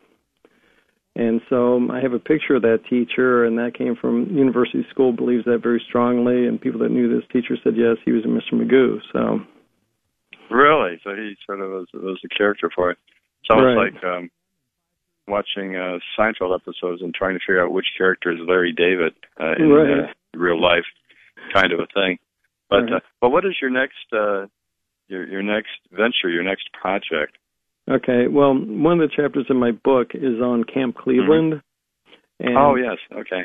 And 1.18 1.40
so 1.50 1.78
um, 1.78 1.92
I 1.92 2.02
have 2.02 2.12
a 2.12 2.20
picture 2.20 2.56
of 2.56 2.62
that 2.64 2.82
teacher, 2.90 3.46
and 3.46 3.58
that 3.58 3.78
came 3.78 3.96
from 3.96 4.36
University 4.36 4.86
School 4.90 5.14
believes 5.14 5.46
that 5.46 5.64
very 5.64 5.82
strongly, 5.88 6.46
and 6.46 6.60
people 6.60 6.82
that 6.82 6.92
knew 6.92 7.08
this 7.08 7.28
teacher 7.32 7.56
said 7.64 7.74
yes, 7.78 7.96
he 8.04 8.12
was 8.12 8.26
a 8.26 8.28
Mr. 8.28 8.54
Magoo. 8.54 9.00
So 9.14 9.40
really, 10.54 11.00
so 11.04 11.16
he 11.16 11.36
sort 11.46 11.62
of 11.62 11.72
was, 11.72 11.88
was 11.94 12.20
a 12.26 12.38
character 12.38 12.70
for 12.76 12.92
it. 12.92 12.98
Sounds 13.50 13.64
right. 13.64 13.94
like 13.94 14.04
um, 14.04 14.30
watching 15.28 15.76
uh, 15.76 16.00
Seinfeld 16.18 16.56
episodes 16.56 17.02
and 17.02 17.14
trying 17.14 17.34
to 17.36 17.40
figure 17.40 17.64
out 17.64 17.72
which 17.72 17.88
character 17.98 18.32
is 18.32 18.40
Larry 18.48 18.74
David 18.74 19.14
uh, 19.40 19.54
in 19.58 19.70
right. 19.70 20.04
uh, 20.10 20.38
real 20.38 20.62
life, 20.62 20.86
kind 21.54 21.72
of 21.72 21.80
a 21.80 21.88
thing. 21.94 22.18
But 22.70 22.84
Right. 22.84 22.94
uh, 22.94 23.00
but 23.22 23.30
what 23.30 23.46
is 23.46 23.56
your 23.62 23.70
next 23.72 24.06
uh, 24.14 24.48
your 25.08 25.26
your 25.28 25.44
next 25.44 25.70
venture, 25.92 26.30
your 26.30 26.44
next 26.44 26.70
project? 26.74 27.38
Okay, 27.90 28.28
well, 28.28 28.56
one 28.56 29.00
of 29.00 29.10
the 29.10 29.16
chapters 29.16 29.46
in 29.50 29.58
my 29.58 29.72
book 29.72 30.10
is 30.16 30.42
on 30.42 30.64
Camp 30.64 30.96
Cleveland. 30.96 31.62
And, 32.40 32.58
oh 32.58 32.76
yes, 32.76 32.98
okay. 33.14 33.44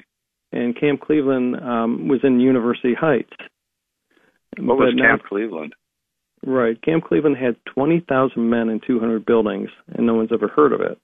And 0.52 0.78
Camp 0.78 1.00
Cleveland 1.00 1.56
um, 1.56 2.08
was 2.08 2.20
in 2.24 2.40
University 2.40 2.94
Heights. 2.94 3.32
What 4.58 4.78
was 4.78 4.94
now- 4.96 5.10
Camp 5.10 5.22
Cleveland? 5.28 5.74
Right. 6.44 6.80
Camp 6.80 7.04
Cleveland 7.04 7.36
had 7.36 7.56
20,000 7.74 8.48
men 8.48 8.70
and 8.70 8.82
200 8.86 9.26
buildings, 9.26 9.68
and 9.88 10.06
no 10.06 10.14
one's 10.14 10.30
ever 10.32 10.48
heard 10.48 10.72
of 10.72 10.80
it. 10.80 10.98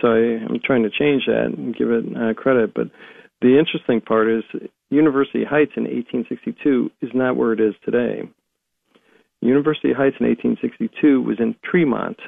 So 0.00 0.08
I, 0.08 0.44
I'm 0.44 0.60
trying 0.64 0.84
to 0.84 0.90
change 0.90 1.24
that 1.26 1.52
and 1.56 1.76
give 1.76 1.90
it 1.90 2.04
uh, 2.16 2.34
credit. 2.34 2.74
But 2.74 2.88
the 3.40 3.58
interesting 3.58 4.00
part 4.00 4.28
is 4.28 4.44
University 4.90 5.44
Heights 5.44 5.72
in 5.76 5.84
1862 5.84 6.90
is 7.02 7.10
not 7.14 7.36
where 7.36 7.52
it 7.52 7.60
is 7.60 7.74
today. 7.84 8.28
University 9.40 9.92
Heights 9.92 10.16
in 10.18 10.26
1862 10.26 11.22
was 11.22 11.36
in 11.38 11.54
Tremont, 11.64 12.18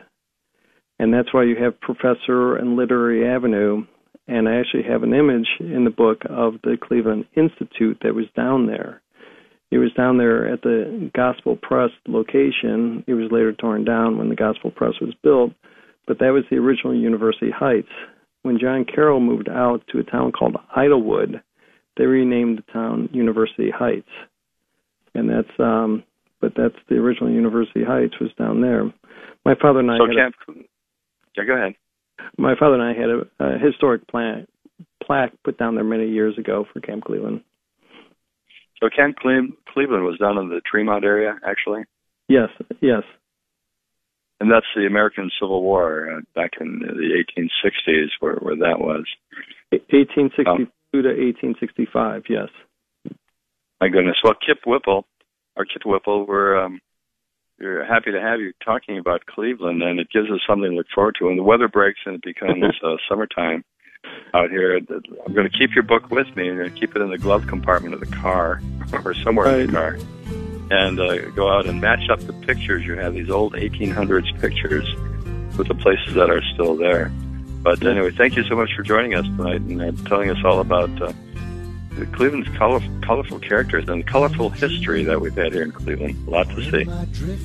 and 0.99 1.13
that's 1.13 1.35
why 1.35 1.43
you 1.43 1.57
have 1.57 1.81
Professor 1.81 2.57
and 2.57 2.77
Literary 2.77 3.27
Avenue. 3.27 3.85
And 4.29 4.49
I 4.49 4.61
actually 4.61 4.85
have 4.85 5.03
an 5.03 5.13
image 5.13 5.49
in 5.59 5.85
the 5.85 5.91
book 5.91 6.23
of 6.29 6.55
the 6.63 6.77
Cleveland 6.81 7.25
Institute 7.35 7.99
that 8.03 8.15
was 8.15 8.27
down 8.37 8.67
there. 8.67 9.03
It 9.73 9.79
was 9.79 9.93
down 9.95 10.19
there 10.19 10.53
at 10.53 10.63
the 10.63 11.11
Gospel 11.15 11.57
Press 11.57 11.91
location. 12.07 13.03
It 13.09 13.15
was 13.15 13.33
later 13.33 13.53
torn 13.53 13.85
down 13.85 14.19
when 14.19 14.29
the 14.29 14.37
Gospel 14.37 14.71
Press 14.71 14.95
was 15.01 15.15
built, 15.23 15.53
but 16.07 16.19
that 16.19 16.31
was 16.31 16.45
the 16.51 16.57
original 16.57 16.95
University 16.95 17.51
Heights. 17.51 17.89
When 18.43 18.59
John 18.59 18.85
Carroll 18.85 19.21
moved 19.21 19.49
out 19.49 19.83
to 19.93 19.99
a 19.99 20.03
town 20.03 20.33
called 20.33 20.57
Idlewood, 20.75 21.43
they 21.97 22.05
renamed 22.05 22.59
the 22.59 22.73
town 22.73 23.09
University 23.13 23.71
Heights. 23.71 24.09
And 25.15 25.29
that's 25.29 25.59
um 25.59 26.05
but 26.41 26.53
that's 26.57 26.77
the 26.89 26.97
original 26.97 27.31
University 27.31 27.85
Heights 27.85 28.15
was 28.21 28.31
down 28.39 28.61
there. 28.63 28.85
My 29.45 29.55
father 29.61 29.81
and 29.81 29.91
I 29.91 29.99
So 29.99 30.07
had 30.07 30.17
Camp. 30.17 30.67
Yeah, 31.37 31.45
go 31.45 31.55
ahead. 31.55 31.75
a, 32.19 32.23
my 32.41 32.55
father 32.59 32.75
and 32.81 32.83
I 32.83 32.95
had 32.99 33.11
a, 33.11 33.55
a 33.55 33.59
historic 33.59 34.07
pla- 34.09 34.43
plaque 35.03 35.33
put 35.45 35.59
down 35.59 35.75
there 35.75 35.85
many 35.85 36.09
years 36.09 36.39
ago 36.39 36.65
for 36.73 36.81
Camp 36.81 37.05
Cleveland. 37.05 37.43
So 38.83 38.89
Camp 38.95 39.17
Cleveland 39.19 40.05
was 40.05 40.19
down 40.19 40.39
in 40.39 40.49
the 40.49 40.63
Tremont 40.71 41.05
area, 41.05 41.39
actually, 41.47 41.83
Yes, 42.29 42.49
yes. 42.81 43.03
And 44.41 44.51
that's 44.51 44.67
the 44.75 44.87
American 44.87 45.31
Civil 45.41 45.63
War 45.63 46.11
uh, 46.11 46.21
back 46.35 46.53
in 46.61 46.81
the 46.81 47.25
1860s, 47.39 48.09
where 48.21 48.37
where 48.37 48.57
that 48.57 48.81
was. 48.81 49.05
1862 49.71 50.67
to 50.93 51.09
1865, 51.09 52.25
yes. 52.29 52.49
My 53.81 53.89
goodness. 53.89 54.17
Well, 54.25 54.35
Kip 54.35 54.59
Whipple, 54.67 55.07
or 55.57 55.65
Kip 55.65 55.83
Whipple, 55.85 56.27
we're 56.27 56.59
um, 56.59 56.81
we're 57.59 57.85
happy 57.85 58.11
to 58.13 58.21
have 58.21 58.41
you 58.41 58.53
talking 58.65 58.99
about 58.99 59.27
Cleveland, 59.27 59.83
and 59.83 60.01
it 60.01 60.09
gives 60.11 60.31
us 60.31 60.41
something 60.49 60.71
to 60.71 60.77
look 60.77 60.87
forward 60.95 61.17
to. 61.19 61.27
When 61.27 61.37
the 61.37 61.43
weather 61.43 61.69
breaks 61.69 62.01
and 62.07 62.17
it 62.17 62.23
becomes 62.23 62.65
uh, 62.85 62.97
summertime 63.09 63.65
out 64.33 64.51
here, 64.51 64.77
I'm 64.77 65.35
going 65.35 65.49
to 65.49 65.59
keep 65.59 65.75
your 65.75 65.85
book 65.85 66.11
with 66.11 66.35
me. 66.35 66.49
I'm 66.49 66.57
going 66.57 66.73
to 66.73 66.81
keep 66.81 66.97
it 66.97 67.03
in 67.03 67.11
the 67.11 67.19
glove 67.19 67.47
compartment 67.47 67.95
of 67.95 68.01
the 68.01 68.17
car 68.17 68.63
or 69.05 69.15
somewhere 69.15 69.61
in 69.61 69.67
the 69.67 69.73
car, 69.73 69.99
and 70.71 71.01
uh, 71.01 71.31
go 71.31 71.51
out 71.51 71.67
and 71.67 71.81
match 71.81 72.09
up 72.09 72.21
the 72.21 72.33
pictures. 72.33 72.85
You 72.85 72.95
have 72.95 73.15
these 73.15 73.31
old 73.31 73.55
1800s 73.55 74.41
pictures 74.41 74.89
with 75.57 75.69
the 75.69 75.75
places 75.75 76.15
that 76.15 76.31
are 76.31 76.43
still 76.55 76.77
there. 76.77 77.11
But 77.63 77.85
anyway, 77.85 78.13
thank 78.13 78.37
you 78.37 78.45
so 78.45 78.57
much 78.57 78.71
for 78.75 78.83
joining 78.83 79.15
us 79.15 79.25
tonight 79.25 79.61
and 79.61 79.83
uh, 79.83 80.09
telling 80.09 80.31
us 80.31 80.39
all 80.45 80.61
about 80.61 80.91
uh, 81.03 81.13
Cleveland's 82.13 82.49
colorful, 82.57 82.89
colorful 83.03 83.39
characters 83.41 83.89
and 83.89 84.07
colorful 84.07 84.49
history 84.49 85.03
that 85.05 85.21
we've 85.21 85.35
had 85.35 85.53
here 85.53 85.63
in 85.63 85.73
Cleveland. 85.73 86.17
A 86.27 86.31
lot 86.31 86.49
to 86.51 86.71
see. 86.71 86.85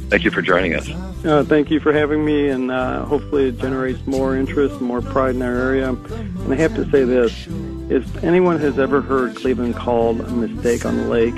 Thank 0.09 0.23
you 0.23 0.31
for 0.31 0.41
joining 0.41 0.75
us. 0.75 0.87
Uh, 1.25 1.43
thank 1.45 1.69
you 1.69 1.79
for 1.79 1.91
having 1.91 2.23
me, 2.23 2.49
and 2.49 2.71
uh, 2.71 3.03
hopefully 3.05 3.49
it 3.49 3.59
generates 3.59 4.05
more 4.05 4.37
interest, 4.37 4.75
and 4.75 4.83
more 4.83 5.01
pride 5.01 5.35
in 5.35 5.41
our 5.41 5.53
area. 5.53 5.89
And 5.89 6.53
I 6.53 6.55
have 6.55 6.75
to 6.75 6.89
say 6.91 7.03
this: 7.03 7.47
if 7.89 8.23
anyone 8.23 8.59
has 8.59 8.79
ever 8.79 9.01
heard 9.01 9.35
Cleveland 9.35 9.75
called 9.75 10.21
a 10.21 10.31
mistake 10.31 10.85
on 10.85 10.95
the 10.95 11.07
lake, 11.07 11.35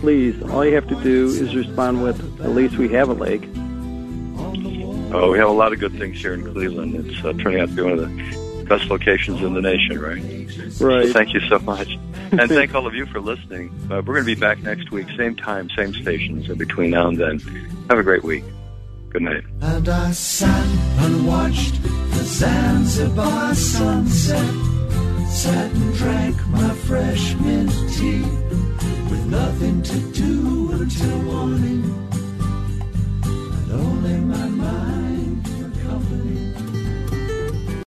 please, 0.00 0.40
all 0.50 0.64
you 0.64 0.74
have 0.74 0.88
to 0.88 1.00
do 1.02 1.26
is 1.26 1.54
respond 1.54 2.02
with, 2.02 2.40
"At 2.40 2.50
least 2.50 2.76
we 2.76 2.88
have 2.90 3.08
a 3.08 3.14
lake." 3.14 3.48
Oh, 5.10 5.30
we 5.32 5.38
have 5.38 5.48
a 5.48 5.52
lot 5.52 5.72
of 5.72 5.80
good 5.80 5.92
things 5.98 6.20
here 6.20 6.34
in 6.34 6.52
Cleveland. 6.52 6.94
It's 7.06 7.24
uh, 7.24 7.32
turning 7.34 7.60
out 7.60 7.70
to 7.70 7.74
be 7.74 7.82
one 7.82 7.92
of 7.92 8.00
the 8.00 8.64
best 8.68 8.90
locations 8.90 9.40
in 9.40 9.54
the 9.54 9.62
nation, 9.62 9.98
right? 9.98 10.22
Right. 10.80 11.06
So 11.06 11.12
thank 11.12 11.32
you 11.32 11.40
so 11.48 11.58
much. 11.60 11.98
And 12.32 12.48
thank 12.48 12.74
all 12.74 12.86
of 12.86 12.94
you 12.94 13.06
for 13.06 13.20
listening. 13.20 13.70
Uh, 13.90 14.02
we're 14.04 14.14
going 14.14 14.26
to 14.26 14.34
be 14.34 14.38
back 14.38 14.58
next 14.58 14.90
week, 14.90 15.08
same 15.16 15.34
time, 15.34 15.70
same 15.70 15.94
stations, 15.94 16.48
and 16.50 16.58
between 16.58 16.90
now 16.90 17.08
and 17.08 17.16
then. 17.16 17.38
Have 17.88 17.98
a 17.98 18.02
great 18.02 18.22
week. 18.22 18.44
Good 19.08 19.22
night. 19.22 19.44
And 19.62 19.88
I 19.88 20.10
sat 20.12 20.66
and 21.04 21.26
watched 21.26 21.82
the 21.82 22.24
Zanzibar 22.24 23.54
sunset, 23.54 24.54
sat 25.30 25.72
and 25.72 25.94
drank 25.94 26.46
my 26.48 26.74
fresh 26.74 27.34
mint 27.36 27.72
tea 27.94 28.67
nothing 29.30 29.82
to 29.82 29.98
do 30.12 30.70
until 30.72 31.18
morning, 31.22 31.84
and 33.24 33.72
only 33.72 34.16
my 34.20 34.46
mind. 34.46 35.07